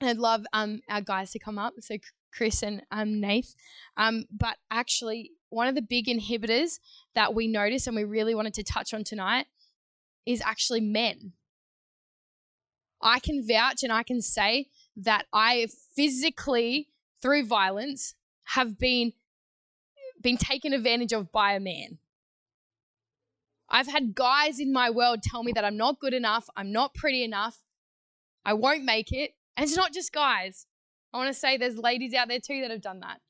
I'd 0.00 0.16
love 0.16 0.44
um, 0.52 0.80
our 0.88 1.00
guys 1.02 1.30
to 1.32 1.38
come 1.38 1.58
up. 1.58 1.74
So 1.80 1.96
Chris 2.32 2.62
and 2.62 2.82
um, 2.90 3.20
Nath. 3.20 3.54
Um, 3.96 4.24
but 4.30 4.56
actually, 4.70 5.32
one 5.50 5.68
of 5.68 5.74
the 5.74 5.82
big 5.82 6.06
inhibitors 6.06 6.78
that 7.14 7.34
we 7.34 7.46
noticed 7.46 7.86
and 7.86 7.96
we 7.96 8.04
really 8.04 8.34
wanted 8.34 8.54
to 8.54 8.62
touch 8.62 8.92
on 8.92 9.04
tonight 9.04 9.46
is 10.26 10.42
actually 10.44 10.80
men. 10.80 11.32
I 13.00 13.20
can 13.20 13.46
vouch 13.46 13.82
and 13.82 13.92
I 13.92 14.02
can 14.02 14.20
say 14.20 14.68
that 14.96 15.26
I 15.32 15.68
physically, 15.94 16.88
through 17.22 17.46
violence, 17.46 18.14
have 18.44 18.78
been 18.78 19.12
been 20.20 20.36
taken 20.36 20.72
advantage 20.72 21.12
of 21.12 21.30
by 21.30 21.52
a 21.52 21.60
man. 21.60 21.98
I've 23.70 23.86
had 23.86 24.14
guys 24.14 24.58
in 24.58 24.72
my 24.72 24.90
world 24.90 25.22
tell 25.22 25.44
me 25.44 25.52
that 25.52 25.64
I'm 25.64 25.76
not 25.76 26.00
good 26.00 26.14
enough, 26.14 26.48
I'm 26.56 26.72
not 26.72 26.94
pretty 26.94 27.22
enough, 27.22 27.62
I 28.44 28.54
won't 28.54 28.84
make 28.84 29.12
it. 29.12 29.32
And 29.56 29.64
it's 29.64 29.76
not 29.76 29.92
just 29.92 30.12
guys. 30.12 30.66
I 31.12 31.18
want 31.18 31.32
to 31.32 31.38
say 31.38 31.56
there's 31.56 31.76
ladies 31.76 32.14
out 32.14 32.28
there 32.28 32.40
too 32.40 32.60
that 32.62 32.70
have 32.70 32.80
done 32.80 33.00
that. 33.00 33.20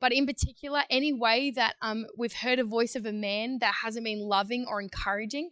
But 0.00 0.12
in 0.12 0.26
particular, 0.26 0.82
any 0.88 1.12
way 1.12 1.50
that 1.50 1.74
um, 1.82 2.06
we've 2.16 2.32
heard 2.32 2.58
a 2.58 2.64
voice 2.64 2.96
of 2.96 3.04
a 3.04 3.12
man 3.12 3.58
that 3.60 3.74
hasn't 3.82 4.04
been 4.04 4.20
loving 4.20 4.64
or 4.68 4.80
encouraging, 4.80 5.50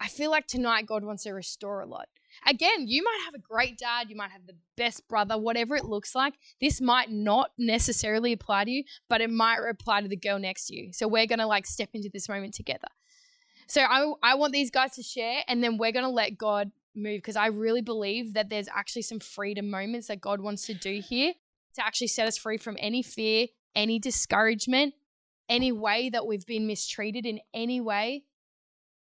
I 0.00 0.08
feel 0.08 0.30
like 0.30 0.46
tonight 0.46 0.86
God 0.86 1.04
wants 1.04 1.24
to 1.24 1.32
restore 1.32 1.82
a 1.82 1.86
lot. 1.86 2.08
Again, 2.46 2.86
you 2.88 3.02
might 3.02 3.20
have 3.26 3.34
a 3.34 3.38
great 3.38 3.76
dad, 3.76 4.08
you 4.08 4.16
might 4.16 4.30
have 4.30 4.46
the 4.46 4.56
best 4.76 5.06
brother, 5.08 5.36
whatever 5.36 5.76
it 5.76 5.84
looks 5.84 6.14
like. 6.14 6.34
This 6.60 6.80
might 6.80 7.10
not 7.10 7.50
necessarily 7.58 8.32
apply 8.32 8.64
to 8.64 8.70
you, 8.70 8.84
but 9.08 9.20
it 9.20 9.30
might 9.30 9.58
apply 9.68 10.00
to 10.00 10.08
the 10.08 10.16
girl 10.16 10.38
next 10.38 10.66
to 10.68 10.76
you. 10.76 10.92
So 10.92 11.06
we're 11.06 11.26
going 11.26 11.40
to 11.40 11.46
like 11.46 11.66
step 11.66 11.90
into 11.92 12.08
this 12.10 12.28
moment 12.28 12.54
together. 12.54 12.88
So 13.66 13.82
I, 13.82 14.12
I 14.22 14.34
want 14.36 14.52
these 14.52 14.70
guys 14.70 14.92
to 14.96 15.02
share, 15.02 15.42
and 15.46 15.62
then 15.62 15.76
we're 15.76 15.92
going 15.92 16.04
to 16.04 16.10
let 16.10 16.38
God 16.38 16.72
move 16.94 17.18
because 17.18 17.36
I 17.36 17.46
really 17.46 17.82
believe 17.82 18.34
that 18.34 18.48
there's 18.48 18.68
actually 18.68 19.02
some 19.02 19.20
freedom 19.20 19.70
moments 19.70 20.08
that 20.08 20.20
God 20.20 20.40
wants 20.40 20.66
to 20.66 20.74
do 20.74 21.00
here 21.00 21.34
to 21.74 21.84
actually 21.84 22.08
set 22.08 22.26
us 22.26 22.38
free 22.38 22.56
from 22.56 22.76
any 22.80 23.02
fear, 23.02 23.48
any 23.76 23.98
discouragement, 23.98 24.94
any 25.48 25.72
way 25.72 26.10
that 26.10 26.26
we've 26.26 26.46
been 26.46 26.66
mistreated 26.66 27.26
in 27.26 27.40
any 27.52 27.80
way. 27.80 28.24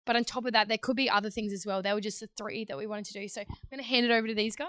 But 0.09 0.17
on 0.17 0.25
top 0.25 0.47
of 0.47 0.55
that, 0.55 0.69
there 0.69 0.79
could 0.79 0.97
be 0.97 1.11
other 1.11 1.29
things 1.29 1.53
as 1.53 1.67
well. 1.67 1.83
They 1.83 1.93
were 1.93 2.01
just 2.01 2.21
the 2.21 2.31
three 2.35 2.65
that 2.65 2.79
we 2.79 2.87
wanted 2.87 3.05
to 3.05 3.13
do. 3.13 3.29
So 3.29 3.43
I'm 3.43 3.47
going 3.71 3.79
to 3.79 3.87
hand 3.87 4.07
it 4.07 4.11
over 4.11 4.27
to 4.27 4.35
these 4.35 4.57
guys. 4.57 4.69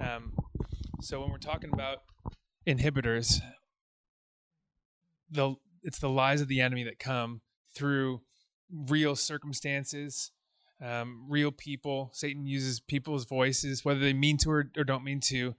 Um, 0.00 0.32
so 1.02 1.20
when 1.20 1.30
we're 1.30 1.36
talking 1.36 1.68
about 1.74 1.98
inhibitors, 2.66 3.42
the 5.30 5.56
it's 5.82 5.98
the 5.98 6.08
lies 6.08 6.40
of 6.40 6.48
the 6.48 6.62
enemy 6.62 6.84
that 6.84 6.98
come 6.98 7.42
through 7.74 8.22
real 8.72 9.14
circumstances, 9.14 10.30
um, 10.80 11.26
real 11.28 11.52
people. 11.52 12.08
Satan 12.14 12.46
uses 12.46 12.80
people's 12.80 13.26
voices, 13.26 13.84
whether 13.84 14.00
they 14.00 14.14
mean 14.14 14.38
to 14.38 14.50
or, 14.50 14.70
or 14.74 14.84
don't 14.84 15.04
mean 15.04 15.20
to, 15.24 15.54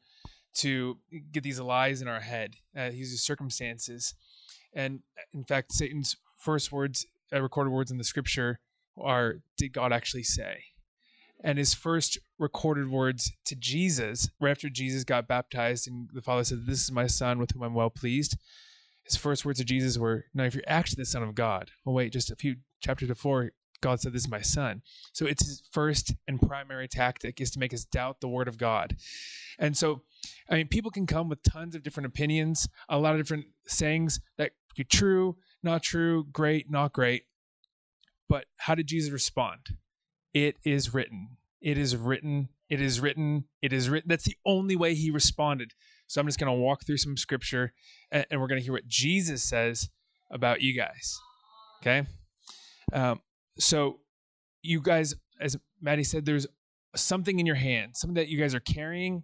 to 0.55 0.97
get 1.31 1.43
these 1.43 1.59
lies 1.59 2.01
in 2.01 2.07
our 2.07 2.21
head. 2.21 2.55
Uh, 2.75 2.89
he 2.89 2.97
uses 2.97 3.21
circumstances. 3.21 4.15
And 4.73 5.01
in 5.35 5.43
fact, 5.43 5.71
Satan's 5.71 6.15
first 6.39 6.71
words, 6.71 7.05
Uh, 7.33 7.41
recorded 7.41 7.71
words 7.71 7.91
in 7.91 7.97
the 7.97 8.03
scripture, 8.03 8.59
are 8.97 9.35
Did 9.57 9.73
God 9.73 9.91
actually 9.91 10.23
say? 10.23 10.63
And 11.43 11.57
his 11.57 11.73
first 11.73 12.17
recorded 12.39 12.89
words 12.89 13.31
to 13.45 13.55
Jesus, 13.55 14.29
right 14.39 14.51
after 14.51 14.69
Jesus 14.69 15.03
got 15.03 15.27
baptized, 15.27 15.87
and 15.87 16.09
the 16.13 16.21
Father 16.21 16.43
said, 16.43 16.65
This 16.65 16.83
is 16.83 16.91
my 16.91 17.07
Son 17.07 17.39
with 17.39 17.51
whom 17.51 17.63
I'm 17.63 17.73
well 17.73 17.89
pleased. 17.89 18.37
His 19.03 19.17
first 19.17 19.43
words 19.43 19.59
to 19.59 19.65
Jesus 19.65 19.97
were, 19.97 20.25
Now, 20.33 20.45
if 20.45 20.55
you're 20.55 20.63
actually 20.67 21.01
the 21.01 21.05
Son 21.05 21.23
of 21.23 21.35
God, 21.35 21.71
well, 21.83 21.95
wait, 21.95 22.13
just 22.13 22.31
a 22.31 22.35
few 22.35 22.57
chapters 22.81 23.09
before, 23.09 23.51
God 23.81 23.99
said, 23.99 24.13
This 24.13 24.23
is 24.23 24.31
my 24.31 24.41
son. 24.41 24.81
So 25.11 25.25
it's 25.25 25.45
his 25.45 25.61
first 25.71 26.13
and 26.27 26.41
primary 26.41 26.87
tactic 26.87 27.41
is 27.41 27.51
to 27.51 27.59
make 27.59 27.73
us 27.73 27.83
doubt 27.83 28.21
the 28.21 28.29
word 28.29 28.47
of 28.47 28.57
God. 28.57 28.95
And 29.59 29.75
so, 29.75 30.03
I 30.49 30.55
mean, 30.55 30.69
people 30.69 30.89
can 30.89 31.05
come 31.05 31.27
with 31.27 31.43
tons 31.43 31.75
of 31.75 31.83
different 31.83 32.07
opinions, 32.07 32.69
a 32.87 32.97
lot 32.97 33.13
of 33.13 33.19
different 33.19 33.47
sayings 33.67 34.21
that 34.37 34.51
could 34.69 34.77
be 34.77 34.97
true, 34.97 35.35
not 35.63 35.83
true, 35.83 36.25
great, 36.31 36.69
not 36.69 36.93
great. 36.93 37.23
But 38.29 38.45
how 38.57 38.75
did 38.75 38.87
Jesus 38.87 39.11
respond? 39.11 39.77
It 40.33 40.57
is 40.63 40.93
written. 40.93 41.37
It 41.61 41.77
is 41.77 41.95
written. 41.95 42.49
It 42.69 42.81
is 42.81 42.99
written. 42.99 43.45
It 43.61 43.71
is 43.71 43.89
written. 43.89 44.09
That's 44.09 44.25
the 44.25 44.37
only 44.45 44.75
way 44.75 44.95
he 44.95 45.11
responded. 45.11 45.73
So 46.07 46.19
I'm 46.19 46.27
just 46.27 46.39
going 46.39 46.51
to 46.51 46.59
walk 46.59 46.85
through 46.85 46.97
some 46.97 47.17
scripture 47.17 47.73
and, 48.11 48.25
and 48.29 48.41
we're 48.41 48.47
going 48.47 48.59
to 48.59 48.63
hear 48.63 48.73
what 48.73 48.87
Jesus 48.87 49.43
says 49.43 49.89
about 50.31 50.61
you 50.61 50.75
guys. 50.75 51.19
Okay. 51.81 52.07
Um, 52.91 53.21
so 53.57 53.99
you 54.61 54.81
guys, 54.81 55.15
as 55.39 55.57
Maddie 55.81 56.03
said, 56.03 56.25
there's 56.25 56.47
something 56.95 57.39
in 57.39 57.45
your 57.45 57.55
hand, 57.55 57.95
something 57.95 58.15
that 58.15 58.29
you 58.29 58.39
guys 58.39 58.55
are 58.55 58.59
carrying. 58.59 59.23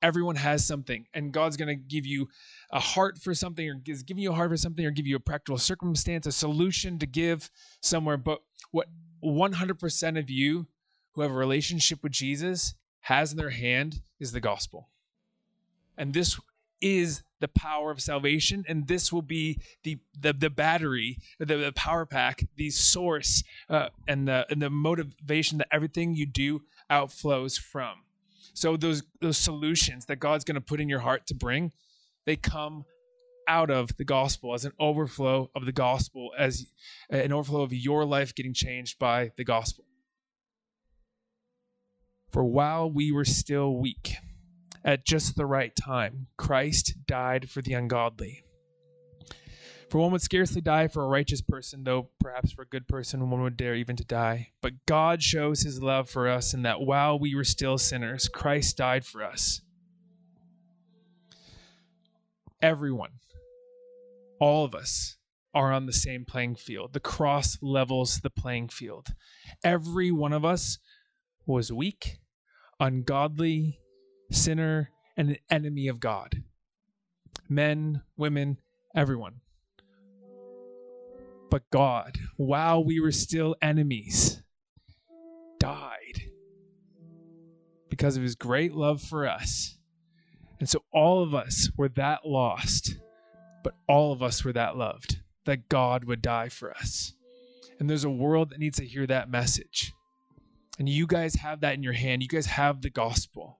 Everyone 0.00 0.36
has 0.36 0.66
something, 0.66 1.06
and 1.12 1.32
God's 1.32 1.56
going 1.56 1.68
to 1.68 1.74
give 1.74 2.06
you 2.06 2.28
a 2.70 2.78
heart 2.78 3.18
for 3.18 3.34
something, 3.34 3.68
or 3.68 3.80
is 3.86 4.02
giving 4.02 4.22
you 4.22 4.30
a 4.30 4.34
heart 4.34 4.50
for 4.50 4.56
something, 4.56 4.84
or 4.84 4.90
give 4.90 5.06
you 5.06 5.16
a 5.16 5.20
practical 5.20 5.58
circumstance, 5.58 6.26
a 6.26 6.32
solution 6.32 6.98
to 6.98 7.06
give 7.06 7.50
somewhere. 7.80 8.16
But 8.16 8.40
what 8.70 8.88
100% 9.24 10.18
of 10.18 10.30
you 10.30 10.66
who 11.12 11.22
have 11.22 11.30
a 11.30 11.34
relationship 11.34 12.02
with 12.02 12.12
Jesus 12.12 12.74
has 13.00 13.32
in 13.32 13.38
their 13.38 13.50
hand 13.50 14.02
is 14.20 14.32
the 14.32 14.40
gospel. 14.40 14.88
And 15.96 16.14
this 16.14 16.38
is 16.80 17.22
the 17.40 17.48
power 17.48 17.90
of 17.90 18.00
salvation 18.00 18.64
and 18.68 18.86
this 18.86 19.12
will 19.12 19.22
be 19.22 19.60
the 19.82 19.98
the, 20.18 20.32
the 20.32 20.50
battery 20.50 21.18
the, 21.38 21.44
the 21.44 21.72
power 21.72 22.06
pack 22.06 22.44
the 22.56 22.70
source 22.70 23.42
uh, 23.68 23.88
and 24.06 24.28
the 24.28 24.46
and 24.50 24.62
the 24.62 24.70
motivation 24.70 25.58
that 25.58 25.68
everything 25.72 26.14
you 26.14 26.26
do 26.26 26.62
outflows 26.90 27.58
from 27.58 27.94
so 28.58 28.76
those 28.76 29.02
those 29.20 29.38
solutions 29.38 30.06
that 30.06 30.16
god's 30.16 30.44
going 30.44 30.54
to 30.54 30.60
put 30.60 30.80
in 30.80 30.88
your 30.88 31.00
heart 31.00 31.26
to 31.26 31.34
bring 31.34 31.72
they 32.26 32.36
come 32.36 32.84
out 33.46 33.70
of 33.70 33.96
the 33.96 34.04
gospel 34.04 34.54
as 34.54 34.64
an 34.64 34.72
overflow 34.78 35.50
of 35.54 35.64
the 35.64 35.72
gospel 35.72 36.30
as 36.38 36.66
an 37.08 37.32
overflow 37.32 37.62
of 37.62 37.72
your 37.72 38.04
life 38.04 38.34
getting 38.34 38.54
changed 38.54 38.98
by 38.98 39.30
the 39.36 39.44
gospel 39.44 39.84
for 42.30 42.44
while 42.44 42.90
we 42.90 43.10
were 43.10 43.24
still 43.24 43.74
weak 43.76 44.16
at 44.84 45.04
just 45.04 45.36
the 45.36 45.46
right 45.46 45.74
time, 45.74 46.28
Christ 46.36 46.94
died 47.06 47.50
for 47.50 47.62
the 47.62 47.74
ungodly. 47.74 48.44
For 49.90 49.98
one 49.98 50.12
would 50.12 50.20
scarcely 50.20 50.60
die 50.60 50.88
for 50.88 51.02
a 51.02 51.08
righteous 51.08 51.40
person, 51.40 51.84
though 51.84 52.10
perhaps 52.20 52.52
for 52.52 52.62
a 52.62 52.66
good 52.66 52.86
person 52.86 53.30
one 53.30 53.42
would 53.42 53.56
dare 53.56 53.74
even 53.74 53.96
to 53.96 54.04
die. 54.04 54.50
But 54.60 54.84
God 54.84 55.22
shows 55.22 55.62
his 55.62 55.82
love 55.82 56.10
for 56.10 56.28
us 56.28 56.52
in 56.52 56.62
that 56.62 56.82
while 56.82 57.18
we 57.18 57.34
were 57.34 57.44
still 57.44 57.78
sinners, 57.78 58.28
Christ 58.28 58.76
died 58.76 59.06
for 59.06 59.22
us. 59.24 59.62
Everyone, 62.60 63.12
all 64.38 64.64
of 64.64 64.74
us, 64.74 65.16
are 65.54 65.72
on 65.72 65.86
the 65.86 65.92
same 65.92 66.26
playing 66.26 66.56
field. 66.56 66.92
The 66.92 67.00
cross 67.00 67.56
levels 67.62 68.20
the 68.20 68.30
playing 68.30 68.68
field. 68.68 69.08
Every 69.64 70.10
one 70.10 70.34
of 70.34 70.44
us 70.44 70.78
was 71.46 71.72
weak, 71.72 72.18
ungodly, 72.78 73.80
sinner, 74.30 74.90
and 75.16 75.30
an 75.30 75.38
enemy 75.50 75.88
of 75.88 75.98
God. 75.98 76.42
Men, 77.48 78.02
women, 78.16 78.58
everyone. 78.94 79.40
But 81.50 81.70
God, 81.70 82.18
while 82.36 82.84
we 82.84 83.00
were 83.00 83.12
still 83.12 83.56
enemies, 83.62 84.42
died 85.58 86.22
because 87.88 88.16
of 88.16 88.22
his 88.22 88.34
great 88.34 88.74
love 88.74 89.00
for 89.00 89.26
us. 89.26 89.76
And 90.60 90.68
so 90.68 90.84
all 90.92 91.22
of 91.22 91.34
us 91.34 91.70
were 91.76 91.88
that 91.90 92.26
lost, 92.26 92.96
but 93.64 93.74
all 93.88 94.12
of 94.12 94.22
us 94.22 94.44
were 94.44 94.52
that 94.52 94.76
loved, 94.76 95.20
that 95.46 95.68
God 95.68 96.04
would 96.04 96.20
die 96.20 96.48
for 96.48 96.70
us. 96.72 97.14
And 97.78 97.88
there's 97.88 98.04
a 98.04 98.10
world 98.10 98.50
that 98.50 98.58
needs 98.58 98.78
to 98.78 98.84
hear 98.84 99.06
that 99.06 99.30
message. 99.30 99.92
And 100.78 100.88
you 100.88 101.06
guys 101.06 101.36
have 101.36 101.60
that 101.60 101.74
in 101.74 101.82
your 101.82 101.92
hand. 101.92 102.22
You 102.22 102.28
guys 102.28 102.46
have 102.46 102.82
the 102.82 102.90
gospel 102.90 103.58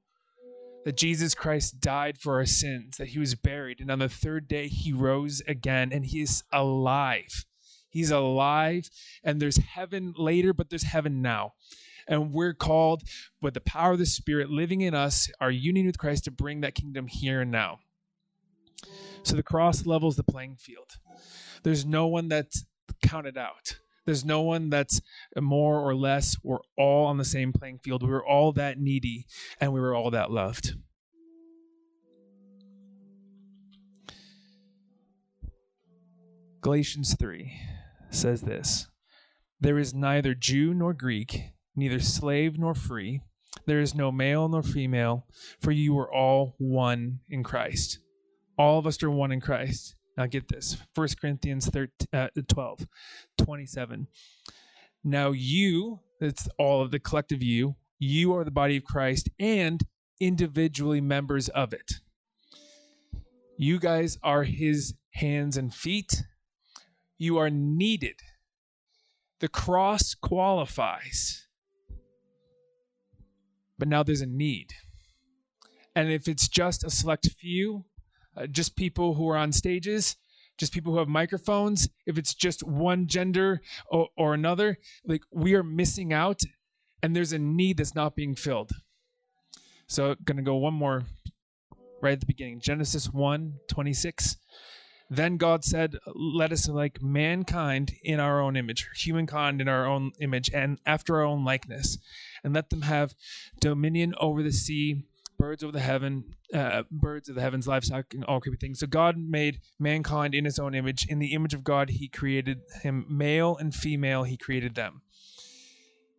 that 0.84 0.96
Jesus 0.96 1.34
Christ 1.34 1.80
died 1.80 2.18
for 2.18 2.36
our 2.36 2.46
sins, 2.46 2.96
that 2.96 3.08
he 3.08 3.18
was 3.18 3.34
buried, 3.34 3.80
and 3.80 3.90
on 3.90 3.98
the 3.98 4.08
third 4.08 4.48
day 4.48 4.68
he 4.68 4.92
rose 4.92 5.42
again, 5.46 5.92
and 5.92 6.06
he 6.06 6.20
is 6.20 6.44
alive. 6.52 7.44
He's 7.98 8.12
alive, 8.12 8.90
and 9.24 9.42
there's 9.42 9.56
heaven 9.56 10.14
later, 10.16 10.52
but 10.52 10.70
there's 10.70 10.84
heaven 10.84 11.20
now. 11.20 11.54
And 12.06 12.32
we're 12.32 12.54
called 12.54 13.02
with 13.42 13.54
the 13.54 13.60
power 13.60 13.94
of 13.94 13.98
the 13.98 14.06
Spirit 14.06 14.50
living 14.50 14.82
in 14.82 14.94
us, 14.94 15.28
our 15.40 15.50
union 15.50 15.84
with 15.84 15.98
Christ, 15.98 16.22
to 16.26 16.30
bring 16.30 16.60
that 16.60 16.76
kingdom 16.76 17.08
here 17.08 17.40
and 17.40 17.50
now. 17.50 17.80
So 19.24 19.34
the 19.34 19.42
cross 19.42 19.84
levels 19.84 20.14
the 20.14 20.22
playing 20.22 20.58
field. 20.60 20.98
There's 21.64 21.84
no 21.84 22.06
one 22.06 22.28
that's 22.28 22.66
counted 23.02 23.36
out. 23.36 23.80
There's 24.04 24.24
no 24.24 24.42
one 24.42 24.70
that's 24.70 25.00
more 25.36 25.80
or 25.80 25.96
less. 25.96 26.36
We're 26.44 26.60
all 26.76 27.06
on 27.06 27.16
the 27.16 27.24
same 27.24 27.52
playing 27.52 27.80
field. 27.80 28.04
We 28.04 28.10
were 28.10 28.24
all 28.24 28.52
that 28.52 28.78
needy 28.78 29.26
and 29.60 29.72
we 29.72 29.80
were 29.80 29.92
all 29.92 30.12
that 30.12 30.30
loved. 30.30 30.76
Galatians 36.60 37.16
3 37.18 37.52
says 38.10 38.42
this 38.42 38.88
There 39.60 39.78
is 39.78 39.94
neither 39.94 40.34
Jew 40.34 40.74
nor 40.74 40.92
Greek, 40.92 41.52
neither 41.74 42.00
slave 42.00 42.58
nor 42.58 42.74
free. 42.74 43.22
There 43.66 43.80
is 43.80 43.94
no 43.94 44.12
male 44.12 44.48
nor 44.48 44.62
female, 44.62 45.26
for 45.60 45.72
you 45.72 45.98
are 45.98 46.12
all 46.12 46.54
one 46.58 47.20
in 47.28 47.42
Christ. 47.42 47.98
All 48.56 48.78
of 48.78 48.86
us 48.86 49.02
are 49.02 49.10
one 49.10 49.32
in 49.32 49.40
Christ. 49.40 49.94
Now 50.16 50.26
get 50.26 50.48
this 50.48 50.76
1 50.94 51.08
Corinthians 51.20 51.68
13, 51.68 52.08
uh, 52.12 52.28
12, 52.48 52.86
27. 53.38 54.08
Now 55.04 55.30
you, 55.30 56.00
that's 56.20 56.48
all 56.58 56.82
of 56.82 56.90
the 56.90 56.98
collective 56.98 57.42
you, 57.42 57.76
you 57.98 58.34
are 58.34 58.44
the 58.44 58.50
body 58.50 58.76
of 58.76 58.84
Christ 58.84 59.28
and 59.38 59.80
individually 60.20 61.00
members 61.00 61.48
of 61.48 61.72
it. 61.72 61.94
You 63.56 63.78
guys 63.78 64.18
are 64.22 64.44
his 64.44 64.94
hands 65.14 65.56
and 65.56 65.74
feet. 65.74 66.22
You 67.18 67.38
are 67.38 67.50
needed. 67.50 68.20
The 69.40 69.48
cross 69.48 70.14
qualifies. 70.14 71.46
But 73.78 73.88
now 73.88 74.02
there's 74.02 74.20
a 74.20 74.26
need. 74.26 74.68
And 75.94 76.10
if 76.10 76.28
it's 76.28 76.48
just 76.48 76.84
a 76.84 76.90
select 76.90 77.28
few, 77.38 77.84
uh, 78.36 78.46
just 78.46 78.76
people 78.76 79.14
who 79.14 79.28
are 79.28 79.36
on 79.36 79.52
stages, 79.52 80.16
just 80.56 80.72
people 80.72 80.92
who 80.92 80.98
have 80.98 81.08
microphones, 81.08 81.88
if 82.06 82.18
it's 82.18 82.34
just 82.34 82.62
one 82.62 83.06
gender 83.06 83.60
or, 83.90 84.08
or 84.16 84.34
another, 84.34 84.78
like 85.06 85.22
we 85.32 85.54
are 85.54 85.62
missing 85.62 86.12
out 86.12 86.40
and 87.02 87.14
there's 87.14 87.32
a 87.32 87.38
need 87.38 87.78
that's 87.78 87.94
not 87.94 88.16
being 88.16 88.34
filled. 88.34 88.70
So, 89.86 90.16
gonna 90.24 90.42
go 90.42 90.56
one 90.56 90.74
more 90.74 91.04
right 92.00 92.12
at 92.12 92.20
the 92.20 92.26
beginning 92.26 92.60
Genesis 92.60 93.06
1 93.06 93.54
26. 93.68 94.36
Then 95.10 95.38
God 95.38 95.64
said, 95.64 95.96
Let 96.14 96.52
us 96.52 96.68
like 96.68 97.02
mankind 97.02 97.94
in 98.02 98.20
our 98.20 98.40
own 98.40 98.56
image, 98.56 98.88
humankind 98.94 99.60
in 99.60 99.68
our 99.68 99.86
own 99.86 100.12
image, 100.20 100.50
and 100.52 100.78
after 100.84 101.16
our 101.16 101.24
own 101.24 101.44
likeness, 101.44 101.98
and 102.44 102.54
let 102.54 102.70
them 102.70 102.82
have 102.82 103.14
dominion 103.60 104.14
over 104.20 104.42
the 104.42 104.52
sea 104.52 105.04
birds 105.38 105.62
of 105.62 105.72
the 105.72 105.80
heaven, 105.80 106.34
uh, 106.52 106.82
birds 106.90 107.28
of 107.28 107.36
the 107.36 107.40
heavens, 107.40 107.66
livestock, 107.66 108.12
and 108.12 108.24
all 108.24 108.40
creeping 108.40 108.58
things. 108.58 108.80
So 108.80 108.86
God 108.86 109.16
made 109.16 109.60
mankind 109.78 110.34
in 110.34 110.44
His 110.44 110.58
own 110.58 110.74
image. 110.74 111.06
In 111.08 111.20
the 111.20 111.32
image 111.32 111.54
of 111.54 111.64
God, 111.64 111.90
He 111.90 112.08
created 112.08 112.60
him, 112.82 113.06
male 113.08 113.56
and 113.56 113.74
female. 113.74 114.24
He 114.24 114.36
created 114.36 114.74
them. 114.74 115.02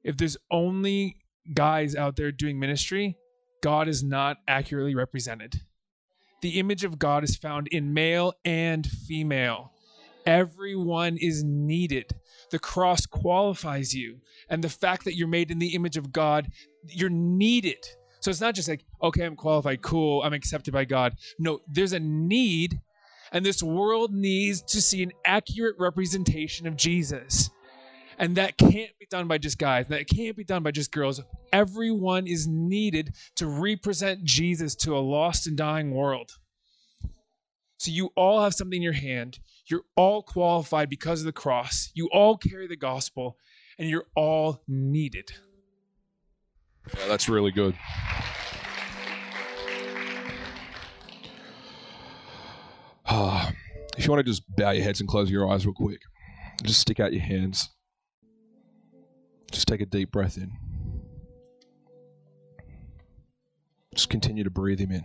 If 0.03 0.17
there's 0.17 0.37
only 0.49 1.17
guys 1.53 1.95
out 1.95 2.15
there 2.15 2.31
doing 2.31 2.59
ministry, 2.59 3.17
God 3.61 3.87
is 3.87 4.03
not 4.03 4.37
accurately 4.47 4.95
represented. 4.95 5.61
The 6.41 6.59
image 6.59 6.83
of 6.83 6.99
God 6.99 7.23
is 7.23 7.35
found 7.35 7.67
in 7.67 7.93
male 7.93 8.33
and 8.45 8.85
female. 8.85 9.73
Everyone 10.25 11.17
is 11.17 11.43
needed. 11.43 12.13
The 12.51 12.59
cross 12.59 13.05
qualifies 13.05 13.93
you. 13.93 14.19
And 14.49 14.63
the 14.63 14.69
fact 14.69 15.05
that 15.05 15.15
you're 15.15 15.27
made 15.27 15.51
in 15.51 15.59
the 15.59 15.75
image 15.75 15.97
of 15.97 16.11
God, 16.11 16.51
you're 16.87 17.09
needed 17.09 17.85
so 18.19 18.29
it's 18.29 18.41
not 18.41 18.55
just 18.55 18.67
like, 18.67 18.83
okay, 19.01 19.23
I'm 19.23 19.35
qualified, 19.35 19.81
cool, 19.81 20.23
I'm 20.23 20.33
accepted 20.33 20.73
by 20.73 20.85
God. 20.85 21.15
No, 21.37 21.59
there's 21.67 21.93
a 21.93 21.99
need, 21.99 22.81
and 23.31 23.45
this 23.45 23.63
world 23.63 24.13
needs 24.13 24.61
to 24.63 24.81
see 24.81 25.03
an 25.03 25.13
accurate 25.25 25.75
representation 25.79 26.67
of 26.67 26.75
Jesus. 26.75 27.49
And 28.19 28.35
that 28.35 28.57
can't 28.57 28.91
be 28.99 29.07
done 29.09 29.29
by 29.29 29.37
just 29.37 29.57
guys. 29.57 29.87
That 29.87 30.07
can't 30.07 30.35
be 30.35 30.43
done 30.43 30.61
by 30.61 30.71
just 30.71 30.91
girls. 30.91 31.21
Everyone 31.53 32.27
is 32.27 32.47
needed 32.47 33.15
to 33.37 33.47
represent 33.47 34.25
Jesus 34.25 34.75
to 34.75 34.95
a 34.95 34.99
lost 34.99 35.47
and 35.47 35.55
dying 35.55 35.91
world. 35.91 36.33
So 37.77 37.91
you 37.91 38.11
all 38.17 38.43
have 38.43 38.53
something 38.53 38.75
in 38.75 38.83
your 38.83 38.91
hand. 38.91 39.39
You're 39.67 39.85
all 39.95 40.21
qualified 40.21 40.89
because 40.89 41.21
of 41.21 41.27
the 41.27 41.31
cross. 41.31 41.91
You 41.93 42.09
all 42.11 42.37
carry 42.37 42.67
the 42.67 42.75
gospel, 42.75 43.37
and 43.77 43.89
you're 43.89 44.07
all 44.15 44.63
needed. 44.67 45.31
Yeah, 46.97 47.07
that's 47.07 47.29
really 47.29 47.51
good. 47.51 47.75
If 53.97 54.05
you 54.05 54.11
want 54.11 54.25
to 54.25 54.31
just 54.31 54.43
bow 54.55 54.69
your 54.71 54.83
heads 54.85 55.01
and 55.01 55.09
close 55.09 55.29
your 55.29 55.51
eyes 55.51 55.65
real 55.65 55.73
quick, 55.73 55.99
just 56.63 56.79
stick 56.79 57.01
out 57.01 57.11
your 57.11 57.21
hands. 57.21 57.67
Just 59.51 59.67
take 59.67 59.81
a 59.81 59.85
deep 59.85 60.11
breath 60.11 60.37
in. 60.37 60.51
Just 63.95 64.09
continue 64.09 64.43
to 64.43 64.49
breathe 64.49 64.79
him 64.79 64.91
in. 64.91 65.03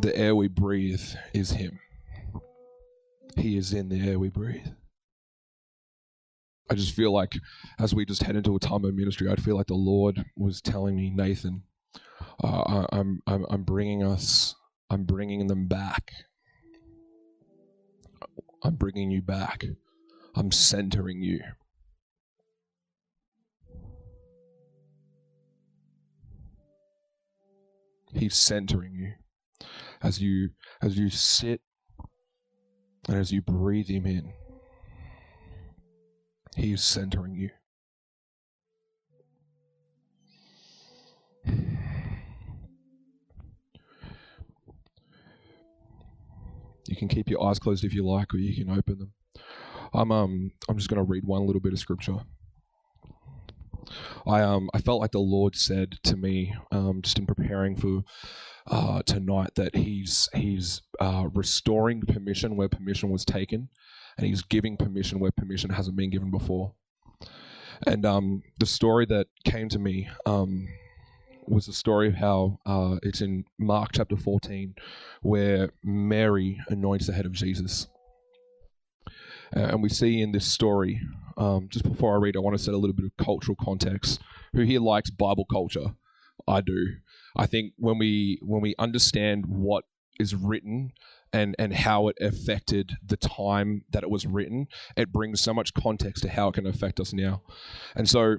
The 0.00 0.16
air 0.16 0.36
we 0.36 0.48
breathe 0.48 1.02
is 1.32 1.50
him. 1.50 1.80
He 3.36 3.56
is 3.56 3.72
in 3.72 3.88
the 3.88 4.08
air 4.08 4.18
we 4.18 4.28
breathe. 4.28 4.66
I 6.70 6.74
just 6.74 6.94
feel 6.94 7.12
like 7.12 7.34
as 7.78 7.94
we 7.94 8.04
just 8.04 8.22
head 8.22 8.36
into 8.36 8.56
a 8.56 8.60
time 8.60 8.84
of 8.84 8.94
ministry, 8.94 9.30
I 9.30 9.36
feel 9.36 9.56
like 9.56 9.66
the 9.66 9.74
Lord 9.74 10.24
was 10.36 10.60
telling 10.60 10.96
me, 10.96 11.10
Nathan, 11.10 11.62
uh, 12.42 12.86
I'm, 12.92 13.20
I'm, 13.26 13.46
I'm 13.50 13.62
bringing 13.62 14.02
us, 14.02 14.54
I'm 14.90 15.04
bringing 15.04 15.46
them 15.46 15.68
back. 15.68 16.12
I'm 18.62 18.74
bringing 18.74 19.10
you 19.10 19.22
back. 19.22 19.64
I'm 20.34 20.50
centering 20.50 21.22
you. 21.22 21.40
He's 28.12 28.36
centering 28.36 28.94
you 28.94 29.12
as 30.02 30.20
you 30.20 30.50
as 30.80 30.98
you 30.98 31.10
sit 31.10 31.60
and 33.08 33.18
as 33.18 33.30
you 33.32 33.42
breathe 33.42 33.88
him 33.88 34.06
in. 34.06 34.32
He 36.56 36.72
is 36.72 36.82
centering 36.82 37.34
you. 37.34 37.50
You 46.88 46.96
can 46.96 47.08
keep 47.08 47.28
your 47.28 47.42
eyes 47.42 47.58
closed 47.58 47.84
if 47.84 47.94
you 47.94 48.06
like, 48.06 48.32
or 48.34 48.38
you 48.38 48.54
can 48.54 48.76
open 48.76 48.98
them. 48.98 49.12
I'm 49.94 50.12
um 50.12 50.50
I'm 50.68 50.76
just 50.76 50.88
going 50.88 50.98
to 50.98 51.10
read 51.10 51.24
one 51.24 51.46
little 51.46 51.60
bit 51.60 51.72
of 51.72 51.78
scripture. 51.78 52.18
I 54.26 54.42
um 54.42 54.68
I 54.74 54.80
felt 54.80 55.00
like 55.00 55.12
the 55.12 55.18
Lord 55.18 55.54
said 55.56 55.98
to 56.04 56.16
me 56.16 56.54
um 56.72 57.02
just 57.02 57.18
in 57.18 57.26
preparing 57.26 57.76
for 57.76 58.02
uh, 58.68 59.02
tonight 59.02 59.50
that 59.56 59.76
he's 59.76 60.28
he's 60.34 60.82
uh, 61.00 61.28
restoring 61.34 62.00
permission 62.02 62.56
where 62.56 62.68
permission 62.68 63.10
was 63.10 63.24
taken, 63.24 63.68
and 64.18 64.26
he's 64.26 64.42
giving 64.42 64.76
permission 64.76 65.20
where 65.20 65.30
permission 65.30 65.70
hasn't 65.70 65.96
been 65.96 66.10
given 66.10 66.30
before. 66.30 66.74
And 67.86 68.04
um, 68.06 68.42
the 68.58 68.66
story 68.66 69.06
that 69.06 69.26
came 69.44 69.68
to 69.68 69.78
me 69.78 70.08
um, 70.24 70.68
was 71.48 71.66
the 71.66 71.72
story 71.72 72.08
of 72.08 72.14
how 72.14 72.58
uh, 72.66 72.96
it's 73.02 73.20
in 73.20 73.44
Mark 73.58 73.90
chapter 73.92 74.16
14, 74.16 74.74
where 75.22 75.70
Mary 75.82 76.60
anoints 76.68 77.06
the 77.06 77.12
head 77.12 77.26
of 77.26 77.32
Jesus. 77.32 77.88
Uh, 79.54 79.60
and 79.60 79.82
we 79.82 79.88
see 79.88 80.20
in 80.20 80.32
this 80.32 80.46
story, 80.46 81.00
um, 81.36 81.68
just 81.70 81.88
before 81.88 82.14
I 82.14 82.18
read, 82.18 82.36
I 82.36 82.40
want 82.40 82.56
to 82.56 82.62
set 82.62 82.74
a 82.74 82.78
little 82.78 82.96
bit 82.96 83.06
of 83.06 83.24
cultural 83.24 83.56
context. 83.60 84.20
Who 84.52 84.62
here 84.62 84.80
likes 84.80 85.10
Bible 85.10 85.44
culture? 85.44 85.94
I 86.48 86.60
do. 86.60 86.96
I 87.36 87.46
think 87.46 87.74
when 87.76 87.98
we 87.98 88.38
when 88.42 88.62
we 88.62 88.74
understand 88.78 89.46
what 89.46 89.84
is 90.18 90.34
written 90.34 90.92
and 91.32 91.54
and 91.58 91.74
how 91.74 92.08
it 92.08 92.16
affected 92.20 92.92
the 93.04 93.16
time 93.16 93.82
that 93.90 94.02
it 94.02 94.10
was 94.10 94.26
written 94.26 94.66
it 94.96 95.12
brings 95.12 95.40
so 95.40 95.52
much 95.52 95.74
context 95.74 96.22
to 96.22 96.30
how 96.30 96.48
it 96.48 96.54
can 96.54 96.66
affect 96.66 96.98
us 97.00 97.12
now 97.12 97.42
and 97.94 98.08
so 98.08 98.38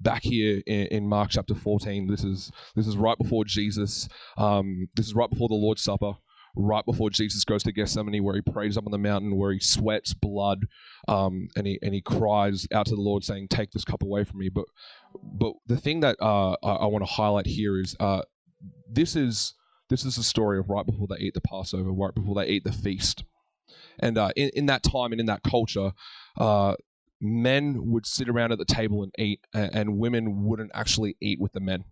back 0.00 0.22
here 0.22 0.62
in, 0.66 0.86
in 0.86 1.08
mark 1.08 1.30
chapter 1.30 1.54
14 1.54 2.06
this 2.06 2.24
is 2.24 2.50
this 2.74 2.86
is 2.86 2.96
right 2.96 3.18
before 3.18 3.44
jesus 3.44 4.08
um, 4.38 4.88
this 4.96 5.06
is 5.06 5.14
right 5.14 5.30
before 5.30 5.48
the 5.48 5.54
lord's 5.54 5.82
supper 5.82 6.12
right 6.56 6.84
before 6.86 7.10
jesus 7.10 7.44
goes 7.44 7.62
to 7.62 7.72
gethsemane 7.72 8.22
where 8.22 8.36
he 8.36 8.40
prays 8.40 8.76
up 8.76 8.86
on 8.86 8.92
the 8.92 8.98
mountain 8.98 9.36
where 9.36 9.52
he 9.52 9.58
sweats 9.58 10.14
blood 10.14 10.66
um, 11.08 11.48
and 11.56 11.66
he 11.66 11.78
and 11.82 11.94
he 11.94 12.00
cries 12.00 12.66
out 12.72 12.86
to 12.86 12.94
the 12.94 13.00
lord 13.00 13.24
saying 13.24 13.48
take 13.48 13.72
this 13.72 13.84
cup 13.84 14.02
away 14.02 14.24
from 14.24 14.38
me 14.38 14.48
but 14.48 14.66
but 15.22 15.54
the 15.66 15.76
thing 15.76 16.00
that 16.00 16.16
uh, 16.20 16.56
I, 16.62 16.72
I 16.72 16.86
want 16.86 17.04
to 17.04 17.10
highlight 17.12 17.46
here 17.46 17.78
is 17.78 17.96
uh, 18.00 18.22
this 18.88 19.16
is 19.16 19.54
this 19.90 20.04
is 20.04 20.16
the 20.16 20.22
story 20.22 20.58
of 20.58 20.70
right 20.70 20.86
before 20.86 21.06
they 21.06 21.18
eat 21.18 21.34
the 21.34 21.40
Passover, 21.40 21.92
right 21.92 22.14
before 22.14 22.34
they 22.34 22.46
eat 22.48 22.64
the 22.64 22.72
feast. 22.72 23.24
And 23.98 24.18
uh, 24.18 24.30
in, 24.34 24.50
in 24.54 24.66
that 24.66 24.82
time 24.82 25.12
and 25.12 25.20
in 25.20 25.26
that 25.26 25.42
culture, 25.42 25.92
uh, 26.38 26.74
men 27.24 27.90
would 27.90 28.06
sit 28.06 28.28
around 28.28 28.52
at 28.52 28.58
the 28.58 28.64
table 28.64 29.02
and 29.02 29.12
eat, 29.18 29.40
and, 29.52 29.98
women 29.98 30.44
wouldn't 30.44 30.70
actually 30.74 31.16
eat 31.20 31.40
with 31.40 31.52
the 31.52 31.60
men. 31.60 31.84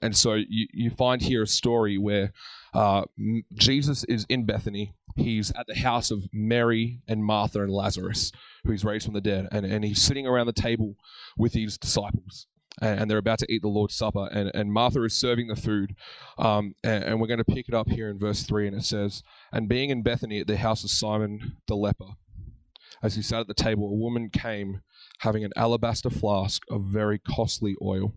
And 0.00 0.16
so 0.16 0.34
you, 0.34 0.66
you 0.72 0.90
find 0.90 1.20
here 1.20 1.42
a 1.42 1.46
story 1.46 1.98
where 1.98 2.32
uh, 2.72 3.02
Jesus 3.54 4.04
is 4.04 4.24
in 4.28 4.44
Bethany. 4.46 4.94
He's 5.16 5.50
at 5.52 5.66
the 5.66 5.74
house 5.74 6.10
of 6.10 6.28
Mary 6.32 7.00
and 7.08 7.24
Martha 7.24 7.62
and 7.62 7.72
Lazarus, 7.72 8.32
who 8.64 8.72
he's 8.72 8.84
raised 8.84 9.04
from 9.04 9.14
the 9.14 9.20
dead. 9.20 9.48
And, 9.50 9.66
and 9.66 9.84
he's 9.84 10.00
sitting 10.00 10.26
around 10.26 10.46
the 10.46 10.52
table 10.52 10.94
with 11.36 11.52
his 11.52 11.76
disciples. 11.76 12.46
And, 12.80 13.00
and 13.00 13.10
they're 13.10 13.18
about 13.18 13.40
to 13.40 13.52
eat 13.52 13.62
the 13.62 13.68
Lord's 13.68 13.96
Supper. 13.96 14.28
And, 14.30 14.50
and 14.54 14.72
Martha 14.72 15.02
is 15.02 15.14
serving 15.14 15.48
the 15.48 15.56
food. 15.56 15.96
Um, 16.38 16.74
and, 16.84 17.04
and 17.04 17.20
we're 17.20 17.26
going 17.26 17.38
to 17.38 17.44
pick 17.44 17.68
it 17.68 17.74
up 17.74 17.88
here 17.88 18.08
in 18.08 18.18
verse 18.18 18.44
3. 18.44 18.68
And 18.68 18.76
it 18.76 18.84
says, 18.84 19.22
And 19.52 19.68
being 19.68 19.90
in 19.90 20.02
Bethany 20.02 20.40
at 20.40 20.46
the 20.46 20.56
house 20.56 20.84
of 20.84 20.90
Simon 20.90 21.56
the 21.66 21.76
leper, 21.76 22.06
as 23.02 23.14
he 23.14 23.22
sat 23.22 23.40
at 23.40 23.46
the 23.46 23.54
table, 23.54 23.88
a 23.88 23.94
woman 23.94 24.30
came 24.30 24.82
having 25.20 25.44
an 25.44 25.52
alabaster 25.56 26.10
flask 26.10 26.62
of 26.70 26.84
very 26.84 27.18
costly 27.18 27.76
oil. 27.82 28.14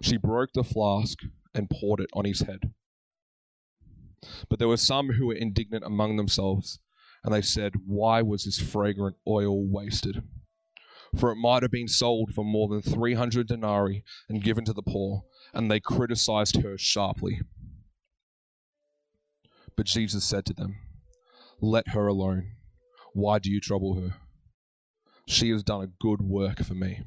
She 0.00 0.16
broke 0.16 0.50
the 0.52 0.64
flask 0.64 1.18
and 1.54 1.70
poured 1.70 2.00
it 2.00 2.10
on 2.12 2.24
his 2.24 2.40
head. 2.40 2.72
But 4.48 4.58
there 4.58 4.68
were 4.68 4.76
some 4.76 5.10
who 5.10 5.26
were 5.26 5.34
indignant 5.34 5.84
among 5.84 6.16
themselves, 6.16 6.78
and 7.24 7.34
they 7.34 7.42
said, 7.42 7.72
Why 7.86 8.22
was 8.22 8.44
this 8.44 8.58
fragrant 8.58 9.16
oil 9.26 9.66
wasted? 9.66 10.22
For 11.18 11.30
it 11.30 11.36
might 11.36 11.62
have 11.62 11.70
been 11.70 11.88
sold 11.88 12.32
for 12.32 12.44
more 12.44 12.68
than 12.68 12.80
300 12.80 13.46
denarii 13.46 14.02
and 14.28 14.42
given 14.42 14.64
to 14.64 14.72
the 14.72 14.82
poor. 14.82 15.24
And 15.52 15.70
they 15.70 15.80
criticized 15.80 16.62
her 16.62 16.78
sharply. 16.78 17.40
But 19.76 19.86
Jesus 19.86 20.24
said 20.24 20.46
to 20.46 20.54
them, 20.54 20.76
Let 21.60 21.88
her 21.88 22.06
alone. 22.06 22.52
Why 23.14 23.38
do 23.38 23.50
you 23.50 23.60
trouble 23.60 23.94
her? 23.94 24.14
She 25.26 25.50
has 25.50 25.62
done 25.62 25.82
a 25.82 25.90
good 26.00 26.22
work 26.22 26.64
for 26.64 26.74
me. 26.74 27.02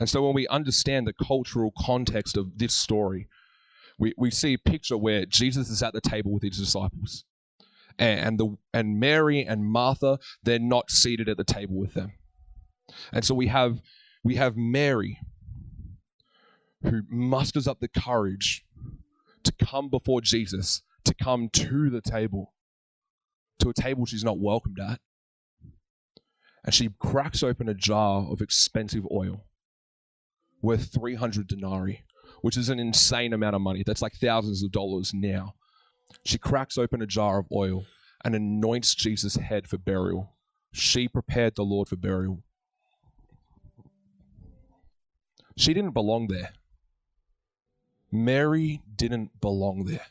And 0.00 0.08
so 0.08 0.24
when 0.24 0.34
we 0.34 0.48
understand 0.48 1.06
the 1.06 1.12
cultural 1.12 1.72
context 1.78 2.36
of 2.36 2.58
this 2.58 2.74
story, 2.74 3.28
we, 3.98 4.14
we 4.16 4.30
see 4.30 4.54
a 4.54 4.58
picture 4.58 4.96
where 4.96 5.24
Jesus 5.24 5.70
is 5.70 5.82
at 5.82 5.92
the 5.92 6.00
table 6.00 6.32
with 6.32 6.42
his 6.42 6.58
disciples. 6.58 7.24
And, 7.98 8.38
the 8.38 8.56
and 8.72 9.00
Mary 9.00 9.44
and 9.44 9.64
Martha, 9.64 10.18
they're 10.42 10.60
not 10.60 10.90
seated 10.90 11.28
at 11.28 11.36
the 11.36 11.44
table 11.44 11.76
with 11.76 11.94
them. 11.94 12.12
And 13.12 13.24
so 13.24 13.34
we 13.34 13.48
have 13.48 13.82
we 14.24 14.36
have 14.36 14.56
Mary 14.56 15.18
who 16.82 17.02
musters 17.08 17.66
up 17.66 17.80
the 17.80 17.88
courage 17.88 18.64
to 19.42 19.52
come 19.52 19.88
before 19.88 20.20
Jesus, 20.20 20.82
to 21.04 21.14
come 21.14 21.48
to 21.52 21.90
the 21.90 22.00
table, 22.00 22.52
to 23.60 23.70
a 23.70 23.74
table 23.74 24.06
she's 24.06 24.24
not 24.24 24.38
welcomed 24.38 24.78
at. 24.80 25.00
And 26.64 26.74
she 26.74 26.90
cracks 26.98 27.42
open 27.42 27.68
a 27.68 27.74
jar 27.74 28.26
of 28.30 28.40
expensive 28.40 29.06
oil 29.10 29.44
worth 30.60 30.92
300 30.92 31.46
denarii, 31.46 32.04
which 32.42 32.56
is 32.56 32.68
an 32.68 32.78
insane 32.78 33.32
amount 33.32 33.56
of 33.56 33.62
money. 33.62 33.82
That's 33.86 34.02
like 34.02 34.14
thousands 34.14 34.62
of 34.62 34.72
dollars 34.72 35.12
now. 35.14 35.54
She 36.24 36.38
cracks 36.38 36.78
open 36.78 37.02
a 37.02 37.06
jar 37.06 37.38
of 37.38 37.46
oil 37.52 37.84
and 38.24 38.34
anoints 38.34 38.94
Jesus' 38.94 39.36
head 39.36 39.66
for 39.66 39.78
burial. 39.78 40.36
She 40.72 41.08
prepared 41.08 41.54
the 41.56 41.62
Lord 41.62 41.88
for 41.88 41.96
burial. 41.96 42.42
She 45.56 45.74
didn't 45.74 45.94
belong 45.94 46.28
there. 46.28 46.50
Mary 48.10 48.82
didn't 48.94 49.40
belong 49.40 49.84
there. 49.84 50.06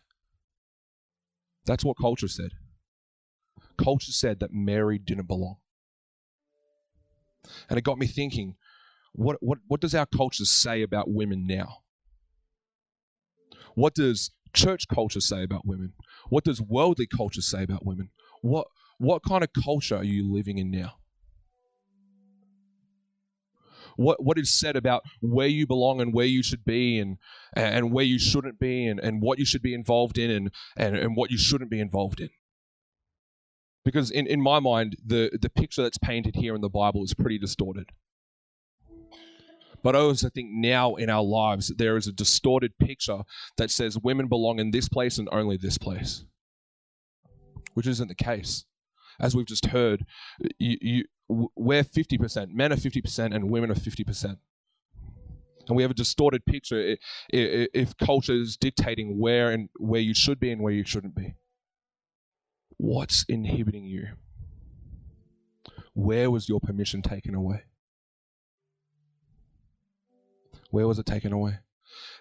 That's 1.65 1.83
what 1.83 1.97
culture 1.97 2.27
said. 2.27 2.51
Culture 3.77 4.11
said 4.11 4.39
that 4.39 4.53
Mary 4.53 4.97
didn't 4.97 5.27
belong. 5.27 5.57
And 7.69 7.77
it 7.77 7.83
got 7.83 7.97
me 7.97 8.07
thinking 8.07 8.55
what, 9.13 9.37
what, 9.39 9.57
what 9.67 9.81
does 9.81 9.95
our 9.95 10.05
culture 10.05 10.45
say 10.45 10.83
about 10.83 11.09
women 11.09 11.47
now? 11.47 11.79
What 13.73 13.95
does 13.95 14.31
church 14.53 14.87
culture 14.87 15.19
say 15.19 15.43
about 15.43 15.65
women? 15.65 15.93
What 16.29 16.43
does 16.43 16.61
worldly 16.61 17.07
culture 17.07 17.41
say 17.41 17.63
about 17.63 17.85
women? 17.85 18.09
What, 18.41 18.67
what 18.99 19.23
kind 19.23 19.43
of 19.43 19.49
culture 19.53 19.95
are 19.95 20.03
you 20.03 20.31
living 20.31 20.59
in 20.59 20.69
now? 20.71 20.93
What, 23.95 24.23
what 24.23 24.37
is 24.37 24.53
said 24.53 24.75
about 24.75 25.01
where 25.21 25.47
you 25.47 25.65
belong 25.65 25.99
and 25.99 26.13
where 26.13 26.27
you 26.27 26.43
should 26.43 26.63
be 26.63 26.99
and, 26.99 27.17
and 27.55 27.91
where 27.91 28.05
you 28.05 28.19
shouldn't 28.19 28.59
be 28.59 28.85
and, 28.85 28.99
and 28.99 29.21
what 29.23 29.39
you 29.39 29.45
should 29.45 29.63
be 29.63 29.73
involved 29.73 30.19
in 30.19 30.29
and, 30.29 30.51
and, 30.75 30.95
and 30.95 31.15
what 31.15 31.31
you 31.31 31.39
shouldn't 31.39 31.71
be 31.71 31.79
involved 31.79 32.19
in? 32.19 32.29
Because 33.85 34.11
in, 34.11 34.27
in 34.27 34.41
my 34.41 34.59
mind, 34.59 34.97
the, 35.05 35.37
the 35.41 35.49
picture 35.49 35.83
that's 35.83 35.97
painted 35.97 36.35
here 36.35 36.55
in 36.55 36.61
the 36.61 36.69
Bible 36.69 37.03
is 37.03 37.13
pretty 37.13 37.37
distorted. 37.37 37.91
But 39.83 39.95
I 39.95 39.99
also 39.99 40.29
think 40.29 40.49
now 40.51 40.95
in 40.95 41.09
our 41.09 41.23
lives, 41.23 41.71
there 41.77 41.95
is 41.95 42.07
a 42.07 42.11
distorted 42.11 42.77
picture 42.79 43.19
that 43.57 43.71
says 43.71 43.97
women 43.97 44.27
belong 44.27 44.59
in 44.59 44.71
this 44.71 44.89
place 44.89 45.17
and 45.17 45.29
only 45.31 45.57
this 45.57 45.77
place, 45.77 46.25
which 47.73 47.87
isn't 47.87 48.07
the 48.07 48.15
case. 48.15 48.65
As 49.19 49.35
we've 49.35 49.45
just 49.45 49.67
heard, 49.67 50.05
you, 50.59 50.77
you, 50.81 51.03
we're 51.29 51.83
50%, 51.83 52.49
men 52.49 52.73
are 52.73 52.75
50%, 52.75 53.35
and 53.35 53.49
women 53.49 53.71
are 53.71 53.75
50%. 53.75 54.37
And 55.67 55.75
we 55.75 55.83
have 55.83 55.91
a 55.91 55.95
distorted 55.95 56.45
picture 56.45 56.97
if 57.29 57.97
culture 57.97 58.33
is 58.33 58.57
dictating 58.57 59.19
where 59.19 59.51
and 59.51 59.69
where 59.77 60.01
you 60.01 60.13
should 60.13 60.39
be 60.39 60.51
and 60.51 60.61
where 60.61 60.73
you 60.73 60.85
shouldn't 60.85 61.15
be. 61.15 61.35
What's 62.77 63.25
inhibiting 63.27 63.85
you? 63.85 64.09
Where 65.93 66.29
was 66.29 66.47
your 66.47 66.59
permission 66.59 67.01
taken 67.01 67.33
away? 67.33 67.63
Where 70.69 70.87
was 70.87 70.99
it 70.99 71.05
taken 71.05 71.33
away? 71.33 71.59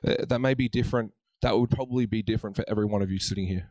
Uh, 0.06 0.24
that 0.28 0.40
may 0.40 0.54
be 0.54 0.68
different. 0.68 1.12
That 1.42 1.58
would 1.58 1.70
probably 1.70 2.06
be 2.06 2.22
different 2.22 2.56
for 2.56 2.64
every 2.68 2.86
one 2.86 3.02
of 3.02 3.10
you 3.10 3.18
sitting 3.18 3.46
here. 3.46 3.70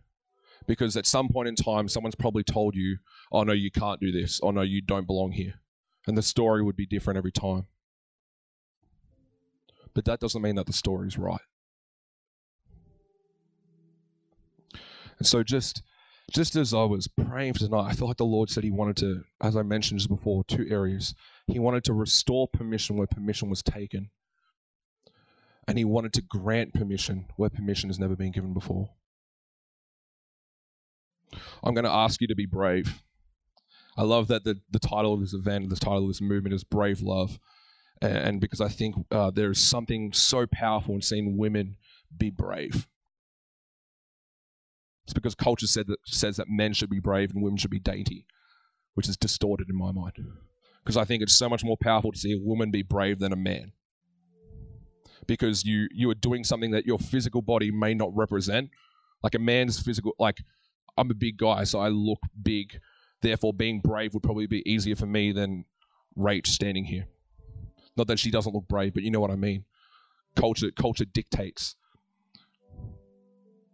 Because 0.68 0.96
at 0.96 1.06
some 1.06 1.30
point 1.30 1.48
in 1.48 1.56
time, 1.56 1.88
someone's 1.88 2.16
probably 2.16 2.44
told 2.44 2.76
you, 2.76 2.98
oh, 3.32 3.44
no, 3.44 3.54
you 3.54 3.72
can't 3.72 4.00
do 4.00 4.12
this. 4.12 4.40
Oh, 4.44 4.52
no, 4.52 4.62
you 4.62 4.82
don't 4.82 5.08
belong 5.08 5.32
here. 5.32 5.56
And 6.08 6.18
the 6.18 6.22
story 6.22 6.62
would 6.64 6.76
be 6.76 6.86
different 6.86 7.18
every 7.18 7.32
time. 7.32 7.68
But 9.94 10.06
that 10.06 10.20
doesn't 10.20 10.42
mean 10.42 10.56
that 10.56 10.66
the 10.66 10.74
story's 10.74 11.18
right. 11.18 11.42
And 15.18 15.26
so 15.26 15.42
just 15.42 15.82
just 16.32 16.56
as 16.56 16.74
I 16.74 16.84
was 16.84 17.08
praying 17.08 17.54
for 17.54 17.60
tonight, 17.60 17.88
I 17.90 17.94
feel 17.94 18.08
like 18.08 18.18
the 18.18 18.26
Lord 18.26 18.50
said 18.50 18.64
He 18.64 18.72
wanted 18.72 18.98
to, 18.98 19.24
as 19.42 19.56
I 19.56 19.64
mentioned 19.64 20.00
just 20.00 20.10
before, 20.10 20.44
two 20.44 20.66
areas. 20.70 21.14
He 21.48 21.60
wanted 21.60 21.84
to 21.86 21.94
restore 21.94 22.48
permission 22.48 22.98
where 22.98 23.08
permission 23.08 23.50
was 23.50 23.62
taken, 23.62 24.10
and 25.68 25.78
he 25.78 25.86
wanted 25.86 26.14
to 26.14 26.22
grant 26.22 26.74
permission 26.74 27.26
where 27.38 27.50
permission 27.50 27.90
has 27.90 28.00
never 28.00 28.16
been 28.16 28.32
given 28.32 28.54
before. 28.54 28.90
I'm 31.64 31.74
going 31.74 31.86
to 31.86 31.92
ask 31.92 32.22
you 32.22 32.28
to 32.28 32.36
be 32.36 32.46
brave. 32.46 33.04
I 33.98 34.04
love 34.04 34.28
that 34.28 34.44
the, 34.44 34.60
the 34.70 34.80
title 34.80 35.14
of 35.14 35.22
this 35.22 35.34
event, 35.34 35.70
the 35.70 35.76
title 35.76 36.04
of 36.04 36.08
this 36.08 36.22
movement 36.22 36.54
is 36.54 36.64
Brave 36.64 37.02
Love. 37.02 37.40
And, 38.02 38.18
and 38.18 38.42
because 38.42 38.62
I 38.62 38.68
think 38.68 38.96
uh, 39.12 39.32
there 39.32 39.52
is 39.52 39.62
something 39.62 40.12
so 40.14 40.46
powerful 40.46 40.96
in 40.96 41.02
seeing 41.02 41.38
women 41.38 41.78
be 42.16 42.30
brave. 42.30 42.88
It's 45.06 45.14
because 45.14 45.36
culture 45.36 45.68
said 45.68 45.88
that, 45.88 46.00
says 46.06 46.38
that 46.38 46.50
men 46.50 46.74
should 46.74 46.90
be 46.90 47.00
brave 47.00 47.32
and 47.32 47.44
women 47.44 47.58
should 47.58 47.72
be 47.72 47.80
dainty, 47.80 48.26
which 48.96 49.08
is 49.08 49.18
distorted 49.18 49.70
in 49.70 49.78
my 49.78 49.92
mind. 49.92 50.14
Because 50.84 50.98
I 50.98 51.06
think 51.06 51.24
it's 51.24 51.36
so 51.36 51.50
much 51.50 51.64
more 51.64 51.78
powerful 51.80 52.12
to 52.12 52.18
see 52.18 52.34
a 52.34 52.40
woman 52.40 52.72
be 52.72 52.84
brave 52.84 53.20
than 53.20 53.32
a 53.32 53.38
man 53.38 53.72
because 55.28 55.64
you 55.66 55.88
you 55.92 56.10
are 56.10 56.16
doing 56.16 56.44
something 56.44 56.72
that 56.72 56.86
your 56.86 57.00
physical 57.00 57.42
body 57.42 57.72
may 57.72 57.94
not 57.94 58.16
represent. 58.16 58.70
Like 59.24 59.36
a 59.36 59.40
man's 59.40 59.82
physical, 59.82 60.14
like 60.20 60.38
I'm 60.98 61.10
a 61.10 61.16
big 61.16 61.38
guy, 61.38 61.64
so 61.64 61.80
I 61.80 61.90
look 61.90 62.20
big. 62.42 62.80
Therefore, 63.22 63.54
being 63.54 63.80
brave 63.80 64.14
would 64.14 64.24
probably 64.24 64.48
be 64.48 64.70
easier 64.70 64.96
for 64.96 65.08
me 65.08 65.32
than 65.32 65.66
Rach 66.18 66.48
standing 66.48 66.86
here. 66.86 67.08
Not 67.98 68.08
that 68.08 68.20
she 68.20 68.30
doesn't 68.30 68.54
look 68.54 68.68
brave, 68.68 68.94
but 68.94 69.04
you 69.04 69.10
know 69.10 69.20
what 69.20 69.32
I 69.32 69.36
mean. 69.36 69.66
Culture 70.36 70.72
culture 70.72 71.06
dictates. 71.06 71.76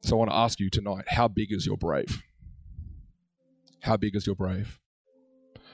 So 0.04 0.16
I 0.16 0.20
want 0.20 0.32
to 0.32 0.36
ask 0.38 0.60
you 0.60 0.70
tonight: 0.70 1.06
How 1.08 1.28
big 1.28 1.52
is 1.52 1.66
your 1.66 1.78
brave? 1.78 2.24
How 3.82 3.98
big 3.98 4.16
is 4.16 4.26
your 4.26 4.36
brave? 4.36 4.80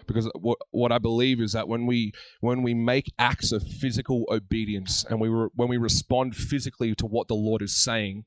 because 0.08 0.30
what 0.40 0.58
what 0.72 0.92
I 0.92 0.98
believe 0.98 1.42
is 1.42 1.52
that 1.52 1.68
when 1.68 1.86
we 1.86 2.14
when 2.40 2.64
we 2.64 2.74
make 2.74 3.12
acts 3.20 3.52
of 3.52 3.62
physical 3.62 4.26
obedience 4.30 5.06
and 5.08 5.20
we 5.20 5.28
re, 5.28 5.50
when 5.54 5.68
we 5.68 5.78
respond 5.78 6.36
physically 6.36 6.96
to 6.96 7.06
what 7.06 7.28
the 7.28 7.36
Lord 7.36 7.62
is 7.62 7.76
saying, 7.76 8.26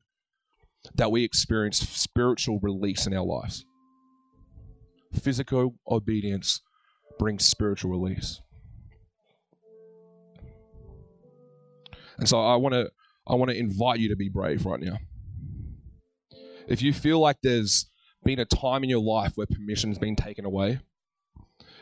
that 0.94 1.10
we 1.10 1.24
experience 1.24 1.78
spiritual 1.78 2.60
release 2.62 3.06
in 3.06 3.14
our 3.14 3.24
lives. 3.24 3.64
Physical 5.12 5.74
obedience 5.90 6.60
brings 7.18 7.44
spiritual 7.44 7.90
release. 7.90 8.40
And 12.18 12.28
so 12.28 12.40
I 12.40 12.56
want 12.56 12.74
to 12.74 12.90
I 13.26 13.34
want 13.34 13.50
to 13.50 13.56
invite 13.56 13.98
you 13.98 14.10
to 14.10 14.16
be 14.16 14.28
brave 14.28 14.66
right 14.66 14.80
now. 14.80 14.98
If 16.70 16.80
you 16.82 16.92
feel 16.92 17.18
like 17.18 17.38
there's 17.42 17.90
been 18.24 18.38
a 18.38 18.44
time 18.44 18.84
in 18.84 18.90
your 18.90 19.02
life 19.02 19.32
where 19.34 19.46
permission's 19.46 19.98
been 19.98 20.16
taken 20.16 20.44
away, 20.44 20.78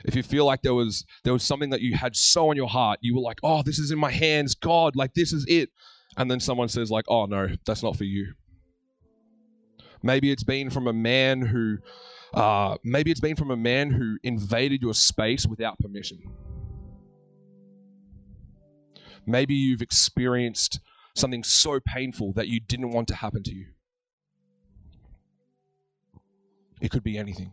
if 0.04 0.16
you 0.16 0.22
feel 0.22 0.46
like 0.46 0.62
there 0.62 0.74
was 0.74 1.04
there 1.24 1.32
was 1.32 1.42
something 1.42 1.70
that 1.70 1.82
you 1.82 1.94
had 1.94 2.16
so 2.16 2.48
on 2.50 2.56
your 2.56 2.68
heart, 2.68 2.98
you 3.02 3.14
were 3.14 3.20
like, 3.20 3.38
"Oh, 3.42 3.62
this 3.62 3.78
is 3.78 3.90
in 3.90 3.98
my 3.98 4.10
hands, 4.10 4.54
God, 4.54 4.96
like 4.96 5.14
this 5.14 5.32
is 5.32 5.44
it." 5.46 5.70
And 6.16 6.30
then 6.30 6.40
someone 6.40 6.68
says 6.68 6.90
like, 6.90 7.04
"Oh 7.08 7.26
no, 7.26 7.48
that's 7.66 7.82
not 7.82 7.96
for 7.96 8.04
you." 8.04 8.32
Maybe 10.02 10.30
it's 10.30 10.44
been 10.44 10.70
from 10.70 10.86
a 10.86 10.92
man 10.92 11.42
who 11.42 11.78
uh, 12.32 12.76
maybe 12.82 13.10
it's 13.10 13.20
been 13.20 13.36
from 13.36 13.50
a 13.50 13.56
man 13.56 13.90
who 13.90 14.16
invaded 14.22 14.80
your 14.80 14.94
space 14.94 15.46
without 15.46 15.78
permission. 15.78 16.18
Maybe 19.26 19.54
you've 19.54 19.82
experienced 19.82 20.80
something 21.14 21.44
so 21.44 21.80
painful 21.80 22.32
that 22.34 22.48
you 22.48 22.60
didn't 22.60 22.90
want 22.90 23.08
to 23.08 23.16
happen 23.16 23.42
to 23.42 23.54
you. 23.54 23.66
It 26.80 26.90
could 26.90 27.02
be 27.02 27.18
anything. 27.18 27.52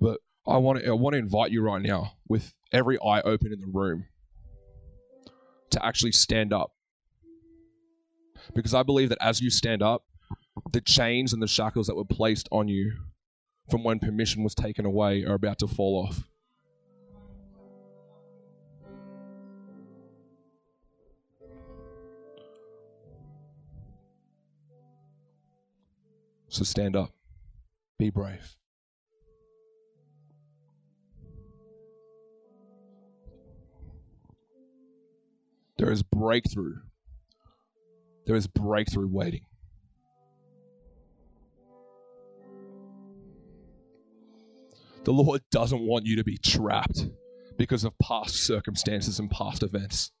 But 0.00 0.20
I 0.46 0.56
want 0.58 0.80
to 0.80 0.90
I 0.90 0.92
want 0.92 1.14
to 1.14 1.18
invite 1.18 1.50
you 1.50 1.62
right 1.62 1.82
now 1.82 2.12
with 2.28 2.54
every 2.72 2.98
eye 3.00 3.20
open 3.20 3.52
in 3.52 3.60
the 3.60 3.66
room 3.66 4.06
to 5.70 5.84
actually 5.84 6.12
stand 6.12 6.52
up. 6.52 6.72
Because 8.54 8.74
I 8.74 8.82
believe 8.82 9.10
that 9.10 9.18
as 9.20 9.40
you 9.40 9.50
stand 9.50 9.82
up, 9.82 10.04
the 10.72 10.80
chains 10.80 11.32
and 11.32 11.42
the 11.42 11.48
shackles 11.48 11.86
that 11.86 11.96
were 11.96 12.04
placed 12.04 12.48
on 12.50 12.68
you 12.68 12.92
from 13.70 13.84
when 13.84 13.98
permission 13.98 14.42
was 14.42 14.54
taken 14.54 14.86
away 14.86 15.24
are 15.24 15.34
about 15.34 15.58
to 15.58 15.66
fall 15.66 16.06
off. 16.06 16.24
So 26.48 26.64
stand 26.64 26.96
up. 26.96 27.17
Be 27.98 28.10
brave. 28.10 28.54
There 35.78 35.90
is 35.90 36.02
breakthrough. 36.02 36.76
There 38.26 38.36
is 38.36 38.46
breakthrough 38.46 39.08
waiting. 39.08 39.46
The 45.04 45.12
Lord 45.12 45.40
doesn't 45.50 45.80
want 45.80 46.06
you 46.06 46.16
to 46.16 46.24
be 46.24 46.36
trapped 46.36 47.06
because 47.56 47.84
of 47.84 47.98
past 47.98 48.36
circumstances 48.36 49.18
and 49.18 49.30
past 49.30 49.62
events. 49.62 50.12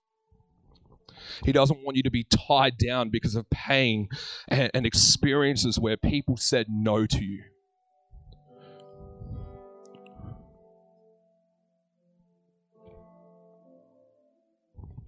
He 1.44 1.52
doesn't 1.52 1.84
want 1.84 1.96
you 1.96 2.02
to 2.04 2.10
be 2.10 2.24
tied 2.24 2.78
down 2.78 3.10
because 3.10 3.36
of 3.36 3.50
pain 3.50 4.08
and, 4.48 4.70
and 4.72 4.86
experiences 4.86 5.78
where 5.78 5.96
people 5.96 6.36
said 6.36 6.66
no 6.68 7.06
to 7.06 7.24
you. 7.24 7.42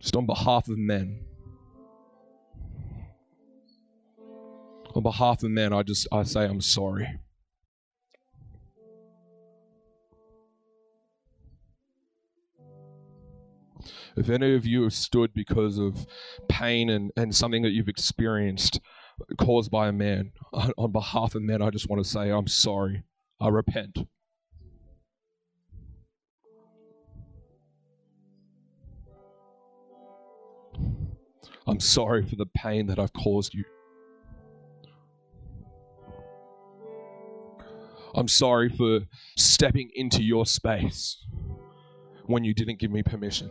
Just 0.00 0.16
on 0.16 0.26
behalf 0.26 0.68
of 0.68 0.78
men. 0.78 1.20
On 4.94 5.02
behalf 5.02 5.42
of 5.42 5.50
men, 5.50 5.72
I 5.72 5.82
just 5.82 6.08
I 6.10 6.22
say 6.24 6.44
I'm 6.44 6.60
sorry. 6.60 7.20
If 14.16 14.28
any 14.28 14.54
of 14.54 14.66
you 14.66 14.82
have 14.82 14.92
stood 14.92 15.32
because 15.32 15.78
of 15.78 16.06
pain 16.48 16.90
and, 16.90 17.12
and 17.16 17.34
something 17.34 17.62
that 17.62 17.70
you've 17.70 17.88
experienced 17.88 18.80
caused 19.38 19.70
by 19.70 19.88
a 19.88 19.92
man, 19.92 20.32
on, 20.52 20.92
behalf 20.92 21.34
of 21.34 21.42
men, 21.42 21.62
I 21.62 21.70
just 21.70 21.88
want 21.88 22.02
to 22.02 22.08
say, 22.08 22.30
I'm 22.30 22.48
sorry. 22.48 23.04
I 23.40 23.48
repent. 23.48 23.98
I'm 31.66 31.80
sorry 31.80 32.24
for 32.26 32.36
the 32.36 32.46
pain 32.46 32.86
that 32.86 32.98
I've 32.98 33.12
caused 33.12 33.54
you. 33.54 33.64
I'm 38.14 38.28
sorry 38.28 38.68
for 38.68 39.00
stepping 39.36 39.90
into 39.94 40.22
your 40.22 40.46
space 40.46 41.24
when 42.26 42.44
you 42.44 42.54
didn't 42.54 42.78
give 42.78 42.90
me 42.90 43.02
permission. 43.02 43.50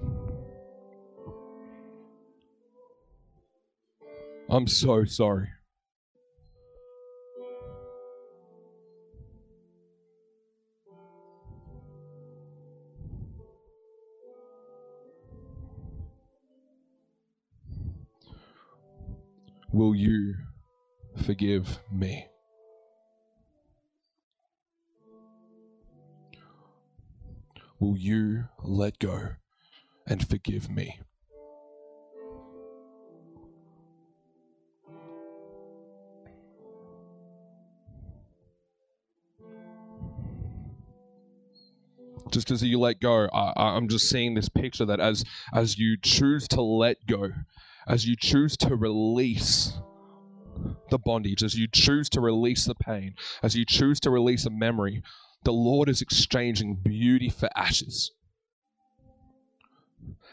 I'm 4.49 4.67
so 4.67 5.05
sorry. 5.05 5.49
Will 19.71 19.93
you 19.93 20.33
forgive 21.23 21.79
me? 21.91 22.27
Will 27.79 27.95
you 27.95 28.45
let 28.63 28.97
go 28.97 29.29
and 30.07 30.27
forgive 30.27 30.69
me? 30.69 30.99
just 42.31 42.51
as 42.51 42.61
you 42.61 42.79
let 42.79 42.99
go 42.99 43.27
I, 43.33 43.53
i'm 43.57 43.87
just 43.87 44.07
seeing 44.07 44.35
this 44.35 44.49
picture 44.49 44.85
that 44.85 44.99
as 44.99 45.23
as 45.51 45.79
you 45.79 45.97
choose 45.99 46.47
to 46.49 46.61
let 46.61 46.97
go 47.07 47.29
as 47.89 48.07
you 48.07 48.15
choose 48.15 48.55
to 48.55 48.75
release 48.75 49.73
the 50.89 50.97
bondage 50.97 51.43
as 51.43 51.55
you 51.55 51.67
choose 51.67 52.09
to 52.09 52.21
release 52.21 52.65
the 52.65 52.75
pain 52.75 53.13
as 53.43 53.55
you 53.55 53.65
choose 53.65 53.99
to 53.99 54.09
release 54.09 54.45
a 54.45 54.49
memory 54.49 55.01
the 55.43 55.51
lord 55.51 55.89
is 55.89 56.01
exchanging 56.01 56.75
beauty 56.75 57.29
for 57.29 57.49
ashes 57.55 58.11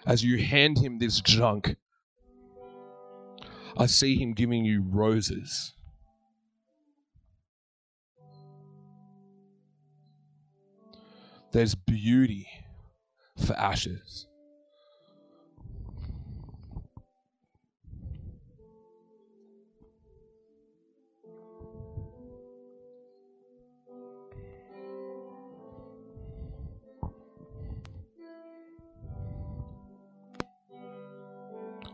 as 0.07 0.23
you 0.23 0.39
hand 0.39 0.79
him 0.79 0.99
this 0.99 1.21
junk 1.21 1.77
i 3.77 3.87
see 3.87 4.17
him 4.17 4.33
giving 4.33 4.65
you 4.65 4.83
roses 4.83 5.73
There's 11.57 11.75
beauty 11.75 12.47
for 13.35 13.55
ashes. 13.55 14.27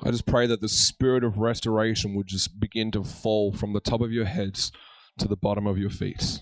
I 0.04 0.10
just 0.10 0.26
pray 0.26 0.48
that 0.48 0.60
the 0.60 0.68
spirit 0.68 1.22
of 1.22 1.38
restoration 1.38 2.14
would 2.14 2.26
just 2.26 2.58
begin 2.58 2.90
to 2.92 3.04
fall 3.04 3.52
from 3.52 3.72
the 3.72 3.80
top 3.80 4.00
of 4.00 4.10
your 4.10 4.24
heads 4.24 4.72
to 5.18 5.28
the 5.28 5.36
bottom 5.36 5.66
of 5.66 5.78
your 5.78 5.90
feet. 5.90 6.40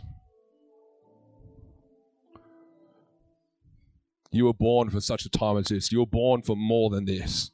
You 4.32 4.46
were 4.46 4.54
born 4.54 4.88
for 4.88 5.00
such 5.00 5.26
a 5.26 5.28
time 5.28 5.58
as 5.58 5.66
this. 5.66 5.92
You 5.92 5.98
were 5.98 6.06
born 6.06 6.40
for 6.40 6.56
more 6.56 6.88
than 6.88 7.04
this. 7.04 7.50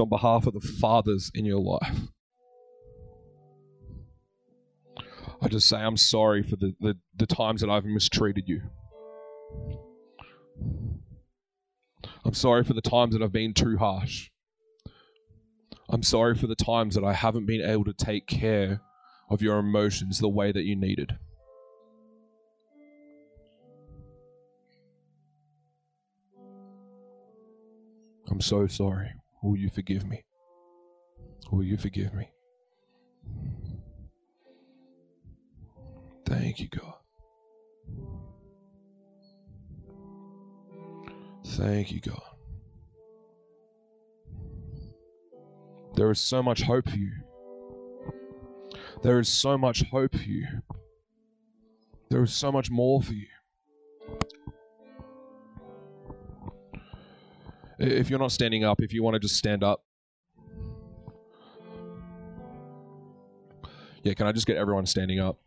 On 0.00 0.08
behalf 0.08 0.46
of 0.46 0.54
the 0.54 0.60
fathers 0.60 1.30
in 1.34 1.44
your 1.44 1.60
life. 1.60 2.08
I 5.42 5.48
just 5.48 5.68
say 5.68 5.78
I'm 5.78 5.96
sorry 5.96 6.42
for 6.42 6.56
the, 6.56 6.74
the, 6.80 6.98
the 7.16 7.26
times 7.26 7.60
that 7.62 7.70
I've 7.70 7.84
mistreated 7.84 8.48
you. 8.48 8.62
I'm 12.24 12.34
sorry 12.34 12.64
for 12.64 12.74
the 12.74 12.82
times 12.82 13.14
that 13.14 13.22
I've 13.22 13.32
been 13.32 13.54
too 13.54 13.78
harsh. 13.78 14.30
I'm 15.88 16.02
sorry 16.02 16.34
for 16.34 16.46
the 16.46 16.54
times 16.54 16.94
that 16.94 17.04
I 17.04 17.14
haven't 17.14 17.46
been 17.46 17.62
able 17.62 17.84
to 17.84 17.92
take 17.92 18.26
care 18.26 18.80
of 19.30 19.42
your 19.42 19.58
emotions 19.58 20.18
the 20.18 20.28
way 20.28 20.52
that 20.52 20.64
you 20.64 20.76
needed. 20.76 21.18
I'm 28.28 28.40
so 28.40 28.66
sorry. 28.66 29.10
Will 29.42 29.56
you 29.56 29.68
forgive 29.68 30.06
me? 30.06 30.24
Will 31.50 31.64
you 31.64 31.76
forgive 31.76 32.14
me? 32.14 32.30
Thank 36.26 36.60
you, 36.60 36.68
God. 36.68 36.94
Thank 41.44 41.90
you, 41.90 42.00
God. 42.00 42.20
There 45.96 46.10
is 46.10 46.20
so 46.20 46.42
much 46.42 46.62
hope 46.62 46.88
for 46.88 46.96
you. 46.96 47.12
There 49.02 49.18
is 49.18 49.28
so 49.28 49.58
much 49.58 49.82
hope 49.90 50.12
for 50.12 50.22
you. 50.22 50.46
There 52.10 52.22
is 52.22 52.32
so 52.32 52.52
much 52.52 52.70
more 52.70 53.02
for 53.02 53.12
you. 53.12 53.26
If 57.80 58.10
you're 58.10 58.18
not 58.18 58.30
standing 58.30 58.62
up, 58.62 58.82
if 58.82 58.92
you 58.92 59.02
want 59.02 59.14
to 59.14 59.20
just 59.20 59.36
stand 59.36 59.64
up. 59.64 59.82
Yeah, 64.02 64.12
can 64.14 64.26
I 64.26 64.32
just 64.32 64.46
get 64.46 64.58
everyone 64.58 64.84
standing 64.84 65.18
up? 65.18 65.38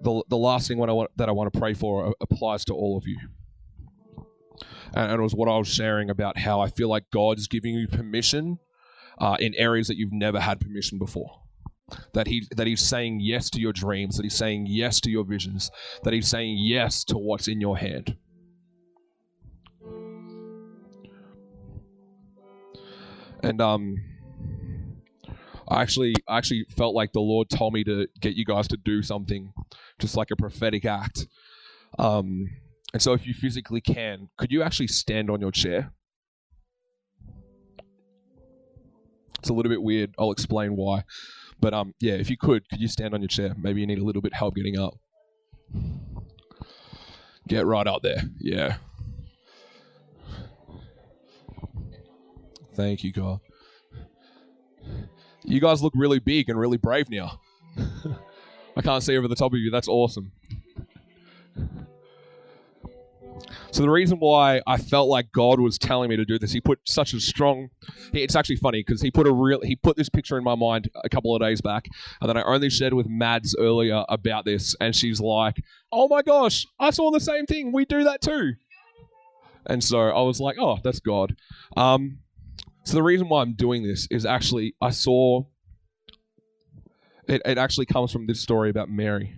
The, 0.00 0.22
the 0.28 0.36
last 0.36 0.66
thing 0.66 0.80
I 0.82 0.92
want, 0.92 1.10
that 1.16 1.28
I 1.28 1.32
want 1.32 1.52
to 1.52 1.58
pray 1.58 1.74
for 1.74 2.14
applies 2.20 2.64
to 2.66 2.74
all 2.74 2.96
of 2.96 3.06
you. 3.06 3.18
And, 4.94 5.12
and 5.12 5.20
it 5.20 5.22
was 5.22 5.34
what 5.34 5.48
I 5.48 5.56
was 5.56 5.68
sharing 5.68 6.10
about 6.10 6.38
how 6.38 6.60
I 6.60 6.68
feel 6.68 6.88
like 6.88 7.04
God's 7.12 7.46
giving 7.46 7.74
you 7.74 7.86
permission 7.86 8.58
uh, 9.20 9.36
in 9.38 9.54
areas 9.56 9.86
that 9.86 9.96
you've 9.96 10.12
never 10.12 10.40
had 10.40 10.60
permission 10.60 10.98
before. 10.98 11.42
That 12.12 12.26
he 12.26 12.46
that 12.56 12.66
he's 12.66 12.82
saying 12.82 13.20
yes 13.20 13.48
to 13.50 13.60
your 13.60 13.72
dreams, 13.72 14.16
that 14.16 14.22
he's 14.22 14.34
saying 14.34 14.66
yes 14.68 15.00
to 15.00 15.10
your 15.10 15.24
visions, 15.24 15.70
that 16.02 16.12
he's 16.12 16.28
saying 16.28 16.58
yes 16.60 17.02
to 17.04 17.16
what's 17.16 17.48
in 17.48 17.60
your 17.60 17.78
hand. 17.78 18.16
And 23.42 23.60
um, 23.60 23.96
I 25.68 25.82
actually 25.82 26.14
I 26.28 26.38
actually 26.38 26.66
felt 26.76 26.94
like 26.94 27.12
the 27.12 27.20
Lord 27.20 27.50
told 27.50 27.72
me 27.72 27.84
to 27.84 28.08
get 28.20 28.34
you 28.34 28.44
guys 28.44 28.68
to 28.68 28.76
do 28.76 29.02
something, 29.02 29.52
just 29.98 30.16
like 30.16 30.30
a 30.30 30.36
prophetic 30.36 30.84
act. 30.84 31.26
Um, 31.98 32.48
and 32.92 33.02
so, 33.02 33.12
if 33.12 33.26
you 33.26 33.34
physically 33.34 33.80
can, 33.80 34.28
could 34.38 34.50
you 34.50 34.62
actually 34.62 34.88
stand 34.88 35.30
on 35.30 35.40
your 35.40 35.52
chair? 35.52 35.92
It's 39.38 39.50
a 39.50 39.52
little 39.52 39.70
bit 39.70 39.82
weird. 39.82 40.14
I'll 40.18 40.32
explain 40.32 40.74
why. 40.74 41.04
But 41.60 41.74
um, 41.74 41.94
yeah, 42.00 42.14
if 42.14 42.30
you 42.30 42.36
could, 42.36 42.68
could 42.68 42.80
you 42.80 42.88
stand 42.88 43.14
on 43.14 43.20
your 43.20 43.28
chair? 43.28 43.54
Maybe 43.56 43.80
you 43.80 43.86
need 43.86 43.98
a 43.98 44.04
little 44.04 44.22
bit 44.22 44.34
help 44.34 44.54
getting 44.54 44.78
up. 44.78 44.94
Get 47.46 47.66
right 47.66 47.86
out 47.86 48.02
there. 48.02 48.22
Yeah. 48.38 48.76
Thank 52.78 53.02
you, 53.02 53.10
God. 53.10 53.40
You 55.42 55.60
guys 55.60 55.82
look 55.82 55.92
really 55.96 56.20
big 56.20 56.48
and 56.48 56.56
really 56.56 56.76
brave 56.76 57.10
now. 57.10 57.40
I 58.76 58.82
can't 58.82 59.02
see 59.02 59.18
over 59.18 59.26
the 59.26 59.34
top 59.34 59.52
of 59.52 59.58
you. 59.58 59.72
That's 59.72 59.88
awesome. 59.88 60.30
So 63.72 63.82
the 63.82 63.90
reason 63.90 64.18
why 64.18 64.62
I 64.64 64.76
felt 64.76 65.08
like 65.08 65.32
God 65.32 65.58
was 65.58 65.76
telling 65.76 66.08
me 66.08 66.14
to 66.18 66.24
do 66.24 66.38
this, 66.38 66.52
he 66.52 66.60
put 66.60 66.78
such 66.84 67.14
a 67.14 67.20
strong. 67.20 67.70
It's 68.12 68.36
actually 68.36 68.56
funny 68.56 68.84
because 68.86 69.02
he 69.02 69.10
put 69.10 69.26
a 69.26 69.32
real. 69.32 69.60
He 69.60 69.74
put 69.74 69.96
this 69.96 70.08
picture 70.08 70.38
in 70.38 70.44
my 70.44 70.54
mind 70.54 70.88
a 71.02 71.08
couple 71.08 71.34
of 71.34 71.42
days 71.42 71.60
back, 71.60 71.86
and 72.20 72.28
then 72.28 72.36
I 72.36 72.42
only 72.42 72.70
shared 72.70 72.94
with 72.94 73.08
Mads 73.08 73.56
earlier 73.58 74.04
about 74.08 74.44
this, 74.44 74.76
and 74.80 74.94
she's 74.94 75.20
like, 75.20 75.56
"Oh 75.90 76.06
my 76.06 76.22
gosh, 76.22 76.64
I 76.78 76.90
saw 76.90 77.10
the 77.10 77.18
same 77.18 77.44
thing. 77.44 77.72
We 77.72 77.84
do 77.84 78.04
that 78.04 78.20
too." 78.20 78.52
And 79.66 79.82
so 79.82 79.98
I 79.98 80.22
was 80.22 80.40
like, 80.40 80.58
"Oh, 80.60 80.78
that's 80.84 81.00
God." 81.00 81.34
Um, 81.76 82.18
so 82.88 82.94
the 82.94 83.02
reason 83.02 83.28
why 83.28 83.42
I'm 83.42 83.52
doing 83.52 83.82
this 83.82 84.08
is 84.10 84.24
actually 84.24 84.74
I 84.80 84.88
saw. 84.88 85.42
It, 87.28 87.42
it 87.44 87.58
actually 87.58 87.84
comes 87.84 88.10
from 88.10 88.26
this 88.26 88.40
story 88.40 88.70
about 88.70 88.88
Mary. 88.88 89.34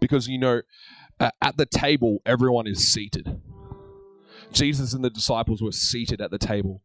Because, 0.00 0.26
you 0.26 0.38
know, 0.38 0.62
at 1.20 1.56
the 1.56 1.66
table, 1.66 2.18
everyone 2.26 2.66
is 2.66 2.92
seated. 2.92 3.40
Jesus 4.50 4.92
and 4.92 5.04
the 5.04 5.10
disciples 5.10 5.62
were 5.62 5.70
seated 5.70 6.20
at 6.20 6.32
the 6.32 6.38
table. 6.38 6.82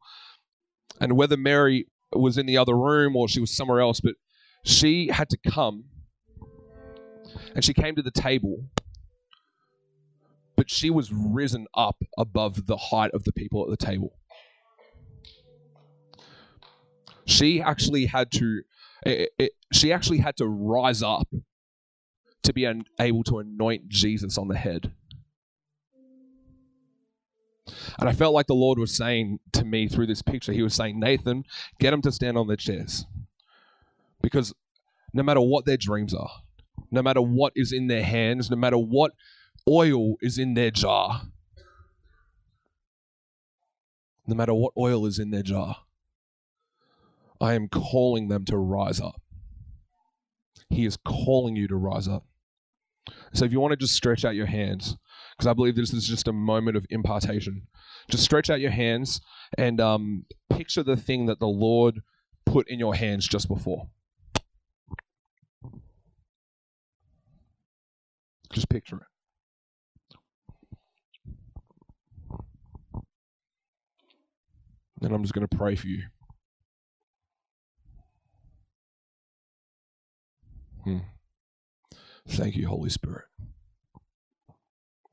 And 1.01 1.13
whether 1.13 1.37
Mary 1.37 1.87
was 2.13 2.37
in 2.37 2.45
the 2.45 2.59
other 2.59 2.77
room 2.77 3.15
or 3.15 3.27
she 3.27 3.39
was 3.39 3.49
somewhere 3.49 3.79
else, 3.79 3.99
but 3.99 4.13
she 4.63 5.07
had 5.07 5.31
to 5.31 5.37
come 5.37 5.85
and 7.55 7.65
she 7.65 7.73
came 7.73 7.95
to 7.95 8.03
the 8.03 8.11
table, 8.11 8.65
but 10.55 10.69
she 10.69 10.89
was 10.89 11.11
risen 11.11 11.67
up 11.75 11.97
above 12.17 12.67
the 12.67 12.77
height 12.77 13.11
of 13.11 13.23
the 13.23 13.31
people 13.31 13.63
at 13.63 13.69
the 13.69 13.85
table. 13.85 14.17
She 17.25 17.61
actually 17.61 18.05
had 18.05 18.31
to, 18.33 18.61
it, 19.05 19.31
it, 19.37 19.51
she 19.73 19.91
actually 19.91 20.19
had 20.19 20.37
to 20.37 20.47
rise 20.47 21.01
up 21.01 21.27
to 22.43 22.53
be 22.53 22.67
able 22.99 23.23
to 23.23 23.39
anoint 23.39 23.89
Jesus 23.89 24.37
on 24.37 24.47
the 24.47 24.57
head. 24.57 24.91
And 27.99 28.07
I 28.07 28.13
felt 28.13 28.35
like 28.35 28.45
the 28.45 28.53
Lord 28.53 28.77
was 28.77 28.95
saying 28.95 29.39
to 29.53 29.65
me 29.65 29.87
through 29.87 30.05
this 30.05 30.21
picture, 30.21 30.53
He 30.53 30.61
was 30.61 30.75
saying, 30.75 30.99
Nathan, 30.99 31.43
get 31.79 31.91
them 31.91 32.01
to 32.03 32.11
stand 32.11 32.37
on 32.37 32.47
their 32.47 32.55
chairs. 32.55 33.05
Because 34.21 34.53
no 35.13 35.23
matter 35.23 35.41
what 35.41 35.65
their 35.65 35.77
dreams 35.77 36.13
are, 36.13 36.29
no 36.91 37.01
matter 37.01 37.21
what 37.21 37.53
is 37.55 37.71
in 37.71 37.87
their 37.87 38.03
hands, 38.03 38.51
no 38.51 38.57
matter 38.57 38.77
what 38.77 39.13
oil 39.69 40.15
is 40.21 40.37
in 40.37 40.53
their 40.53 40.71
jar, 40.71 41.23
no 44.27 44.35
matter 44.35 44.53
what 44.53 44.73
oil 44.77 45.05
is 45.05 45.19
in 45.19 45.31
their 45.31 45.43
jar, 45.43 45.77
I 47.39 47.53
am 47.53 47.67
calling 47.67 48.27
them 48.27 48.45
to 48.45 48.57
rise 48.57 48.99
up. 48.99 49.21
He 50.69 50.85
is 50.85 50.97
calling 50.97 51.55
you 51.55 51.67
to 51.67 51.75
rise 51.75 52.07
up. 52.07 52.25
So 53.33 53.45
if 53.45 53.51
you 53.51 53.59
want 53.59 53.71
to 53.71 53.77
just 53.77 53.93
stretch 53.93 54.25
out 54.25 54.35
your 54.35 54.47
hands, 54.47 54.97
because 55.37 55.47
I 55.47 55.53
believe 55.53 55.75
this 55.75 55.93
is 55.93 56.07
just 56.07 56.27
a 56.27 56.33
moment 56.33 56.77
of 56.77 56.85
impartation, 56.89 57.67
just 58.09 58.23
stretch 58.23 58.49
out 58.49 58.61
your 58.61 58.71
hands 58.71 59.21
and 59.57 59.79
um, 59.79 60.25
picture 60.49 60.81
the 60.81 60.97
thing 60.97 61.25
that 61.27 61.39
the 61.39 61.47
Lord 61.47 62.01
put 62.45 62.67
in 62.69 62.79
your 62.79 62.95
hands 62.95 63.27
just 63.27 63.47
before. 63.47 63.89
Just 68.51 68.69
picture 68.69 68.97
it. 68.97 69.14
Then 75.05 75.13
I'm 75.13 75.21
just 75.21 75.35
going 75.35 75.47
to 75.47 75.55
pray 75.55 75.75
for 75.75 75.85
you. 75.85 76.01
Hmm. 80.83 80.97
Thank 82.27 82.55
you, 82.55 82.67
Holy 82.67 82.89
Spirit. 82.89 83.25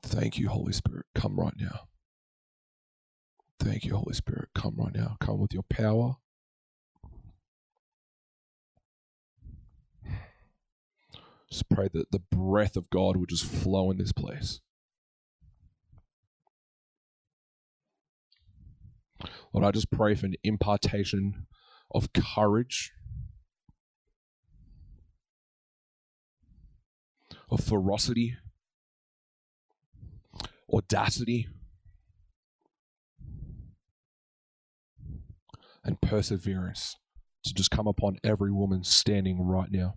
Thank 0.01 0.39
you, 0.39 0.49
Holy 0.49 0.73
Spirit. 0.73 1.05
Come 1.13 1.39
right 1.39 1.53
now. 1.55 1.81
Thank 3.59 3.85
you, 3.85 3.95
Holy 3.95 4.15
Spirit. 4.15 4.49
Come 4.55 4.77
right 4.77 4.95
now. 4.95 5.15
Come 5.19 5.39
with 5.39 5.53
your 5.53 5.61
power. 5.69 6.15
Just 11.51 11.69
pray 11.69 11.87
that 11.93 12.11
the 12.11 12.23
breath 12.31 12.75
of 12.75 12.89
God 12.89 13.15
would 13.15 13.29
just 13.29 13.45
flow 13.45 13.91
in 13.91 13.97
this 13.97 14.11
place. 14.11 14.59
Lord, 19.53 19.65
I 19.65 19.71
just 19.71 19.91
pray 19.91 20.15
for 20.15 20.25
an 20.25 20.35
impartation 20.43 21.45
of 21.91 22.11
courage 22.13 22.91
of 27.51 27.63
ferocity, 27.63 28.35
audacity, 30.73 31.47
and 35.83 36.01
perseverance 36.01 36.95
to 37.43 37.53
just 37.53 37.69
come 37.69 37.87
upon 37.87 38.17
every 38.23 38.51
woman 38.51 38.83
standing 38.83 39.45
right 39.45 39.71
now. 39.71 39.95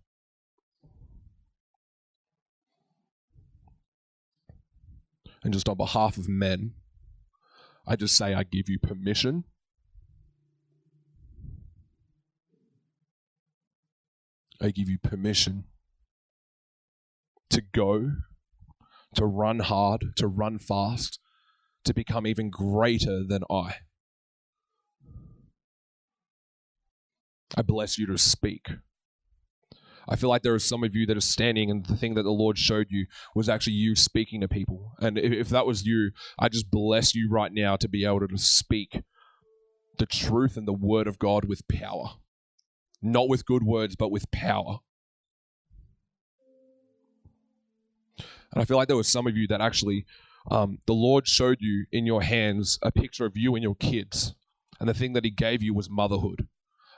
And 5.42 5.54
just 5.54 5.68
on 5.68 5.76
behalf 5.76 6.18
of 6.18 6.28
men, 6.28 6.74
I 7.86 7.96
just 7.96 8.16
say 8.16 8.34
I 8.34 8.42
give 8.42 8.68
you 8.68 8.78
permission. 8.78 9.44
I 14.60 14.70
give 14.70 14.88
you 14.88 14.98
permission 14.98 15.64
to 17.50 17.60
go, 17.60 18.12
to 19.14 19.24
run 19.24 19.60
hard, 19.60 20.04
to 20.16 20.26
run 20.26 20.58
fast, 20.58 21.20
to 21.84 21.94
become 21.94 22.26
even 22.26 22.50
greater 22.50 23.22
than 23.22 23.42
I. 23.50 23.76
I 27.56 27.62
bless 27.62 27.98
you 27.98 28.06
to 28.06 28.18
speak. 28.18 28.68
I 30.08 30.16
feel 30.16 30.28
like 30.28 30.42
there 30.42 30.54
are 30.54 30.60
some 30.60 30.84
of 30.84 30.94
you 30.94 31.06
that 31.06 31.16
are 31.16 31.20
standing, 31.20 31.70
and 31.70 31.84
the 31.84 31.96
thing 31.96 32.14
that 32.14 32.22
the 32.22 32.30
Lord 32.30 32.58
showed 32.58 32.86
you 32.90 33.06
was 33.34 33.48
actually 33.48 33.74
you 33.74 33.96
speaking 33.96 34.40
to 34.40 34.48
people. 34.48 34.92
And 35.00 35.18
if, 35.18 35.32
if 35.32 35.48
that 35.48 35.66
was 35.66 35.84
you, 35.84 36.12
I 36.38 36.48
just 36.48 36.70
bless 36.70 37.14
you 37.14 37.28
right 37.30 37.52
now 37.52 37.76
to 37.76 37.88
be 37.88 38.04
able 38.04 38.26
to 38.26 38.38
speak 38.38 39.02
the 39.98 40.06
truth 40.06 40.56
and 40.56 40.68
the 40.68 40.72
word 40.72 41.06
of 41.06 41.18
God 41.18 41.46
with 41.46 41.66
power. 41.68 42.10
Not 43.02 43.28
with 43.28 43.46
good 43.46 43.62
words, 43.62 43.96
but 43.96 44.10
with 44.10 44.30
power. 44.30 44.78
And 48.52 48.62
I 48.62 48.64
feel 48.64 48.76
like 48.76 48.88
there 48.88 48.96
were 48.96 49.02
some 49.02 49.26
of 49.26 49.36
you 49.36 49.46
that 49.48 49.60
actually 49.60 50.06
um, 50.50 50.78
the 50.86 50.92
Lord 50.94 51.26
showed 51.26 51.58
you 51.60 51.86
in 51.90 52.06
your 52.06 52.22
hands 52.22 52.78
a 52.82 52.92
picture 52.92 53.26
of 53.26 53.36
you 53.36 53.54
and 53.54 53.62
your 53.62 53.74
kids. 53.74 54.34
And 54.78 54.88
the 54.88 54.94
thing 54.94 55.14
that 55.14 55.24
He 55.24 55.30
gave 55.30 55.62
you 55.62 55.74
was 55.74 55.90
motherhood. 55.90 56.46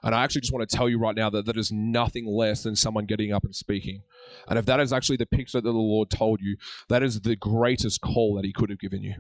And 0.03 0.15
I 0.15 0.23
actually 0.23 0.43
just 0.43 0.53
want 0.53 0.69
to 0.69 0.77
tell 0.77 0.89
you 0.89 0.99
right 0.99 1.17
now 1.17 1.29
that 1.31 1.47
that 1.47 1.57
is 1.57 1.73
nothing 1.73 2.27
less 2.27 2.63
than 2.63 2.77
someone 2.77 3.07
getting 3.07 3.33
up 3.33 3.45
and 3.45 3.55
speaking. 3.55 4.03
And 4.49 4.59
if 4.59 4.67
that 4.67 4.81
is 4.81 4.93
actually 4.93 5.17
the 5.17 5.27
picture 5.27 5.61
that 5.61 5.71
the 5.71 5.77
Lord 5.77 6.11
told 6.11 6.41
you, 6.41 6.57
that 6.89 7.03
is 7.03 7.21
the 7.21 7.37
greatest 7.37 8.01
call 8.01 8.35
that 8.37 8.45
He 8.45 8.53
could 8.53 8.71
have 8.71 8.79
given 8.79 9.03
you. 9.03 9.15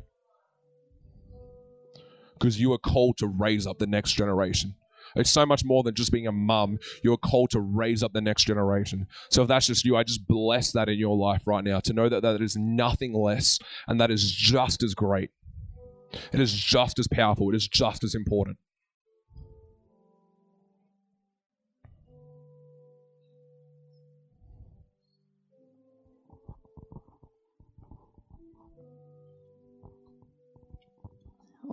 Because 2.35 2.61
you 2.61 2.72
are 2.72 2.79
called 2.79 3.18
to 3.18 3.26
raise 3.26 3.66
up 3.66 3.79
the 3.79 3.87
next 3.87 4.12
generation. 4.12 4.76
It's 5.16 5.31
so 5.31 5.47
much 5.47 5.64
more 5.64 5.83
than 5.83 5.95
just 5.95 6.12
being 6.12 6.26
a 6.26 6.33
mum. 6.33 6.79
You're 7.03 7.16
called 7.16 7.51
to 7.51 7.61
raise 7.61 8.03
up 8.03 8.12
the 8.12 8.20
next 8.20 8.45
generation. 8.45 9.07
So 9.31 9.43
if 9.43 9.49
that's 9.49 9.66
just 9.66 9.85
you, 9.85 9.97
I 9.97 10.05
just 10.05 10.29
bless 10.29 10.72
that 10.72 10.89
in 10.89 10.99
your 10.99 11.16
life 11.16 11.43
right 11.47 11.64
now 11.64 11.81
to 11.81 11.93
know 11.93 12.09
that 12.09 12.22
that 12.22 12.41
is 12.41 12.57
nothing 12.57 13.14
less 13.14 13.59
and 13.87 14.01
that 14.01 14.11
is 14.11 14.31
just 14.31 14.83
as 14.83 14.95
great. 14.95 15.31
It 16.33 16.41
is 16.41 16.53
just 16.53 16.99
as 16.99 17.09
powerful. 17.09 17.51
It 17.51 17.57
is 17.57 17.68
just 17.68 18.05
as 18.05 18.14
important. 18.14 18.59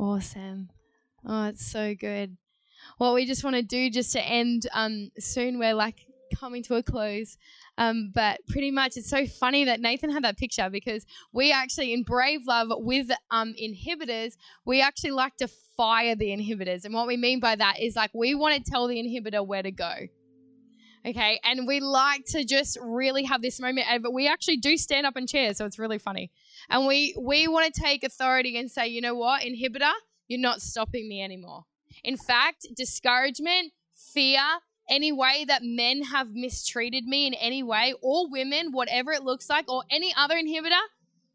Awesome. 0.06 0.70
Oh, 1.26 1.46
it's 1.46 1.66
so 1.66 1.96
good. 1.96 2.38
What 3.00 3.16
we 3.16 3.26
just 3.26 3.44
want 3.44 3.56
to 3.56 3.64
do 3.64 3.90
just 3.90 4.12
to 4.12 4.22
end 4.22 4.68
um, 4.72 5.10
soon, 5.18 5.58
we're 5.58 5.74
like 5.74 6.06
coming 6.40 6.62
to 6.64 6.76
a 6.76 6.84
close. 6.84 7.38
Um, 7.80 8.12
but 8.14 8.40
pretty 8.48 8.70
much, 8.70 8.98
it's 8.98 9.10
so 9.10 9.26
funny 9.26 9.66
that 9.66 9.80
Nathan 9.80 10.12
had 10.12 10.24
that 10.24 10.38
picture 10.38 10.70
because 10.70 11.08
we 11.34 11.52
actually, 11.52 11.92
in 11.92 12.04
Brave 12.04 12.42
Love 12.46 12.68
with 12.72 13.10
um, 13.32 13.56
inhibitors, 13.60 14.34
we 14.64 14.80
actually 14.80 15.12
like 15.12 15.38
to 15.38 15.48
fire 15.76 16.16
the 16.16 16.28
inhibitors. 16.28 16.86
And 16.86 16.94
what 16.94 17.08
we 17.08 17.18
mean 17.18 17.40
by 17.40 17.56
that 17.56 17.80
is 17.80 17.96
like 17.96 18.12
we 18.14 18.36
want 18.36 18.64
to 18.64 18.72
tell 18.72 18.88
the 18.88 18.98
inhibitor 18.98 19.46
where 19.46 19.64
to 19.64 19.72
go. 19.72 19.92
Okay, 21.04 21.40
and 21.44 21.68
we 21.68 21.80
like 21.80 22.26
to 22.30 22.44
just 22.44 22.78
really 22.82 23.24
have 23.24 23.42
this 23.42 23.60
moment, 23.60 23.88
but 24.02 24.12
we 24.12 24.28
actually 24.28 24.58
do 24.58 24.76
stand 24.76 25.06
up 25.06 25.16
in 25.16 25.28
chairs, 25.28 25.58
so 25.58 25.66
it's 25.66 25.78
really 25.78 26.00
funny. 26.00 26.32
And 26.70 26.88
we 26.88 27.16
we 27.20 27.48
want 27.48 27.74
to 27.74 27.82
take 27.82 28.04
authority 28.04 28.58
and 28.58 28.70
say, 28.70 28.88
you 28.88 29.02
know 29.02 29.16
what, 29.16 29.42
inhibitor, 29.42 29.94
you're 30.28 30.40
not 30.40 30.62
stopping 30.62 31.08
me 31.08 31.24
anymore. 31.24 31.66
In 32.04 32.18
fact, 32.18 32.68
discouragement, 32.76 33.72
fear, 33.94 34.42
any 34.90 35.12
way 35.12 35.46
that 35.48 35.64
men 35.64 36.04
have 36.04 36.34
mistreated 36.34 37.06
me 37.06 37.28
in 37.28 37.34
any 37.36 37.64
way, 37.64 37.94
or 38.02 38.30
women, 38.30 38.72
whatever 38.72 39.12
it 39.12 39.24
looks 39.24 39.50
like, 39.50 39.70
or 39.72 39.84
any 39.90 40.14
other 40.16 40.36
inhibitor, 40.36 40.82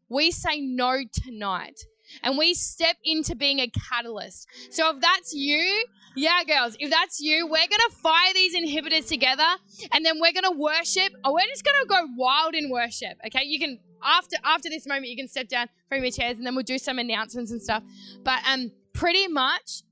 we 0.09 0.31
say 0.31 0.61
no 0.61 1.03
tonight. 1.11 1.85
And 2.23 2.37
we 2.37 2.53
step 2.53 2.97
into 3.03 3.35
being 3.35 3.59
a 3.59 3.69
catalyst. 3.89 4.47
So 4.69 4.89
if 4.95 5.01
that's 5.01 5.33
you, 5.33 5.85
yeah, 6.15 6.43
girls, 6.45 6.75
if 6.79 6.89
that's 6.89 7.19
you, 7.19 7.45
we're 7.45 7.67
going 7.67 7.89
to 7.89 7.95
fire 8.01 8.33
these 8.33 8.55
inhibitors 8.55 9.07
together 9.07 9.47
and 9.93 10.05
then 10.05 10.19
we're 10.19 10.33
going 10.33 10.51
to 10.51 10.57
worship. 10.57 11.13
Or 11.23 11.33
we're 11.33 11.47
just 11.47 11.63
going 11.63 11.81
to 11.81 11.87
go 11.87 12.07
wild 12.17 12.53
in 12.53 12.69
worship. 12.69 13.17
Okay. 13.25 13.43
You 13.45 13.59
can, 13.59 13.79
after 14.03 14.37
after 14.43 14.69
this 14.69 14.85
moment, 14.85 15.07
you 15.07 15.15
can 15.15 15.27
step 15.27 15.47
down 15.47 15.67
from 15.87 16.01
your 16.01 16.11
chairs 16.11 16.37
and 16.37 16.45
then 16.45 16.55
we'll 16.55 16.63
do 16.63 16.77
some 16.77 16.99
announcements 16.99 17.51
and 17.51 17.61
stuff. 17.61 17.83
But 18.23 18.39
um, 18.47 18.71
pretty 18.93 19.27
much 19.27 19.83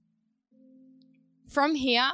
from 1.48 1.76
here, 1.76 2.12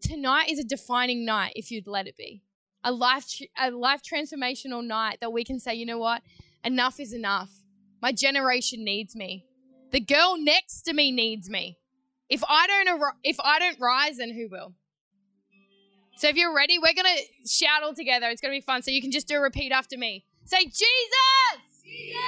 tonight 0.00 0.50
is 0.50 0.58
a 0.58 0.64
defining 0.64 1.24
night 1.24 1.52
if 1.54 1.70
you'd 1.70 1.86
let 1.86 2.06
it 2.06 2.16
be. 2.16 2.42
A 2.84 2.90
life, 2.90 3.26
a 3.56 3.70
life 3.70 4.02
transformational 4.02 4.84
night 4.84 5.18
that 5.20 5.32
we 5.32 5.44
can 5.44 5.60
say, 5.60 5.74
you 5.74 5.86
know 5.86 5.98
what? 5.98 6.22
Enough 6.64 6.98
is 6.98 7.12
enough. 7.12 7.61
My 8.02 8.12
generation 8.12 8.84
needs 8.84 9.14
me. 9.14 9.46
The 9.92 10.00
girl 10.00 10.36
next 10.36 10.82
to 10.82 10.92
me 10.92 11.12
needs 11.12 11.48
me. 11.48 11.78
If 12.28 12.42
I 12.48 12.66
don't, 12.66 13.00
if 13.22 13.38
I 13.42 13.58
don't 13.60 13.78
rise, 13.80 14.16
then 14.16 14.32
who 14.34 14.48
will? 14.50 14.74
So 16.16 16.28
if 16.28 16.36
you're 16.36 16.54
ready, 16.54 16.78
we're 16.78 16.94
gonna 16.94 17.16
shout 17.46 17.82
all 17.82 17.94
together. 17.94 18.26
It's 18.28 18.40
gonna 18.40 18.54
be 18.54 18.60
fun. 18.60 18.82
So 18.82 18.90
you 18.90 19.00
can 19.00 19.12
just 19.12 19.28
do 19.28 19.36
a 19.36 19.40
repeat 19.40 19.72
after 19.72 19.96
me. 19.96 20.24
Say 20.44 20.64
Jesus. 20.64 20.82
Jesus. 21.84 22.18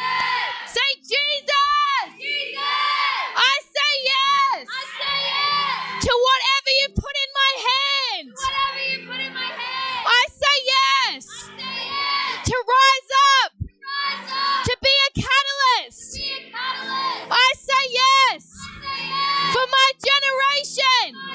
Say 0.67 0.91
Jesus. 1.01 2.19
Jesus. 2.19 2.59
I 2.59 3.55
say 3.65 3.93
yes. 4.05 4.69
I 4.69 4.85
say 4.99 5.19
yes. 5.27 6.05
To 6.05 6.13
whatever 6.29 6.71
you 6.81 6.89
put 6.95 7.15
in 7.25 7.31
my 7.35 7.53
hand. 7.71 8.29
Whatever 8.35 8.83
you 8.91 8.99
put 9.09 9.21
in 9.21 9.35
my 9.35 9.51
hand. 9.51 10.07
I 10.07 10.27
say 10.31 10.57
yes. 10.67 11.27
I 11.27 11.49
say 11.57 11.77
yes. 11.87 12.49
To 12.49 12.55
rise 12.55 13.11
up. 13.43 13.53
Rise 13.63 14.31
up. 14.31 14.65
To 14.65 14.74
generation. 20.65 21.34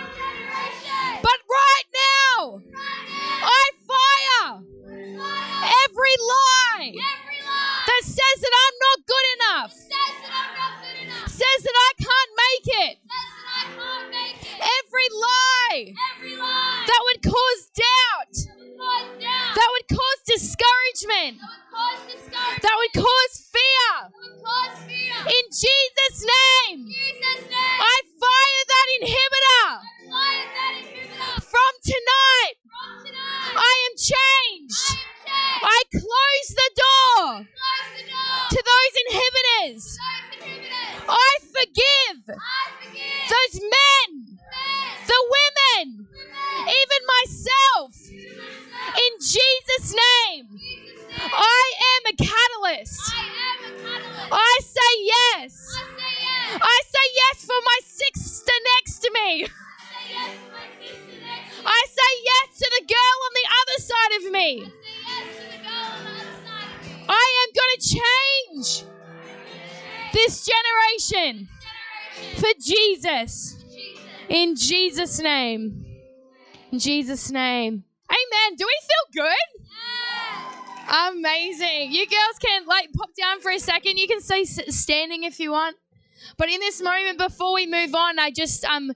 Jesus' 75.00 75.22
name. 75.22 75.86
In 76.74 76.80
Jesus' 76.80 77.32
name. 77.32 77.86
Amen. 78.12 78.58
Do 78.58 78.66
we 78.66 78.80
feel 78.82 79.24
good? 79.24 79.64
Yes. 80.90 81.14
Amazing. 81.14 81.94
You 81.94 82.06
girls 82.06 82.38
can 82.44 82.66
like 82.66 82.92
pop 82.92 83.12
down 83.18 83.40
for 83.40 83.50
a 83.50 83.60
second. 83.60 83.98
You 83.98 84.10
can 84.10 84.20
stay 84.20 84.44
standing 84.44 85.24
if 85.24 85.40
you 85.40 85.52
want. 85.52 85.78
But 86.38 86.50
in 86.50 86.60
this 86.60 86.82
moment, 86.82 87.18
before 87.18 87.54
we 87.54 87.66
move 87.66 87.96
on, 87.96 88.20
I 88.20 88.30
just 88.30 88.66
um, 88.66 88.92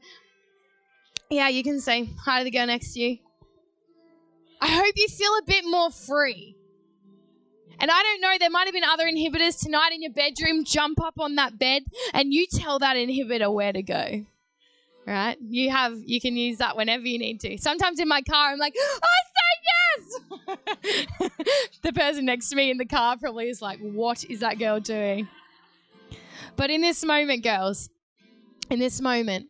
yeah, 1.30 1.48
you 1.48 1.64
can 1.64 1.80
say 1.80 2.10
hi 2.26 2.40
to 2.40 2.44
the 2.44 2.52
girl 2.52 2.68
next 2.68 2.96
to 2.96 3.00
you. 3.00 3.20
I 4.60 4.68
hope 4.68 4.96
you 4.98 5.08
feel 5.08 5.32
a 5.38 5.44
bit 5.48 5.64
more 5.66 5.90
free. 5.90 6.58
And 7.80 7.90
I 7.90 8.04
don't 8.04 8.20
know, 8.20 8.36
there 8.38 8.50
might 8.50 8.66
have 8.66 8.74
been 8.74 8.84
other 8.84 9.06
inhibitors 9.06 9.58
tonight 9.58 9.94
in 9.94 10.02
your 10.02 10.12
bedroom. 10.12 10.66
Jump 10.66 11.02
up 11.02 11.18
on 11.18 11.36
that 11.36 11.58
bed 11.58 11.84
and 12.14 12.34
you 12.34 12.46
tell 12.46 12.78
that 12.80 12.98
inhibitor 12.98 13.54
where 13.54 13.72
to 13.72 13.82
go. 13.82 14.26
Right? 15.06 15.38
You 15.42 15.70
have 15.70 15.98
you 16.06 16.22
can 16.22 16.38
use 16.38 16.60
that 16.60 16.78
whenever 16.78 17.06
you 17.06 17.20
need 17.20 17.40
to. 17.42 17.58
Sometimes 17.58 18.00
in 18.00 18.08
my 18.08 18.22
car 18.22 18.52
I'm 18.52 18.60
like, 18.60 18.74
oh, 18.78 19.00
I 19.04 19.18
say 19.36 20.50
yes. 21.20 21.70
the 21.82 21.94
person 21.94 22.26
next 22.26 22.50
to 22.50 22.56
me 22.56 22.72
in 22.72 22.78
the 22.78 22.86
car 22.86 23.18
probably 23.18 23.50
is 23.50 23.62
like, 23.62 23.80
what 23.80 24.24
is 24.24 24.40
that 24.40 24.60
girl 24.60 24.80
doing? 24.80 25.28
But 26.56 26.70
in 26.70 26.82
this 26.82 27.04
moment, 27.04 27.44
girls, 27.44 27.90
in 28.70 28.80
this 28.80 29.02
moment, 29.02 29.48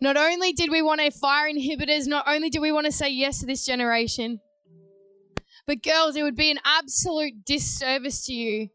not 0.00 0.16
only 0.16 0.52
did 0.52 0.70
we 0.70 0.82
want 0.82 1.00
to 1.00 1.10
fire 1.10 1.50
inhibitors, 1.50 2.06
not 2.06 2.24
only 2.28 2.50
do 2.50 2.60
we 2.60 2.72
want 2.72 2.86
to 2.86 2.92
say 2.92 3.08
yes 3.08 3.40
to 3.40 3.46
this 3.46 3.64
generation, 3.64 4.40
But, 5.66 5.82
girls, 5.82 6.16
it 6.16 6.22
would 6.22 6.36
be 6.36 6.50
an 6.50 6.58
absolute 6.64 7.44
disservice 7.46 8.26
to 8.26 8.34
you 8.34 8.68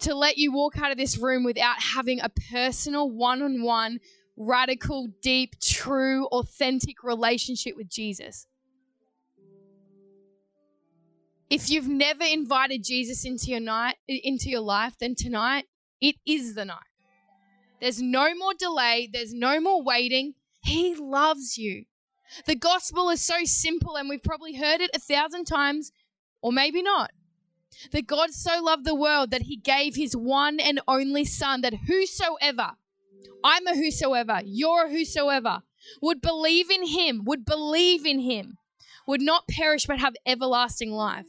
to 0.00 0.14
let 0.14 0.36
you 0.38 0.52
walk 0.52 0.80
out 0.80 0.90
of 0.90 0.96
this 0.98 1.18
room 1.18 1.44
without 1.44 1.76
having 1.80 2.20
a 2.20 2.28
personal, 2.28 3.10
one 3.10 3.42
on 3.42 3.62
one, 3.62 4.00
radical, 4.36 5.08
deep, 5.22 5.60
true, 5.60 6.26
authentic 6.26 7.02
relationship 7.02 7.76
with 7.76 7.88
Jesus. 7.88 8.46
If 11.50 11.68
you've 11.68 11.88
never 11.88 12.24
invited 12.24 12.84
Jesus 12.84 13.24
into 13.24 13.46
your 13.46 13.60
night 13.60 13.96
into 14.06 14.48
your 14.48 14.60
life, 14.60 14.94
then 15.00 15.16
tonight 15.16 15.66
it 16.00 16.14
is 16.24 16.54
the 16.54 16.64
night. 16.64 16.78
There's 17.80 18.00
no 18.00 18.34
more 18.36 18.54
delay, 18.56 19.08
there's 19.12 19.34
no 19.34 19.60
more 19.60 19.82
waiting. 19.82 20.34
He 20.62 20.94
loves 20.94 21.58
you. 21.58 21.84
The 22.46 22.54
gospel 22.54 23.10
is 23.10 23.20
so 23.20 23.44
simple, 23.44 23.96
and 23.96 24.08
we've 24.08 24.22
probably 24.22 24.54
heard 24.54 24.80
it 24.80 24.90
a 24.94 25.00
thousand 25.00 25.46
times, 25.46 25.90
or 26.40 26.52
maybe 26.52 26.82
not. 26.82 27.10
That 27.92 28.06
God 28.06 28.32
so 28.32 28.62
loved 28.62 28.84
the 28.84 28.94
world 28.94 29.30
that 29.30 29.42
he 29.42 29.56
gave 29.56 29.94
his 29.94 30.16
one 30.16 30.60
and 30.60 30.80
only 30.86 31.24
Son, 31.24 31.60
that 31.62 31.74
whosoever, 31.86 32.72
I'm 33.42 33.66
a 33.66 33.74
whosoever, 33.74 34.40
you're 34.44 34.86
a 34.86 34.90
whosoever, 34.90 35.62
would 36.02 36.20
believe 36.20 36.70
in 36.70 36.86
him, 36.86 37.22
would 37.24 37.44
believe 37.44 38.04
in 38.04 38.20
him, 38.20 38.58
would 39.06 39.22
not 39.22 39.48
perish 39.48 39.86
but 39.86 39.98
have 39.98 40.14
everlasting 40.26 40.90
life 40.90 41.26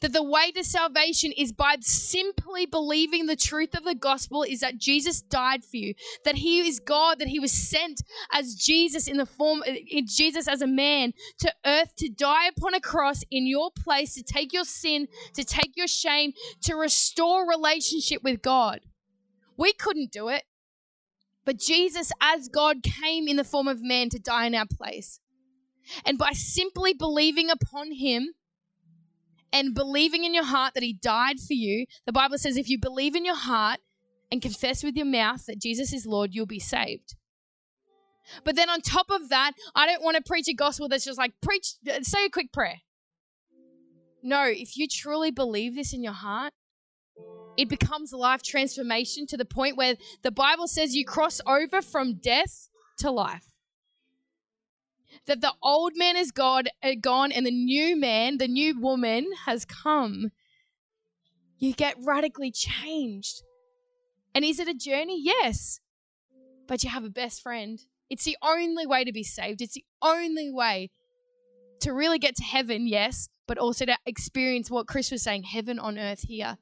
that 0.00 0.12
the 0.12 0.22
way 0.22 0.50
to 0.52 0.64
salvation 0.64 1.32
is 1.32 1.52
by 1.52 1.76
simply 1.80 2.66
believing 2.66 3.26
the 3.26 3.36
truth 3.36 3.76
of 3.76 3.84
the 3.84 3.94
gospel 3.94 4.42
is 4.42 4.60
that 4.60 4.78
Jesus 4.78 5.20
died 5.20 5.64
for 5.64 5.76
you, 5.76 5.94
that 6.24 6.36
he 6.36 6.60
is 6.66 6.80
God, 6.80 7.18
that 7.18 7.28
he 7.28 7.40
was 7.40 7.52
sent 7.52 8.02
as 8.32 8.54
Jesus 8.54 9.08
in 9.08 9.16
the 9.16 9.26
form 9.26 9.62
in 9.66 10.06
Jesus 10.06 10.48
as 10.48 10.62
a 10.62 10.66
man 10.66 11.12
to 11.38 11.52
earth 11.64 11.94
to 11.96 12.08
die 12.08 12.48
upon 12.48 12.74
a 12.74 12.80
cross 12.80 13.22
in 13.30 13.46
your 13.46 13.70
place 13.70 14.14
to 14.14 14.22
take 14.22 14.52
your 14.52 14.64
sin, 14.64 15.08
to 15.34 15.44
take 15.44 15.76
your 15.76 15.88
shame, 15.88 16.32
to 16.62 16.74
restore 16.74 17.48
relationship 17.48 18.22
with 18.22 18.42
God. 18.42 18.80
We 19.56 19.72
couldn't 19.72 20.12
do 20.12 20.28
it. 20.28 20.44
But 21.44 21.58
Jesus 21.58 22.12
as 22.20 22.48
God 22.48 22.82
came 22.82 23.26
in 23.26 23.36
the 23.36 23.44
form 23.44 23.66
of 23.66 23.82
man 23.82 24.08
to 24.10 24.18
die 24.18 24.46
in 24.46 24.54
our 24.54 24.66
place. 24.66 25.18
And 26.04 26.16
by 26.16 26.32
simply 26.32 26.94
believing 26.94 27.50
upon 27.50 27.92
him, 27.92 28.34
and 29.52 29.74
believing 29.74 30.24
in 30.24 30.34
your 30.34 30.44
heart 30.44 30.74
that 30.74 30.82
he 30.82 30.92
died 30.92 31.38
for 31.38 31.52
you, 31.52 31.86
the 32.06 32.12
Bible 32.12 32.38
says 32.38 32.56
if 32.56 32.68
you 32.68 32.78
believe 32.78 33.14
in 33.14 33.24
your 33.24 33.36
heart 33.36 33.80
and 34.30 34.40
confess 34.40 34.82
with 34.82 34.96
your 34.96 35.06
mouth 35.06 35.46
that 35.46 35.60
Jesus 35.60 35.92
is 35.92 36.06
Lord, 36.06 36.30
you'll 36.32 36.46
be 36.46 36.58
saved. 36.58 37.16
But 38.44 38.56
then 38.56 38.70
on 38.70 38.80
top 38.80 39.10
of 39.10 39.28
that, 39.28 39.52
I 39.74 39.86
don't 39.86 40.02
want 40.02 40.16
to 40.16 40.22
preach 40.22 40.48
a 40.48 40.54
gospel 40.54 40.88
that's 40.88 41.04
just 41.04 41.18
like 41.18 41.32
preach 41.42 41.74
say 42.02 42.24
a 42.24 42.30
quick 42.30 42.52
prayer. 42.52 42.80
No, 44.22 44.44
if 44.46 44.76
you 44.76 44.86
truly 44.88 45.30
believe 45.30 45.74
this 45.74 45.92
in 45.92 46.02
your 46.02 46.12
heart, 46.12 46.52
it 47.56 47.68
becomes 47.68 48.12
life 48.12 48.42
transformation 48.42 49.26
to 49.26 49.36
the 49.36 49.44
point 49.44 49.76
where 49.76 49.96
the 50.22 50.30
Bible 50.30 50.68
says 50.68 50.94
you 50.94 51.04
cross 51.04 51.40
over 51.46 51.82
from 51.82 52.14
death 52.14 52.68
to 52.98 53.10
life 53.10 53.51
that 55.26 55.40
the 55.40 55.52
old 55.62 55.92
man 55.96 56.16
is 56.16 56.30
God, 56.30 56.68
uh, 56.82 56.92
gone 57.00 57.32
and 57.32 57.46
the 57.46 57.50
new 57.50 57.96
man, 57.96 58.38
the 58.38 58.48
new 58.48 58.78
woman 58.78 59.30
has 59.46 59.64
come. 59.64 60.30
You 61.58 61.72
get 61.72 61.96
radically 62.02 62.50
changed. 62.50 63.42
And 64.34 64.44
is 64.44 64.58
it 64.58 64.68
a 64.68 64.74
journey? 64.74 65.20
Yes. 65.22 65.80
But 66.66 66.82
you 66.82 66.90
have 66.90 67.04
a 67.04 67.10
best 67.10 67.42
friend. 67.42 67.80
It's 68.10 68.24
the 68.24 68.36
only 68.42 68.86
way 68.86 69.04
to 69.04 69.12
be 69.12 69.22
saved. 69.22 69.60
It's 69.62 69.74
the 69.74 69.84
only 70.02 70.50
way 70.50 70.90
to 71.80 71.92
really 71.92 72.18
get 72.18 72.36
to 72.36 72.42
heaven, 72.42 72.86
yes, 72.86 73.28
but 73.46 73.58
also 73.58 73.84
to 73.84 73.96
experience 74.06 74.70
what 74.70 74.86
Chris 74.86 75.10
was 75.10 75.22
saying 75.22 75.44
heaven 75.44 75.78
on 75.78 75.98
earth 75.98 76.22
here. 76.22 76.58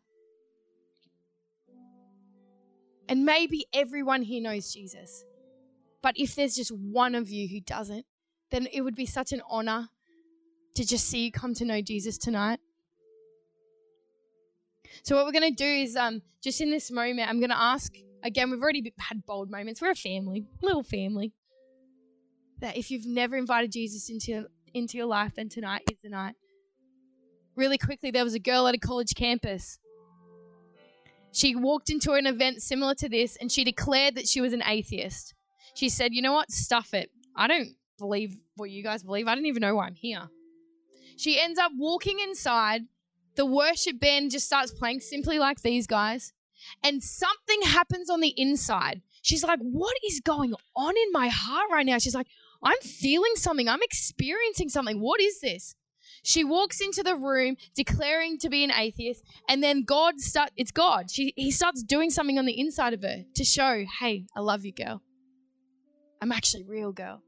And 3.09 3.25
maybe 3.25 3.67
everyone 3.73 4.23
here 4.23 4.41
knows 4.41 4.73
Jesus. 4.73 5.25
But 6.03 6.15
if 6.17 6.35
there's 6.35 6.55
just 6.55 6.71
one 6.71 7.15
of 7.15 7.29
you 7.29 7.49
who 7.49 7.61
doesn't, 7.61 8.07
then 8.51 8.67
it 8.73 8.83
would 8.83 8.97
be 8.97 9.07
such 9.07 9.33
an 9.33 9.43
honor 9.49 9.89
to 10.75 10.87
just 10.87 11.09
see 11.09 11.25
you 11.25 11.33
come 11.33 11.55
to 11.55 11.65
know 11.65 11.81
Jesus 11.81 12.19
tonight. 12.19 12.61
So 15.03 15.17
what 15.17 15.25
we're 15.25 15.33
going 15.33 15.55
to 15.55 15.57
do 15.57 15.65
is 15.65 15.97
um 15.97 16.23
just 16.43 16.61
in 16.61 16.71
this 16.71 16.91
moment 16.91 17.29
I'm 17.29 17.39
going 17.39 17.51
to 17.51 17.61
ask 17.61 17.95
again 18.23 18.51
we've 18.51 18.63
already 18.63 18.93
had 18.99 19.25
bold 19.25 19.51
moments. 19.51 19.81
We're 19.81 19.91
a 19.91 19.95
family, 19.95 20.47
little 20.63 20.83
family. 20.83 21.33
That 22.61 22.77
if 22.77 22.91
you've 22.91 23.07
never 23.07 23.37
invited 23.37 23.73
Jesus 23.73 24.11
into 24.11 24.47
into 24.75 24.97
your 24.97 25.07
life 25.07 25.33
then 25.37 25.49
tonight 25.49 25.83
is 25.91 25.99
the 26.03 26.09
night. 26.09 26.35
Really 27.57 27.79
quickly 27.79 28.11
there 28.11 28.25
was 28.25 28.35
a 28.35 28.41
girl 28.41 28.67
at 28.67 28.75
a 28.75 28.79
college 28.79 29.15
campus. 29.15 29.79
She 31.33 31.55
walked 31.55 31.91
into 31.91 32.13
an 32.13 32.27
event 32.27 32.61
similar 32.61 32.95
to 32.97 33.09
this 33.09 33.37
and 33.37 33.53
she 33.53 33.63
declared 33.63 34.17
that 34.17 34.27
she 34.27 34.41
was 34.41 34.53
an 34.53 34.63
atheist. 34.67 35.35
She 35.75 35.89
said, 35.89 36.13
"You 36.13 36.23
know 36.23 36.33
what? 36.33 36.51
Stuff 36.51 36.93
it. 36.93 37.11
I 37.37 37.47
don't 37.47 37.77
believe 38.01 38.37
what 38.57 38.71
you 38.71 38.83
guys 38.83 39.05
believe. 39.05 39.29
I 39.29 39.37
don't 39.37 39.47
even 39.47 39.61
know 39.61 39.77
why 39.77 39.87
I'm 39.87 39.95
here. 39.95 40.29
She 41.17 41.39
ends 41.39 41.59
up 41.59 41.73
walking 41.77 42.19
inside. 42.19 42.83
The 43.37 43.47
worship 43.47 44.01
band 44.01 44.33
just 44.33 44.47
starts 44.47 44.73
playing 44.73 45.01
simply 45.01 45.39
like 45.39 45.61
these 45.61 45.87
guys. 45.87 46.33
And 46.83 47.03
something 47.03 47.63
happens 47.63 48.11
on 48.11 48.21
the 48.21 48.35
inside. 48.37 49.03
She's 49.23 49.45
like, 49.45 49.61
What 49.61 49.97
is 50.05 50.21
going 50.21 50.55
on 50.75 50.97
in 50.97 51.13
my 51.13 51.29
heart 51.29 51.71
right 51.71 51.87
now? 51.87 51.99
She's 51.99 52.15
like, 52.15 52.27
I'm 52.63 52.79
feeling 52.81 53.33
something. 53.37 53.69
I'm 53.69 53.83
experiencing 53.83 54.69
something. 54.69 55.01
What 55.01 55.21
is 55.21 55.41
this? 55.41 55.75
She 56.23 56.45
walks 56.45 56.81
into 56.81 57.03
the 57.03 57.17
room 57.17 57.57
declaring 57.75 58.39
to 58.39 58.51
be 58.51 58.63
an 58.65 58.73
atheist, 58.73 59.23
and 59.49 59.63
then 59.63 59.85
God 59.85 60.21
start 60.21 60.51
it's 60.57 60.71
God. 60.71 61.11
She 61.11 61.33
he 61.37 61.51
starts 61.51 61.83
doing 61.83 62.11
something 62.11 62.39
on 62.39 62.45
the 62.45 62.59
inside 62.59 62.93
of 62.93 63.03
her 63.03 63.25
to 63.35 63.45
show, 63.45 63.85
hey, 64.01 64.27
I 64.37 64.41
love 64.41 64.65
you, 64.65 64.73
girl. 64.73 65.03
I'm 66.21 66.33
actually 66.33 66.65
real, 66.65 66.93
girl 66.93 67.23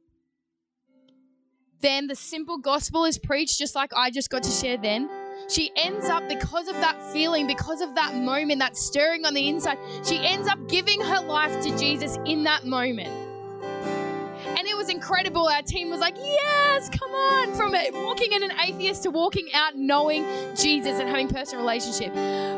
then 1.83 2.07
the 2.07 2.14
simple 2.14 2.59
gospel 2.59 3.05
is 3.05 3.18
preached, 3.18 3.59
just 3.59 3.74
like 3.74 3.93
I 3.95 4.11
just 4.11 4.30
got 4.30 4.43
to 4.45 4.51
share 4.51 4.78
then. 4.78 5.11
She 5.49 5.70
ends 5.76 6.07
up, 6.07 6.28
because 6.28 6.68
of 6.68 6.76
that 6.76 7.03
feeling, 7.12 7.47
because 7.47 7.80
of 7.80 7.95
that 7.97 8.14
moment, 8.14 8.61
that 8.61 8.76
stirring 8.76 9.26
on 9.26 9.35
the 9.35 9.49
inside, 9.49 9.78
she 10.05 10.18
ends 10.18 10.49
up 10.49 10.68
giving 10.68 11.01
her 11.01 11.20
life 11.20 11.61
to 11.64 11.76
Jesus 11.76 12.16
in 12.24 12.45
that 12.45 12.64
moment. 12.64 13.32
And 14.59 14.66
it 14.66 14.76
was 14.76 14.88
incredible. 14.88 15.48
Our 15.48 15.62
team 15.62 15.90
was 15.90 16.00
like, 16.00 16.16
yes, 16.16 16.88
come 16.88 17.11
on. 17.11 17.55
From 17.55 17.72
walking 18.05 18.32
in 18.32 18.42
an 18.42 18.53
atheist 18.64 19.03
to 19.05 19.11
walking 19.11 19.48
out 19.55 19.76
knowing 19.76 20.24
Jesus 20.55 21.00
and 21.00 21.09
having 21.09 21.28
personal 21.28 21.64
relationship. 21.64 22.12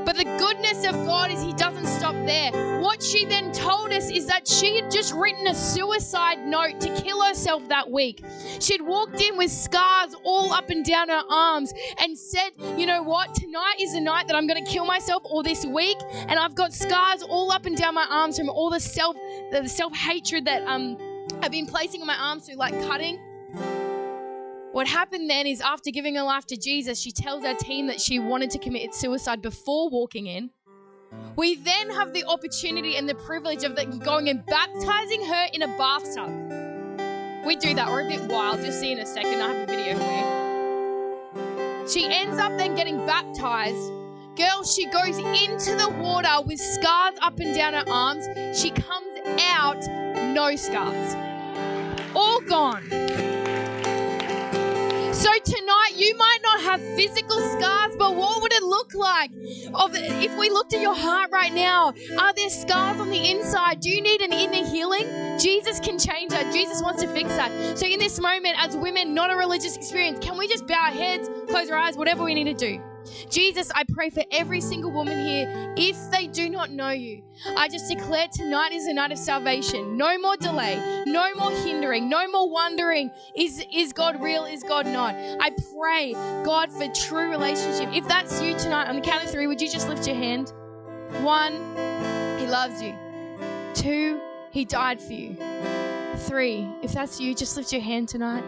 But 0.04 0.16
the 0.16 0.24
goodness 0.24 0.84
of 0.84 0.94
God 1.06 1.30
is 1.30 1.42
He 1.42 1.52
doesn't 1.54 1.86
stop 1.86 2.14
there. 2.26 2.80
What 2.80 3.02
she 3.02 3.24
then 3.24 3.52
told 3.52 3.92
us 3.92 4.10
is 4.10 4.26
that 4.26 4.46
she 4.46 4.76
had 4.76 4.90
just 4.90 5.14
written 5.14 5.46
a 5.46 5.54
suicide 5.54 6.44
note 6.46 6.80
to 6.80 6.94
kill 7.00 7.22
herself 7.22 7.66
that 7.68 7.90
week. 7.90 8.22
She'd 8.60 8.82
walked 8.82 9.20
in 9.20 9.36
with 9.36 9.50
scars 9.50 10.14
all 10.24 10.52
up 10.52 10.70
and 10.70 10.84
down 10.84 11.08
her 11.08 11.22
arms 11.30 11.72
and 11.98 12.18
said, 12.18 12.50
you 12.76 12.86
know 12.86 13.02
what? 13.02 13.34
Tonight 13.34 13.76
is 13.80 13.94
the 13.94 14.00
night 14.00 14.26
that 14.26 14.36
I'm 14.36 14.46
going 14.46 14.62
to 14.62 14.70
kill 14.70 14.84
myself, 14.84 15.22
or 15.24 15.42
this 15.42 15.64
week, 15.64 15.98
and 16.28 16.38
I've 16.38 16.54
got 16.54 16.72
scars 16.72 17.22
all 17.22 17.50
up 17.52 17.66
and 17.66 17.76
down 17.76 17.94
my 17.94 18.06
arms 18.10 18.38
from 18.38 18.48
all 18.48 18.70
the 18.70 18.80
self, 18.80 19.16
the 19.50 19.68
self 19.68 19.94
hatred 19.94 20.44
that 20.46 20.62
um 20.66 20.96
I've 21.42 21.50
been 21.50 21.66
placing 21.66 22.04
my 22.06 22.16
arms 22.16 22.46
through 22.46 22.56
like 22.56 22.72
cutting. 22.86 23.18
What 24.72 24.88
happened 24.88 25.30
then 25.30 25.46
is 25.46 25.60
after 25.60 25.90
giving 25.90 26.16
her 26.16 26.22
life 26.22 26.46
to 26.46 26.56
Jesus, 26.56 26.98
she 27.00 27.12
tells 27.12 27.44
our 27.44 27.54
team 27.54 27.86
that 27.86 28.00
she 28.00 28.18
wanted 28.18 28.50
to 28.50 28.58
commit 28.58 28.94
suicide 28.94 29.40
before 29.40 29.88
walking 29.88 30.26
in. 30.26 30.50
We 31.36 31.54
then 31.54 31.90
have 31.90 32.12
the 32.12 32.24
opportunity 32.24 32.96
and 32.96 33.08
the 33.08 33.14
privilege 33.14 33.62
of 33.62 33.76
going 34.02 34.28
and 34.28 34.44
baptizing 34.46 35.24
her 35.26 35.46
in 35.52 35.62
a 35.62 35.68
bathtub. 35.78 37.46
We 37.46 37.56
do 37.56 37.74
that. 37.74 37.88
We're 37.88 38.06
a 38.06 38.08
bit 38.08 38.22
wild. 38.22 38.62
You'll 38.62 38.72
see 38.72 38.92
in 38.92 38.98
a 38.98 39.06
second. 39.06 39.40
I 39.40 39.52
have 39.52 39.68
a 39.68 39.72
video 39.72 39.96
for 39.96 40.10
you. 41.80 41.88
She 41.88 42.06
ends 42.12 42.38
up 42.38 42.56
then 42.56 42.74
getting 42.74 42.96
baptized. 43.06 43.92
Girl, 44.36 44.64
she 44.64 44.86
goes 44.86 45.16
into 45.18 45.76
the 45.76 45.88
water 46.00 46.42
with 46.44 46.58
scars 46.58 47.14
up 47.22 47.38
and 47.38 47.54
down 47.54 47.74
her 47.74 47.84
arms. 47.88 48.26
She 48.58 48.70
comes 48.70 49.16
out 49.38 49.80
no 50.34 50.56
scars. 50.56 51.14
All 52.16 52.40
gone. 52.40 52.82
So 55.14 55.30
tonight 55.44 55.92
you 55.94 56.16
might 56.18 56.38
not 56.42 56.60
have 56.62 56.80
physical 56.96 57.38
scars, 57.38 57.94
but 57.96 58.16
what 58.16 58.42
would 58.42 58.52
it 58.52 58.64
look 58.64 58.92
like? 58.94 59.30
If 59.32 60.36
we 60.36 60.50
looked 60.50 60.74
at 60.74 60.80
your 60.80 60.96
heart 60.96 61.30
right 61.30 61.54
now, 61.54 61.94
are 62.18 62.32
there 62.34 62.50
scars 62.50 62.98
on 62.98 63.10
the 63.10 63.30
inside? 63.30 63.78
Do 63.78 63.88
you 63.88 64.00
need 64.00 64.20
an 64.20 64.32
inner 64.32 64.66
healing? 64.66 65.38
Jesus 65.38 65.78
can 65.78 65.96
change 65.96 66.32
that. 66.32 66.52
Jesus 66.52 66.82
wants 66.82 67.00
to 67.02 67.08
fix 67.08 67.28
that. 67.36 67.78
So 67.78 67.86
in 67.86 68.00
this 68.00 68.18
moment, 68.18 68.56
as 68.58 68.76
women, 68.76 69.14
not 69.14 69.30
a 69.30 69.36
religious 69.36 69.76
experience, 69.76 70.18
can 70.20 70.36
we 70.36 70.48
just 70.48 70.66
bow 70.66 70.86
our 70.86 70.90
heads, 70.90 71.30
close 71.48 71.70
our 71.70 71.78
eyes, 71.78 71.96
whatever 71.96 72.24
we 72.24 72.34
need 72.34 72.44
to 72.44 72.54
do? 72.54 72.82
Jesus, 73.30 73.70
I 73.74 73.84
pray 73.84 74.10
for 74.10 74.22
every 74.30 74.60
single 74.60 74.90
woman 74.90 75.18
here. 75.26 75.74
If 75.76 76.10
they 76.10 76.26
do 76.26 76.48
not 76.48 76.70
know 76.70 76.90
you, 76.90 77.22
I 77.56 77.68
just 77.68 77.88
declare 77.88 78.28
tonight 78.28 78.72
is 78.72 78.86
a 78.86 78.94
night 78.94 79.12
of 79.12 79.18
salvation. 79.18 79.96
No 79.96 80.18
more 80.18 80.36
delay, 80.36 81.02
no 81.06 81.34
more 81.34 81.50
hindering, 81.50 82.08
no 82.08 82.28
more 82.28 82.48
wondering 82.48 83.10
is, 83.36 83.64
is 83.72 83.92
God 83.92 84.22
real, 84.22 84.44
is 84.44 84.62
God 84.62 84.86
not? 84.86 85.14
I 85.14 85.50
pray, 85.76 86.12
God, 86.44 86.72
for 86.72 86.86
true 86.88 87.30
relationship. 87.30 87.92
If 87.94 88.06
that's 88.08 88.40
you 88.40 88.56
tonight, 88.56 88.88
on 88.88 88.96
the 88.96 89.02
count 89.02 89.24
of 89.24 89.30
three, 89.30 89.46
would 89.46 89.60
you 89.60 89.68
just 89.68 89.88
lift 89.88 90.06
your 90.06 90.16
hand? 90.16 90.52
One, 91.22 91.52
He 92.38 92.46
loves 92.46 92.82
you. 92.82 92.94
Two, 93.74 94.20
He 94.50 94.64
died 94.64 95.00
for 95.00 95.12
you. 95.12 95.36
Three, 96.16 96.68
if 96.82 96.92
that's 96.92 97.20
you, 97.20 97.34
just 97.34 97.56
lift 97.56 97.72
your 97.72 97.82
hand 97.82 98.08
tonight. 98.08 98.44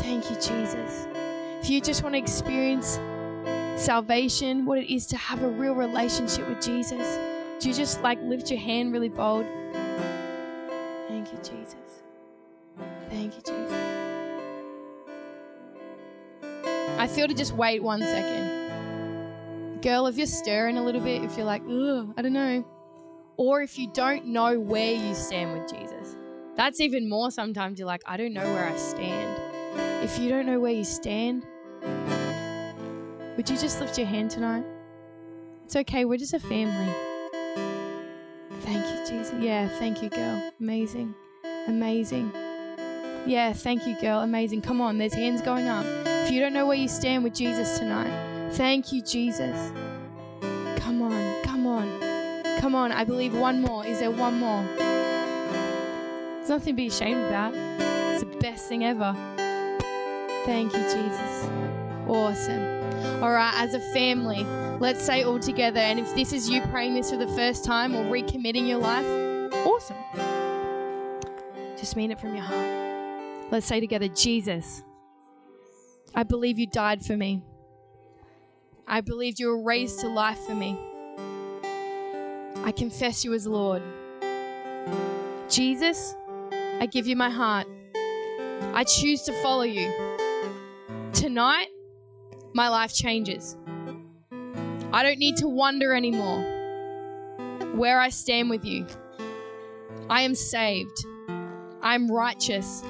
Thank 0.00 0.30
you, 0.30 0.36
Jesus. 0.36 1.06
If 1.60 1.68
you 1.68 1.80
just 1.80 2.02
want 2.02 2.14
to 2.14 2.18
experience 2.18 3.00
salvation, 3.76 4.64
what 4.64 4.78
it 4.78 4.92
is 4.92 5.06
to 5.06 5.16
have 5.16 5.42
a 5.42 5.48
real 5.48 5.74
relationship 5.74 6.48
with 6.48 6.62
Jesus, 6.62 7.18
do 7.60 7.68
you 7.68 7.74
just 7.74 8.02
like 8.02 8.20
lift 8.22 8.50
your 8.50 8.60
hand 8.60 8.92
really 8.92 9.08
bold? 9.08 9.44
Thank 11.08 11.32
you, 11.32 11.38
Jesus. 11.38 12.02
Thank 13.10 13.34
you, 13.34 13.42
Jesus. 13.44 13.98
I 16.98 17.06
feel 17.06 17.28
to 17.28 17.34
just 17.34 17.52
wait 17.54 17.82
one 17.82 18.00
second. 18.00 19.80
Girl, 19.82 20.06
if 20.06 20.16
you're 20.16 20.26
stirring 20.26 20.76
a 20.76 20.84
little 20.84 21.00
bit, 21.00 21.22
if 21.22 21.36
you're 21.36 21.46
like, 21.46 21.62
ugh, 21.62 22.12
I 22.16 22.22
don't 22.22 22.32
know. 22.32 22.64
Or 23.36 23.62
if 23.62 23.78
you 23.78 23.88
don't 23.92 24.26
know 24.26 24.58
where 24.58 24.94
you 24.94 25.14
stand 25.14 25.52
with 25.52 25.70
Jesus. 25.72 26.16
That's 26.56 26.80
even 26.80 27.08
more 27.08 27.30
sometimes 27.30 27.78
you're 27.78 27.86
like, 27.86 28.02
I 28.06 28.16
don't 28.16 28.32
know 28.32 28.44
where 28.52 28.64
I 28.68 28.76
stand. 28.76 29.47
If 30.02 30.18
you 30.18 30.28
don't 30.28 30.46
know 30.46 30.60
where 30.60 30.72
you 30.72 30.84
stand, 30.84 31.46
would 33.36 33.48
you 33.48 33.56
just 33.56 33.80
lift 33.80 33.98
your 33.98 34.06
hand 34.06 34.30
tonight? 34.30 34.64
It's 35.64 35.76
okay, 35.76 36.04
we're 36.04 36.18
just 36.18 36.34
a 36.34 36.40
family. 36.40 36.92
Thank 38.62 38.84
you, 38.84 39.06
Jesus. 39.06 39.34
Yeah, 39.38 39.68
thank 39.78 40.02
you, 40.02 40.08
girl. 40.08 40.50
Amazing. 40.60 41.14
Amazing. 41.66 42.32
Yeah, 43.26 43.52
thank 43.52 43.86
you, 43.86 43.94
girl. 44.00 44.20
Amazing. 44.20 44.62
Come 44.62 44.80
on, 44.80 44.98
there's 44.98 45.14
hands 45.14 45.42
going 45.42 45.68
up. 45.68 45.84
If 46.06 46.30
you 46.30 46.40
don't 46.40 46.52
know 46.52 46.66
where 46.66 46.76
you 46.76 46.88
stand 46.88 47.24
with 47.24 47.34
Jesus 47.34 47.78
tonight, 47.78 48.10
thank 48.52 48.92
you, 48.92 49.02
Jesus. 49.02 49.72
Come 50.76 51.02
on, 51.02 51.42
come 51.44 51.66
on, 51.66 52.60
come 52.60 52.74
on. 52.74 52.92
I 52.92 53.04
believe 53.04 53.34
one 53.34 53.60
more. 53.60 53.86
Is 53.86 54.00
there 54.00 54.10
one 54.10 54.38
more? 54.38 54.62
There's 56.38 56.48
nothing 56.48 56.72
to 56.72 56.76
be 56.76 56.86
ashamed 56.86 57.26
about. 57.26 57.54
It's 57.54 58.22
the 58.22 58.38
best 58.40 58.68
thing 58.68 58.84
ever. 58.84 59.14
Thank 60.44 60.72
you, 60.72 60.80
Jesus. 60.80 61.48
Awesome. 62.06 63.22
All 63.22 63.32
right, 63.32 63.52
as 63.56 63.74
a 63.74 63.80
family, 63.92 64.44
let's 64.80 65.02
say 65.02 65.22
all 65.24 65.38
together. 65.38 65.80
And 65.80 65.98
if 65.98 66.14
this 66.14 66.32
is 66.32 66.48
you 66.48 66.62
praying 66.62 66.94
this 66.94 67.10
for 67.10 67.16
the 67.16 67.28
first 67.28 67.64
time 67.64 67.94
or 67.94 68.04
recommitting 68.04 68.66
your 68.66 68.78
life, 68.78 69.06
awesome. 69.66 69.96
Just 71.76 71.96
mean 71.96 72.10
it 72.10 72.20
from 72.20 72.34
your 72.34 72.44
heart. 72.44 73.50
Let's 73.50 73.66
say 73.66 73.80
together, 73.80 74.08
Jesus, 74.08 74.82
I 76.14 76.22
believe 76.22 76.58
you 76.58 76.66
died 76.66 77.04
for 77.04 77.16
me. 77.16 77.42
I 78.86 79.00
believed 79.00 79.38
you 79.38 79.48
were 79.48 79.62
raised 79.62 80.00
to 80.00 80.08
life 80.08 80.38
for 80.40 80.54
me. 80.54 80.78
I 82.64 82.72
confess 82.72 83.24
you 83.24 83.34
as 83.34 83.46
Lord. 83.46 83.82
Jesus, 85.48 86.14
I 86.52 86.86
give 86.86 87.06
you 87.06 87.16
my 87.16 87.30
heart. 87.30 87.66
I 88.74 88.84
choose 88.84 89.22
to 89.22 89.42
follow 89.42 89.62
you. 89.62 90.07
Tonight, 91.12 91.68
my 92.54 92.68
life 92.68 92.94
changes. 92.94 93.56
I 94.92 95.02
don't 95.02 95.18
need 95.18 95.36
to 95.38 95.48
wonder 95.48 95.94
anymore 95.94 96.40
where 97.74 98.00
I 98.00 98.08
stand 98.08 98.50
with 98.50 98.64
you. 98.64 98.86
I 100.10 100.22
am 100.22 100.34
saved. 100.34 101.04
I'm 101.82 102.10
righteous. 102.10 102.82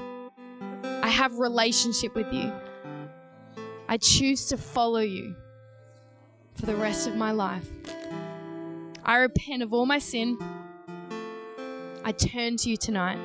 I 0.84 1.08
have 1.08 1.38
relationship 1.38 2.14
with 2.14 2.32
you. 2.32 2.52
I 3.88 3.96
choose 3.96 4.46
to 4.46 4.56
follow 4.56 5.00
you 5.00 5.34
for 6.54 6.66
the 6.66 6.76
rest 6.76 7.06
of 7.08 7.14
my 7.14 7.32
life. 7.32 7.68
I 9.04 9.16
repent 9.16 9.62
of 9.62 9.72
all 9.72 9.86
my 9.86 9.98
sin. 9.98 10.38
I 12.04 12.12
turn 12.12 12.56
to 12.58 12.70
you 12.70 12.76
tonight. 12.76 13.18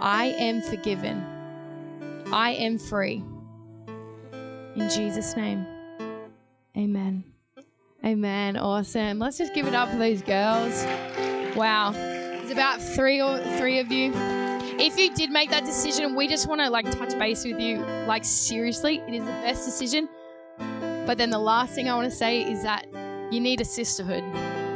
I 0.00 0.34
am 0.38 0.62
forgiven. 0.62 1.24
I 2.32 2.50
am 2.50 2.78
free. 2.78 3.22
In 4.78 4.88
Jesus' 4.88 5.34
name, 5.36 5.66
amen. 6.76 7.24
Amen. 8.04 8.56
Awesome. 8.56 9.18
Let's 9.18 9.36
just 9.36 9.52
give 9.52 9.66
it 9.66 9.74
up 9.74 9.90
for 9.90 9.98
these 9.98 10.22
girls. 10.22 10.84
Wow. 11.56 11.90
There's 11.90 12.52
about 12.52 12.80
three 12.80 13.20
or 13.20 13.38
three 13.58 13.80
of 13.80 13.90
you. 13.90 14.12
If 14.78 14.96
you 14.96 15.12
did 15.12 15.30
make 15.30 15.50
that 15.50 15.64
decision, 15.64 16.14
we 16.14 16.28
just 16.28 16.46
want 16.46 16.60
to 16.60 16.70
like 16.70 16.88
touch 16.92 17.18
base 17.18 17.44
with 17.44 17.58
you. 17.58 17.78
Like 18.06 18.24
seriously, 18.24 19.02
it 19.08 19.14
is 19.14 19.24
the 19.24 19.32
best 19.42 19.64
decision. 19.64 20.08
But 21.06 21.18
then 21.18 21.30
the 21.30 21.40
last 21.40 21.74
thing 21.74 21.88
I 21.88 21.96
want 21.96 22.08
to 22.08 22.16
say 22.16 22.42
is 22.42 22.62
that 22.62 22.86
you 23.32 23.40
need 23.40 23.60
a 23.60 23.64
sisterhood. 23.64 24.22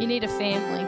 You 0.00 0.08
need 0.08 0.24
a 0.24 0.28
family. 0.28 0.84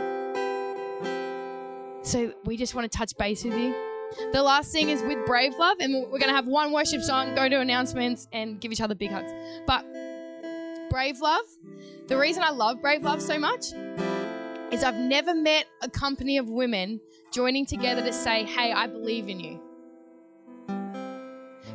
So 2.03 2.35
we 2.45 2.57
just 2.57 2.75
want 2.75 2.91
to 2.91 2.99
touch 2.99 3.17
base 3.17 3.45
with 3.45 3.57
you. 3.57 3.94
The 4.33 4.43
last 4.43 4.73
thing 4.73 4.89
is 4.89 5.03
with 5.03 5.25
Brave 5.27 5.55
Love, 5.59 5.79
and 5.81 5.95
we're 5.95 6.19
going 6.19 6.29
to 6.29 6.35
have 6.35 6.47
one 6.47 6.73
worship 6.73 7.03
song, 7.03 7.35
go 7.35 7.49
to 7.49 7.61
announcements, 7.61 8.29
and 8.33 8.61
give 8.61 8.73
each 8.73 8.81
other 8.81 8.95
big 8.95 9.11
hugs. 9.11 9.33
But 9.67 9.85
Brave 10.91 11.21
Love, 11.21 11.45
the 12.07 12.17
reason 12.17 12.43
I 12.43 12.51
love 12.51 12.81
Brave 12.81 13.03
Love 13.03 13.21
so 13.21 13.39
much 13.39 13.73
is 14.71 14.85
I've 14.85 14.97
never 14.97 15.35
met 15.35 15.67
a 15.83 15.89
company 15.89 16.39
of 16.39 16.49
women 16.49 17.01
joining 17.33 17.67
together 17.67 18.03
to 18.03 18.13
say, 18.13 18.45
hey, 18.45 18.73
I 18.73 18.87
believe 18.87 19.29
in 19.29 19.41
you. 19.41 19.61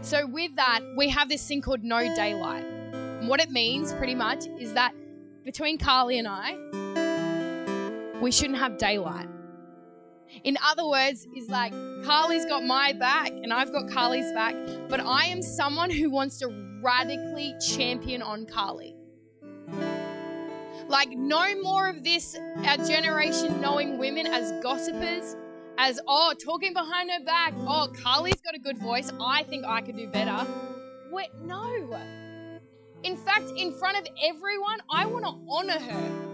So, 0.01 0.25
with 0.25 0.55
that, 0.55 0.79
we 0.97 1.09
have 1.09 1.27
this 1.27 1.45
thing 1.45 1.61
called 1.61 1.83
no 1.83 1.99
daylight. 2.15 2.63
And 2.63 3.27
what 3.27 3.41
it 3.41 3.51
means, 3.51 3.91
pretty 3.93 4.15
much, 4.15 4.45
is 4.57 4.73
that 4.73 4.93
between 5.43 5.77
Carly 5.77 6.17
and 6.17 6.27
I, 6.27 6.55
we 8.21 8.31
shouldn't 8.31 8.59
have 8.59 8.77
daylight. 8.77 9.27
In 10.43 10.57
other 10.63 10.87
words, 10.87 11.27
is 11.35 11.49
like 11.49 11.73
Carly's 12.03 12.45
got 12.45 12.63
my 12.63 12.93
back 12.93 13.29
and 13.29 13.51
I've 13.51 13.71
got 13.71 13.89
Carly's 13.89 14.31
back, 14.33 14.55
but 14.87 14.99
I 14.99 15.25
am 15.25 15.41
someone 15.41 15.89
who 15.89 16.09
wants 16.09 16.37
to 16.39 16.47
radically 16.81 17.55
champion 17.59 18.21
on 18.21 18.45
Carly. 18.45 18.95
Like, 20.87 21.09
no 21.09 21.61
more 21.61 21.87
of 21.87 22.03
this, 22.03 22.35
our 22.65 22.77
generation 22.77 23.61
knowing 23.61 23.99
women 23.99 24.25
as 24.25 24.51
gossipers, 24.63 25.35
as, 25.77 25.99
oh, 26.07 26.33
talking 26.43 26.73
behind 26.73 27.11
her 27.11 27.23
back. 27.23 27.53
Oh, 27.59 27.87
Carly's 28.01 28.41
got 28.41 28.55
a 28.55 28.59
good 28.59 28.79
voice. 28.79 29.11
I 29.21 29.43
think 29.43 29.65
I 29.65 29.81
could 29.81 29.97
do 29.97 30.07
better. 30.07 30.47
Wait, 31.11 31.29
no. 31.43 31.61
In 33.03 33.15
fact, 33.15 33.51
in 33.55 33.71
front 33.71 33.97
of 33.97 34.07
everyone, 34.23 34.79
I 34.89 35.05
want 35.05 35.25
to 35.25 35.39
honor 35.47 35.79
her. 35.79 36.28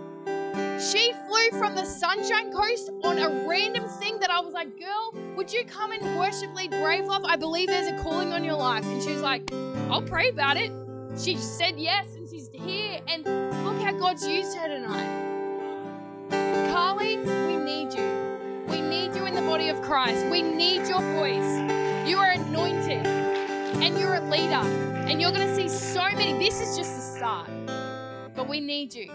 She 0.80 1.14
flew 1.26 1.58
from 1.58 1.74
the 1.74 1.86
Sunshine 1.86 2.52
Coast 2.52 2.92
on 3.04 3.18
a 3.18 3.48
random 3.48 3.88
thing 3.88 4.20
that 4.20 4.30
I 4.30 4.42
was 4.42 4.54
like, 4.54 4.78
girl, 4.78 5.14
would 5.38 5.52
you 5.52 5.64
come 5.64 5.94
and 5.94 6.18
worship 6.18 6.54
lead 6.54 6.72
Brave 6.72 7.06
Love? 7.06 7.24
I 7.24 7.38
believe 7.38 7.68
there's 7.68 7.88
a 7.88 8.04
calling 8.04 8.34
on 8.34 8.44
your 8.44 8.56
life. 8.56 8.86
And 8.86 9.02
she 9.02 9.12
was 9.12 9.22
like, 9.22 9.50
I'll 9.90 10.02
pray 10.02 10.28
about 10.28 10.58
it. 10.58 10.74
She 11.18 11.38
said 11.38 11.80
yes 11.80 12.16
and 12.16 12.28
she's 12.28 12.50
here. 12.52 13.00
And 13.08 13.24
look 13.64 13.82
how 13.82 13.94
God's 13.94 14.28
used 14.28 14.58
her 14.58 14.68
tonight. 14.68 15.24
Carly, 16.70 17.20
we 17.20 17.56
need 17.56 17.94
you. 17.94 18.66
We 18.68 18.82
need 18.82 19.16
you 19.16 19.26
in 19.26 19.34
the 19.34 19.44
body 19.44 19.70
of 19.70 19.82
Christ. 19.82 20.26
We 20.30 20.42
need 20.42 20.88
your 20.90 21.00
voice. 21.14 21.58
You 22.06 22.18
are 22.18 22.32
anointed 22.32 23.08
and 23.08 23.98
you're 23.98 24.16
a 24.16 24.30
leader. 24.30 24.56
And 25.08 25.22
you're 25.22 25.32
going 25.32 25.48
to 25.48 25.56
see 25.56 25.70
so 25.70 26.04
many. 26.12 26.34
This 26.34 26.60
is 26.60 26.76
just 26.76 26.96
the 26.96 27.02
start. 27.02 27.50
But 28.36 28.50
we 28.50 28.60
need 28.60 28.94
you. 28.94 29.10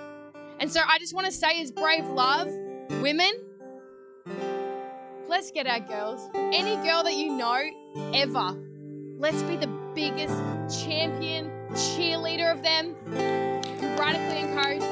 And 0.61 0.71
so 0.71 0.83
I 0.87 0.99
just 0.99 1.15
want 1.15 1.27
to 1.27 1.33
say, 1.33 1.63
as 1.63 1.73
brave 1.73 2.07
love, 2.07 2.53
women, 3.01 3.33
let's 5.27 5.51
get 5.51 5.67
our 5.67 5.81
girls. 5.81 6.29
Any 6.35 6.77
girl 6.87 7.03
that 7.03 7.15
you 7.15 7.33
know 7.33 7.63
ever, 8.13 8.59
let's 9.19 9.43
be 9.45 9.57
the 9.57 9.69
biggest 9.95 10.85
champion, 10.85 11.51
cheerleader 11.71 12.53
of 12.53 12.63
them. 12.63 12.95
Radically 13.99 14.41
encouraged. 14.41 14.90